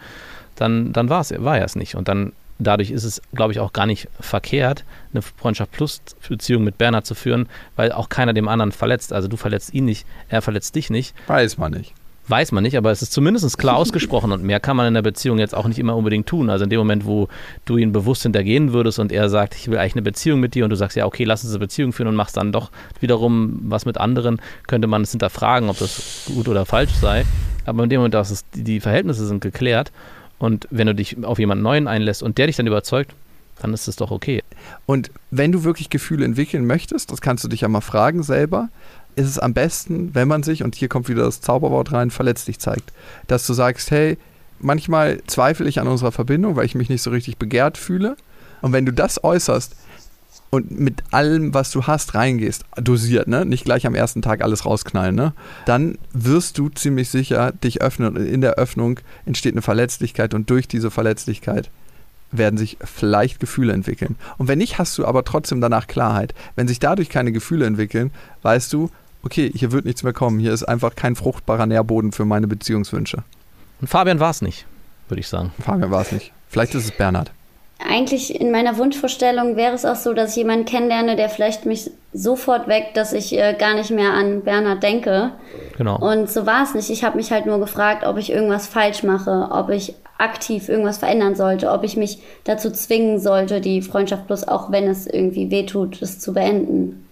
dann, 0.56 0.92
dann 0.92 1.08
war 1.08 1.20
es 1.20 1.32
war 1.42 1.58
er 1.58 1.64
es 1.64 1.76
nicht. 1.76 1.94
Und 1.94 2.08
dann 2.08 2.32
dadurch 2.58 2.90
ist 2.90 3.04
es, 3.04 3.20
glaube 3.34 3.52
ich, 3.52 3.60
auch 3.60 3.72
gar 3.72 3.86
nicht 3.86 4.08
verkehrt, 4.20 4.84
eine 5.12 5.22
Freundschaft 5.22 5.72
plus 5.72 6.00
Beziehung 6.28 6.64
mit 6.64 6.78
Bernhard 6.78 7.06
zu 7.06 7.14
führen, 7.14 7.48
weil 7.76 7.92
auch 7.92 8.08
keiner 8.08 8.32
dem 8.32 8.48
anderen 8.48 8.72
verletzt. 8.72 9.12
Also 9.12 9.28
du 9.28 9.36
verletzt 9.36 9.74
ihn 9.74 9.84
nicht, 9.84 10.06
er 10.28 10.42
verletzt 10.42 10.74
dich 10.74 10.90
nicht. 10.90 11.14
Weiß 11.26 11.58
man 11.58 11.72
nicht. 11.72 11.94
Weiß 12.26 12.52
man 12.52 12.62
nicht, 12.62 12.76
aber 12.78 12.90
es 12.90 13.02
ist 13.02 13.12
zumindest 13.12 13.58
klar 13.58 13.76
ausgesprochen 13.76 14.32
und 14.32 14.42
mehr 14.42 14.58
kann 14.58 14.76
man 14.76 14.86
in 14.86 14.94
der 14.94 15.02
Beziehung 15.02 15.38
jetzt 15.38 15.54
auch 15.54 15.66
nicht 15.66 15.78
immer 15.78 15.94
unbedingt 15.94 16.26
tun. 16.26 16.48
Also 16.48 16.64
in 16.64 16.70
dem 16.70 16.78
Moment, 16.78 17.04
wo 17.04 17.28
du 17.66 17.76
ihn 17.76 17.92
bewusst 17.92 18.22
hintergehen 18.22 18.72
würdest 18.72 18.98
und 18.98 19.12
er 19.12 19.28
sagt, 19.28 19.54
ich 19.54 19.68
will 19.70 19.76
eigentlich 19.76 19.94
eine 19.94 20.02
Beziehung 20.02 20.40
mit 20.40 20.54
dir 20.54 20.64
und 20.64 20.70
du 20.70 20.76
sagst, 20.76 20.96
ja, 20.96 21.04
okay, 21.04 21.24
lass 21.24 21.44
uns 21.44 21.52
eine 21.52 21.58
Beziehung 21.58 21.92
führen 21.92 22.08
und 22.08 22.16
machst 22.16 22.38
dann 22.38 22.50
doch 22.50 22.70
wiederum 23.00 23.60
was 23.64 23.84
mit 23.84 23.98
anderen, 23.98 24.40
könnte 24.66 24.88
man 24.88 25.02
es 25.02 25.10
hinterfragen, 25.10 25.68
ob 25.68 25.78
das 25.78 26.30
gut 26.34 26.48
oder 26.48 26.64
falsch 26.64 26.92
sei. 26.92 27.26
Aber 27.66 27.84
in 27.84 27.90
dem 27.90 27.98
Moment, 27.98 28.14
dass 28.14 28.30
es, 28.30 28.44
die 28.54 28.80
Verhältnisse 28.80 29.26
sind 29.26 29.42
geklärt 29.42 29.92
und 30.38 30.66
wenn 30.70 30.86
du 30.86 30.94
dich 30.94 31.22
auf 31.24 31.38
jemanden 31.38 31.62
Neuen 31.62 31.88
einlässt 31.88 32.22
und 32.22 32.38
der 32.38 32.46
dich 32.46 32.56
dann 32.56 32.66
überzeugt, 32.66 33.14
dann 33.60 33.72
ist 33.72 33.86
es 33.86 33.96
doch 33.96 34.10
okay. 34.10 34.42
Und 34.86 35.10
wenn 35.30 35.52
du 35.52 35.64
wirklich 35.64 35.90
Gefühle 35.90 36.24
entwickeln 36.24 36.66
möchtest, 36.66 37.12
das 37.12 37.20
kannst 37.20 37.44
du 37.44 37.48
dich 37.48 37.60
ja 37.60 37.68
mal 37.68 37.80
fragen 37.80 38.22
selber, 38.22 38.68
ist 39.16 39.28
es 39.28 39.38
am 39.38 39.54
besten, 39.54 40.14
wenn 40.14 40.28
man 40.28 40.42
sich, 40.42 40.62
und 40.62 40.74
hier 40.74 40.88
kommt 40.88 41.08
wieder 41.08 41.24
das 41.24 41.40
Zauberwort 41.40 41.92
rein, 41.92 42.10
verletzlich 42.10 42.58
zeigt. 42.58 42.92
Dass 43.26 43.46
du 43.46 43.52
sagst, 43.52 43.90
hey, 43.90 44.18
manchmal 44.58 45.20
zweifle 45.26 45.68
ich 45.68 45.80
an 45.80 45.88
unserer 45.88 46.12
Verbindung, 46.12 46.56
weil 46.56 46.66
ich 46.66 46.74
mich 46.74 46.88
nicht 46.88 47.02
so 47.02 47.10
richtig 47.10 47.36
begehrt 47.38 47.78
fühle. 47.78 48.16
Und 48.62 48.72
wenn 48.72 48.86
du 48.86 48.92
das 48.92 49.22
äußerst 49.22 49.76
und 50.50 50.70
mit 50.78 51.02
allem, 51.10 51.52
was 51.52 51.70
du 51.70 51.86
hast, 51.86 52.14
reingehst, 52.14 52.64
dosiert, 52.76 53.28
ne? 53.28 53.44
nicht 53.44 53.64
gleich 53.64 53.86
am 53.86 53.94
ersten 53.94 54.22
Tag 54.22 54.42
alles 54.42 54.64
rausknallen, 54.64 55.14
ne? 55.14 55.32
dann 55.66 55.98
wirst 56.12 56.58
du 56.58 56.68
ziemlich 56.68 57.08
sicher 57.10 57.52
dich 57.52 57.82
öffnen. 57.82 58.16
Und 58.16 58.24
in 58.24 58.40
der 58.40 58.54
Öffnung 58.54 59.00
entsteht 59.26 59.54
eine 59.54 59.62
Verletzlichkeit 59.62 60.32
und 60.32 60.48
durch 60.50 60.68
diese 60.68 60.90
Verletzlichkeit 60.90 61.70
werden 62.30 62.56
sich 62.56 62.78
vielleicht 62.84 63.40
Gefühle 63.40 63.72
entwickeln. 63.72 64.16
Und 64.38 64.48
wenn 64.48 64.58
nicht, 64.58 64.78
hast 64.78 64.96
du 64.98 65.06
aber 65.06 65.24
trotzdem 65.24 65.60
danach 65.60 65.86
Klarheit. 65.86 66.34
Wenn 66.56 66.68
sich 66.68 66.78
dadurch 66.80 67.08
keine 67.08 67.32
Gefühle 67.32 67.66
entwickeln, 67.66 68.10
weißt 68.42 68.72
du, 68.72 68.90
okay, 69.24 69.50
hier 69.54 69.72
wird 69.72 69.84
nichts 69.84 70.02
mehr 70.02 70.12
kommen. 70.12 70.38
Hier 70.38 70.52
ist 70.52 70.64
einfach 70.64 70.94
kein 70.94 71.16
fruchtbarer 71.16 71.66
Nährboden 71.66 72.12
für 72.12 72.24
meine 72.24 72.46
Beziehungswünsche. 72.46 73.24
Und 73.80 73.88
Fabian 73.88 74.20
war 74.20 74.30
es 74.30 74.42
nicht, 74.42 74.66
würde 75.08 75.20
ich 75.20 75.28
sagen. 75.28 75.52
Fabian 75.60 75.90
war 75.90 76.02
es 76.02 76.12
nicht. 76.12 76.32
Vielleicht 76.48 76.74
ist 76.74 76.84
es 76.84 76.92
Bernhard. 76.92 77.32
Eigentlich 77.86 78.40
in 78.40 78.52
meiner 78.52 78.78
Wunschvorstellung 78.78 79.56
wäre 79.56 79.74
es 79.74 79.84
auch 79.84 79.96
so, 79.96 80.14
dass 80.14 80.30
ich 80.30 80.36
jemanden 80.36 80.64
kennenlerne, 80.64 81.16
der 81.16 81.28
vielleicht 81.28 81.66
mich 81.66 81.90
sofort 82.12 82.68
weckt, 82.68 82.96
dass 82.96 83.12
ich 83.12 83.36
äh, 83.36 83.54
gar 83.58 83.74
nicht 83.74 83.90
mehr 83.90 84.12
an 84.12 84.42
Bernhard 84.42 84.82
denke. 84.82 85.32
Genau. 85.76 85.98
Und 85.98 86.30
so 86.30 86.46
war 86.46 86.62
es 86.62 86.74
nicht. 86.74 86.88
Ich 86.90 87.02
habe 87.02 87.16
mich 87.16 87.32
halt 87.32 87.46
nur 87.46 87.58
gefragt, 87.58 88.06
ob 88.06 88.16
ich 88.16 88.30
irgendwas 88.30 88.68
falsch 88.68 89.02
mache, 89.02 89.48
ob 89.50 89.70
ich 89.70 89.94
aktiv 90.18 90.68
irgendwas 90.68 90.98
verändern 90.98 91.34
sollte, 91.34 91.72
ob 91.72 91.82
ich 91.82 91.96
mich 91.96 92.20
dazu 92.44 92.70
zwingen 92.70 93.18
sollte, 93.18 93.60
die 93.60 93.82
Freundschaft 93.82 94.28
plus, 94.28 94.46
auch 94.46 94.70
wenn 94.70 94.86
es 94.86 95.06
irgendwie 95.06 95.50
wehtut, 95.50 96.00
es 96.00 96.20
zu 96.20 96.32
beenden. 96.32 97.03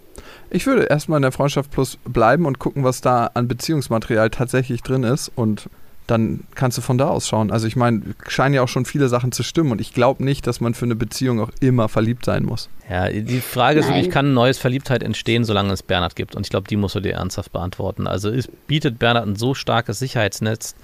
Ich 0.54 0.66
würde 0.66 0.82
erstmal 0.82 1.16
in 1.16 1.22
der 1.22 1.32
Freundschaft 1.32 1.70
Plus 1.70 1.96
bleiben 2.04 2.44
und 2.44 2.58
gucken, 2.58 2.84
was 2.84 3.00
da 3.00 3.30
an 3.32 3.48
Beziehungsmaterial 3.48 4.28
tatsächlich 4.28 4.82
drin 4.82 5.02
ist 5.02 5.32
und 5.34 5.70
dann 6.06 6.40
kannst 6.54 6.76
du 6.76 6.82
von 6.82 6.98
da 6.98 7.08
aus 7.08 7.26
schauen. 7.26 7.50
Also 7.50 7.66
ich 7.66 7.74
meine, 7.74 8.02
scheinen 8.28 8.54
ja 8.54 8.60
auch 8.60 8.68
schon 8.68 8.84
viele 8.84 9.08
Sachen 9.08 9.32
zu 9.32 9.44
stimmen 9.44 9.72
und 9.72 9.80
ich 9.80 9.94
glaube 9.94 10.22
nicht, 10.22 10.46
dass 10.46 10.60
man 10.60 10.74
für 10.74 10.84
eine 10.84 10.94
Beziehung 10.94 11.40
auch 11.40 11.50
immer 11.60 11.88
verliebt 11.88 12.26
sein 12.26 12.44
muss. 12.44 12.68
Ja, 12.90 13.08
die 13.08 13.40
Frage 13.40 13.80
ist 13.80 13.88
wirklich, 13.88 14.10
kann 14.10 14.34
neues 14.34 14.58
Verliebtheit 14.58 15.02
entstehen, 15.02 15.44
solange 15.44 15.72
es 15.72 15.82
Bernhard 15.82 16.16
gibt? 16.16 16.34
Und 16.34 16.46
ich 16.46 16.50
glaube, 16.50 16.68
die 16.68 16.76
musst 16.76 16.94
du 16.94 17.00
dir 17.00 17.14
ernsthaft 17.14 17.52
beantworten. 17.52 18.06
Also 18.06 18.28
es 18.28 18.48
bietet 18.66 18.98
Bernhard 18.98 19.26
ein 19.26 19.36
so 19.36 19.54
starkes 19.54 19.98
Sicherheitsnetz, 20.00 20.74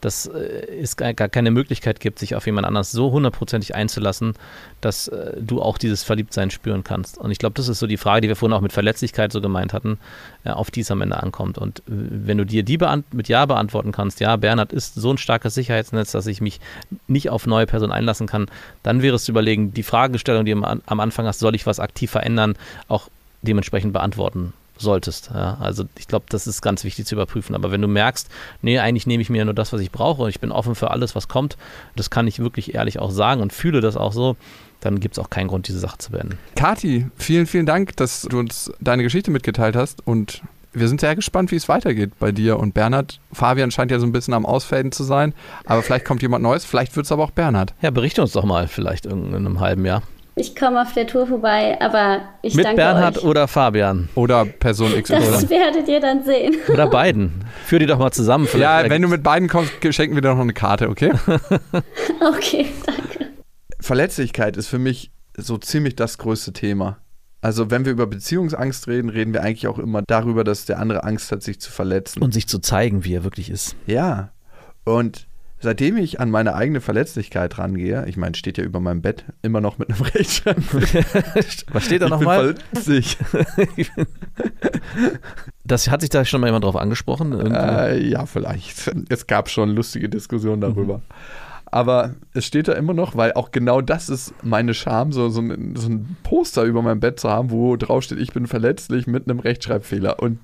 dass 0.00 0.26
äh, 0.26 0.66
es 0.80 0.96
gar 0.96 1.14
keine 1.14 1.50
Möglichkeit 1.50 2.00
gibt, 2.00 2.18
sich 2.18 2.34
auf 2.34 2.46
jemand 2.46 2.66
anders 2.66 2.92
so 2.92 3.10
hundertprozentig 3.12 3.74
einzulassen, 3.74 4.34
dass 4.80 5.08
äh, 5.08 5.40
du 5.40 5.62
auch 5.62 5.78
dieses 5.78 6.04
Verliebtsein 6.04 6.50
spüren 6.50 6.84
kannst. 6.84 7.18
Und 7.18 7.30
ich 7.30 7.38
glaube, 7.38 7.54
das 7.54 7.68
ist 7.68 7.78
so 7.78 7.86
die 7.86 7.96
Frage, 7.96 8.20
die 8.20 8.28
wir 8.28 8.36
vorhin 8.36 8.54
auch 8.56 8.60
mit 8.60 8.72
Verletzlichkeit 8.72 9.32
so 9.32 9.40
gemeint 9.40 9.72
hatten, 9.72 9.98
äh, 10.44 10.50
auf 10.50 10.70
die 10.70 10.80
es 10.80 10.90
am 10.90 11.00
Ende 11.00 11.22
ankommt. 11.22 11.58
Und 11.58 11.82
wenn 11.86 12.38
du 12.38 12.44
dir 12.44 12.62
die 12.62 12.78
mit 13.12 13.28
Ja 13.28 13.46
beantworten 13.46 13.90
kannst, 13.90 14.20
ja, 14.20 14.36
Bernhard 14.36 14.72
ist 14.72 14.94
so 14.94 15.10
ein 15.10 15.18
starkes 15.18 15.54
Sicherheitsnetz, 15.54 16.12
dass 16.12 16.26
ich 16.26 16.40
mich 16.40 16.60
nicht 17.08 17.30
auf 17.30 17.46
neue 17.46 17.66
Personen 17.66 17.92
einlassen 17.92 18.26
kann, 18.26 18.46
dann 18.82 19.02
wäre 19.02 19.16
es 19.16 19.24
zu 19.24 19.32
überlegen, 19.32 19.72
die 19.72 19.82
Fragestellung, 19.82 20.44
die 20.44 20.52
du 20.52 20.62
am, 20.62 20.82
am 20.84 21.00
Anfang 21.00 21.26
hast, 21.26 21.40
soll 21.40 21.54
ich 21.56 21.66
was 21.66 21.80
aktiv 21.80 22.10
verändern, 22.10 22.54
auch 22.88 23.08
dementsprechend 23.42 23.92
beantworten 23.92 24.52
solltest. 24.78 25.30
Ja, 25.32 25.56
also 25.60 25.84
ich 25.98 26.08
glaube, 26.08 26.26
das 26.28 26.46
ist 26.46 26.62
ganz 26.62 26.84
wichtig 26.84 27.06
zu 27.06 27.14
überprüfen. 27.14 27.54
Aber 27.54 27.70
wenn 27.70 27.82
du 27.82 27.88
merkst, 27.88 28.28
nee, 28.62 28.78
eigentlich 28.78 29.06
nehme 29.06 29.22
ich 29.22 29.30
mir 29.30 29.44
nur 29.44 29.54
das, 29.54 29.72
was 29.72 29.80
ich 29.80 29.90
brauche 29.90 30.22
und 30.22 30.28
ich 30.28 30.40
bin 30.40 30.52
offen 30.52 30.74
für 30.74 30.90
alles, 30.90 31.14
was 31.14 31.28
kommt, 31.28 31.56
das 31.94 32.10
kann 32.10 32.26
ich 32.26 32.38
wirklich 32.38 32.74
ehrlich 32.74 32.98
auch 32.98 33.10
sagen 33.10 33.40
und 33.40 33.52
fühle 33.52 33.80
das 33.80 33.96
auch 33.96 34.12
so, 34.12 34.36
dann 34.80 35.00
gibt 35.00 35.16
es 35.16 35.24
auch 35.24 35.30
keinen 35.30 35.48
Grund, 35.48 35.68
diese 35.68 35.78
Sache 35.78 35.98
zu 35.98 36.12
beenden. 36.12 36.38
Kati, 36.54 37.06
vielen, 37.16 37.46
vielen 37.46 37.66
Dank, 37.66 37.96
dass 37.96 38.22
du 38.22 38.38
uns 38.38 38.70
deine 38.80 39.02
Geschichte 39.02 39.30
mitgeteilt 39.30 39.76
hast 39.76 40.06
und 40.06 40.42
wir 40.72 40.88
sind 40.88 41.00
sehr 41.00 41.16
gespannt, 41.16 41.50
wie 41.52 41.56
es 41.56 41.70
weitergeht 41.70 42.12
bei 42.18 42.32
dir 42.32 42.58
und 42.58 42.74
Bernhard. 42.74 43.18
Fabian 43.32 43.70
scheint 43.70 43.90
ja 43.90 43.98
so 43.98 44.04
ein 44.04 44.12
bisschen 44.12 44.34
am 44.34 44.44
Ausfaden 44.44 44.92
zu 44.92 45.04
sein, 45.04 45.32
aber 45.64 45.82
vielleicht 45.82 46.04
kommt 46.04 46.20
jemand 46.20 46.42
Neues, 46.42 46.66
vielleicht 46.66 46.94
wird 46.96 47.06
es 47.06 47.12
aber 47.12 47.24
auch 47.24 47.30
Bernhard. 47.30 47.72
Ja, 47.80 47.90
berichte 47.90 48.20
uns 48.20 48.32
doch 48.32 48.44
mal 48.44 48.68
vielleicht 48.68 49.06
in 49.06 49.34
einem 49.34 49.60
halben 49.60 49.86
Jahr. 49.86 50.02
Ich 50.38 50.54
komme 50.54 50.82
auf 50.82 50.92
der 50.92 51.06
Tour 51.06 51.26
vorbei, 51.26 51.80
aber 51.80 52.20
ich 52.42 52.54
Mit 52.54 52.66
danke 52.66 52.76
Bernhard 52.76 53.16
euch. 53.18 53.24
oder 53.24 53.48
Fabian 53.48 54.10
Oder 54.14 54.44
Person 54.44 54.90
Das 54.92 55.04
XY. 55.04 55.48
werdet 55.48 55.88
ihr 55.88 55.98
dann 55.98 56.24
sehen. 56.24 56.56
oder 56.68 56.88
beiden. 56.90 57.32
Führ 57.64 57.78
die 57.78 57.86
doch 57.86 57.98
mal 57.98 58.10
zusammen. 58.10 58.44
Ja, 58.44 58.50
Vielleicht- 58.50 58.90
wenn 58.90 59.00
du 59.00 59.08
mit 59.08 59.22
beiden 59.22 59.48
kommst, 59.48 59.72
schenken 59.94 60.14
wir 60.14 60.20
dir 60.20 60.34
noch 60.34 60.40
eine 60.40 60.52
Karte, 60.52 60.90
okay? 60.90 61.10
Okay, 62.20 62.66
danke. 62.84 63.32
Verletzlichkeit 63.80 64.58
ist 64.58 64.68
für 64.68 64.78
mich 64.78 65.10
so 65.38 65.56
ziemlich 65.56 65.96
das 65.96 66.18
größte 66.18 66.52
Thema. 66.52 66.98
Also 67.40 67.70
wenn 67.70 67.86
wir 67.86 67.92
über 67.92 68.06
Beziehungsangst 68.06 68.88
reden, 68.88 69.08
reden 69.08 69.32
wir 69.32 69.42
eigentlich 69.42 69.68
auch 69.68 69.78
immer 69.78 70.02
darüber, 70.06 70.44
dass 70.44 70.66
der 70.66 70.78
andere 70.80 71.04
Angst 71.04 71.32
hat, 71.32 71.42
sich 71.42 71.60
zu 71.62 71.70
verletzen. 71.70 72.20
Und 72.22 72.34
sich 72.34 72.46
zu 72.46 72.58
zeigen, 72.58 73.04
wie 73.04 73.14
er 73.14 73.24
wirklich 73.24 73.48
ist. 73.48 73.74
Ja. 73.86 74.30
Und 74.84 75.28
seitdem 75.60 75.96
ich 75.96 76.20
an 76.20 76.30
meine 76.30 76.54
eigene 76.54 76.80
Verletzlichkeit 76.80 77.58
rangehe, 77.58 78.04
ich 78.06 78.16
meine, 78.16 78.34
steht 78.34 78.58
ja 78.58 78.64
über 78.64 78.80
meinem 78.80 79.02
Bett 79.02 79.24
immer 79.42 79.60
noch 79.60 79.78
mit 79.78 79.90
einem 79.90 80.02
Rechtschreibfehler. 80.02 81.04
Was 81.72 81.84
steht 81.84 82.02
da 82.02 82.08
nochmal? 82.08 82.54
verletzlich. 82.54 83.18
Das 85.64 85.90
hat 85.90 86.00
sich 86.00 86.10
da 86.10 86.24
schon 86.24 86.40
mal 86.40 86.46
jemand 86.46 86.64
drauf 86.64 86.76
angesprochen. 86.76 87.32
Äh, 87.52 87.98
ja, 87.98 88.24
vielleicht. 88.26 88.94
Es 89.08 89.26
gab 89.26 89.50
schon 89.50 89.70
lustige 89.70 90.08
Diskussionen 90.08 90.60
darüber. 90.60 91.02
Aber 91.68 92.14
es 92.32 92.44
steht 92.44 92.68
da 92.68 92.72
immer 92.74 92.94
noch, 92.94 93.16
weil 93.16 93.32
auch 93.32 93.50
genau 93.50 93.80
das 93.80 94.08
ist 94.08 94.32
meine 94.42 94.72
Scham, 94.72 95.12
so, 95.12 95.28
so, 95.28 95.40
ein, 95.40 95.74
so 95.76 95.88
ein 95.88 96.16
Poster 96.22 96.62
über 96.62 96.80
meinem 96.80 97.00
Bett 97.00 97.18
zu 97.18 97.28
haben, 97.28 97.50
wo 97.50 97.76
drauf 97.76 98.04
steht, 98.04 98.20
ich 98.20 98.32
bin 98.32 98.46
verletzlich 98.46 99.06
mit 99.06 99.28
einem 99.28 99.40
Rechtschreibfehler. 99.40 100.22
Und 100.22 100.38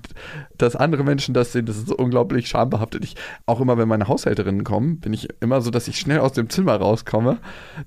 dass 0.57 0.75
andere 0.75 1.03
Menschen 1.03 1.33
das 1.33 1.53
sehen, 1.53 1.65
das 1.65 1.77
ist 1.77 1.87
so 1.87 1.95
unglaublich 1.95 2.47
schambehaftet. 2.47 3.05
Ich, 3.05 3.15
auch 3.45 3.61
immer, 3.61 3.77
wenn 3.77 3.87
meine 3.87 4.07
Haushälterinnen 4.07 4.65
kommen, 4.65 4.99
bin 4.99 5.13
ich 5.13 5.29
immer 5.39 5.61
so, 5.61 5.71
dass 5.71 5.87
ich 5.87 5.97
schnell 5.97 6.19
aus 6.19 6.33
dem 6.33 6.49
Zimmer 6.49 6.75
rauskomme, 6.75 7.37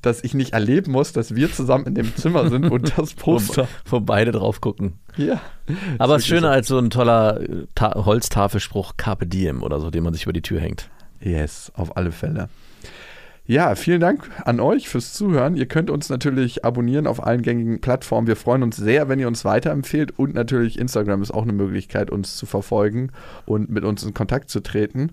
dass 0.01 0.25
ich 0.25 0.33
nicht 0.33 0.55
erleben 0.55 0.93
muss, 0.93 1.13
dass 1.13 1.35
wir 1.35 1.53
zusammen 1.53 1.87
in 1.87 1.95
dem 1.95 2.17
Zimmer 2.17 2.49
sind 2.49 2.71
und 2.71 2.93
das 2.99 3.15
Poster. 3.15 3.69
Wo, 3.85 3.99
wo 3.99 4.01
beide 4.01 4.33
drauf 4.33 4.63
gucken. 4.63 4.95
Ja. 5.17 5.41
Aber 5.99 6.17
es 6.17 6.23
ist 6.23 6.29
schöner 6.29 6.51
als 6.51 6.69
so 6.69 6.79
ein 6.79 6.91
toller 6.91 7.41
äh, 7.41 7.67
Ta 7.75 8.05
Holztafelspruch 8.05 8.95
Carpe 8.97 9.27
Diem 9.27 9.63
oder 9.63 9.81
so, 9.81 9.91
den 9.91 10.05
man 10.05 10.15
sich 10.15 10.25
über 10.25 10.33
die 10.33 10.43
Tür 10.43 10.61
hängt. 10.61 10.89
Yes, 11.21 11.73
auf 11.75 11.97
alle 11.97 12.13
Fälle. 12.13 12.49
Ja, 13.49 13.77
vielen 13.77 14.01
Dank 14.01 14.29
an 14.45 14.59
euch 14.59 14.89
fürs 14.89 15.13
Zuhören. 15.13 15.57
Ihr 15.57 15.67
könnt 15.67 15.89
uns 15.89 16.09
natürlich 16.09 16.65
abonnieren 16.65 17.07
auf 17.07 17.25
allen 17.25 17.43
gängigen 17.43 17.81
Plattformen. 17.81 18.27
Wir 18.27 18.35
freuen 18.35 18.65
uns 18.65 18.75
sehr, 18.77 19.09
wenn 19.09 19.21
ihr 19.21 19.29
uns 19.29 19.45
weiterempfehlt. 19.45 20.19
Und 20.19 20.35
natürlich 20.35 20.81
Instagram 20.81 21.23
ist 21.23 21.31
auch 21.31 21.45
eine 21.45 21.53
Möglichkeit, 21.53 22.11
uns 22.11 22.37
zu 22.37 22.45
verfolgen 22.45 23.13
und 23.45 23.71
mit 23.71 23.85
uns 23.85 24.03
in 24.03 24.15
Kontakt 24.15 24.51
zu 24.51 24.65
treten. 24.65 25.13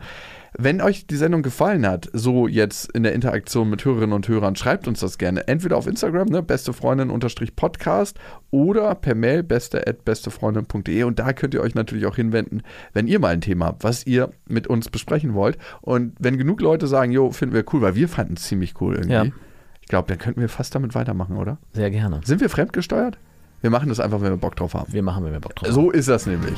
Wenn 0.57 0.81
euch 0.81 1.07
die 1.07 1.15
Sendung 1.15 1.41
gefallen 1.41 1.87
hat, 1.87 2.09
so 2.13 2.47
jetzt 2.47 2.91
in 2.91 3.03
der 3.03 3.13
Interaktion 3.13 3.69
mit 3.69 3.83
Hörerinnen 3.83 4.13
und 4.13 4.27
Hörern, 4.27 4.55
schreibt 4.55 4.87
uns 4.87 4.99
das 4.99 5.17
gerne. 5.17 5.47
Entweder 5.47 5.77
auf 5.77 5.87
Instagram, 5.87 6.27
ne, 6.27 6.43
beste 6.43 6.73
Freundin 6.73 7.11
Podcast 7.55 8.19
oder 8.51 8.93
per 8.95 9.15
Mail 9.15 9.41
beste 9.41 9.87
at 9.87 10.05
bestefreundin.de 10.05 11.03
und 11.03 11.19
da 11.19 11.33
könnt 11.33 11.53
ihr 11.53 11.61
euch 11.61 11.73
natürlich 11.73 12.05
auch 12.05 12.15
hinwenden, 12.15 12.61
wenn 12.93 13.07
ihr 13.07 13.19
mal 13.19 13.29
ein 13.29 13.41
Thema 13.41 13.67
habt, 13.67 13.83
was 13.83 14.05
ihr 14.05 14.29
mit 14.47 14.67
uns 14.67 14.89
besprechen 14.89 15.33
wollt. 15.33 15.57
Und 15.81 16.13
wenn 16.19 16.37
genug 16.37 16.61
Leute 16.61 16.87
sagen, 16.87 17.11
jo, 17.11 17.31
finden 17.31 17.55
wir 17.55 17.65
cool, 17.73 17.81
weil 17.81 17.95
wir 17.95 18.07
fanden 18.07 18.35
es 18.35 18.43
ziemlich 18.43 18.79
cool 18.79 18.95
irgendwie. 18.95 19.13
Ja. 19.13 19.25
Ich 19.81 19.87
glaube, 19.87 20.07
dann 20.07 20.17
könnten 20.17 20.39
wir 20.39 20.49
fast 20.49 20.75
damit 20.75 20.95
weitermachen, 20.95 21.35
oder? 21.37 21.57
Sehr 21.73 21.89
gerne. 21.89 22.21
Sind 22.23 22.41
wir 22.41 22.49
fremdgesteuert? 22.49 23.17
Wir 23.61 23.69
machen 23.69 23.89
das 23.89 23.99
einfach, 23.99 24.21
wenn 24.21 24.31
wir 24.31 24.37
Bock 24.37 24.55
drauf 24.55 24.73
haben. 24.73 24.91
Wir 24.91 25.03
machen, 25.03 25.25
wenn 25.25 25.31
wir 25.31 25.39
Bock 25.39 25.55
drauf 25.55 25.67
haben. 25.67 25.75
So 25.75 25.91
ist 25.91 26.09
das 26.09 26.25
nämlich. 26.25 26.57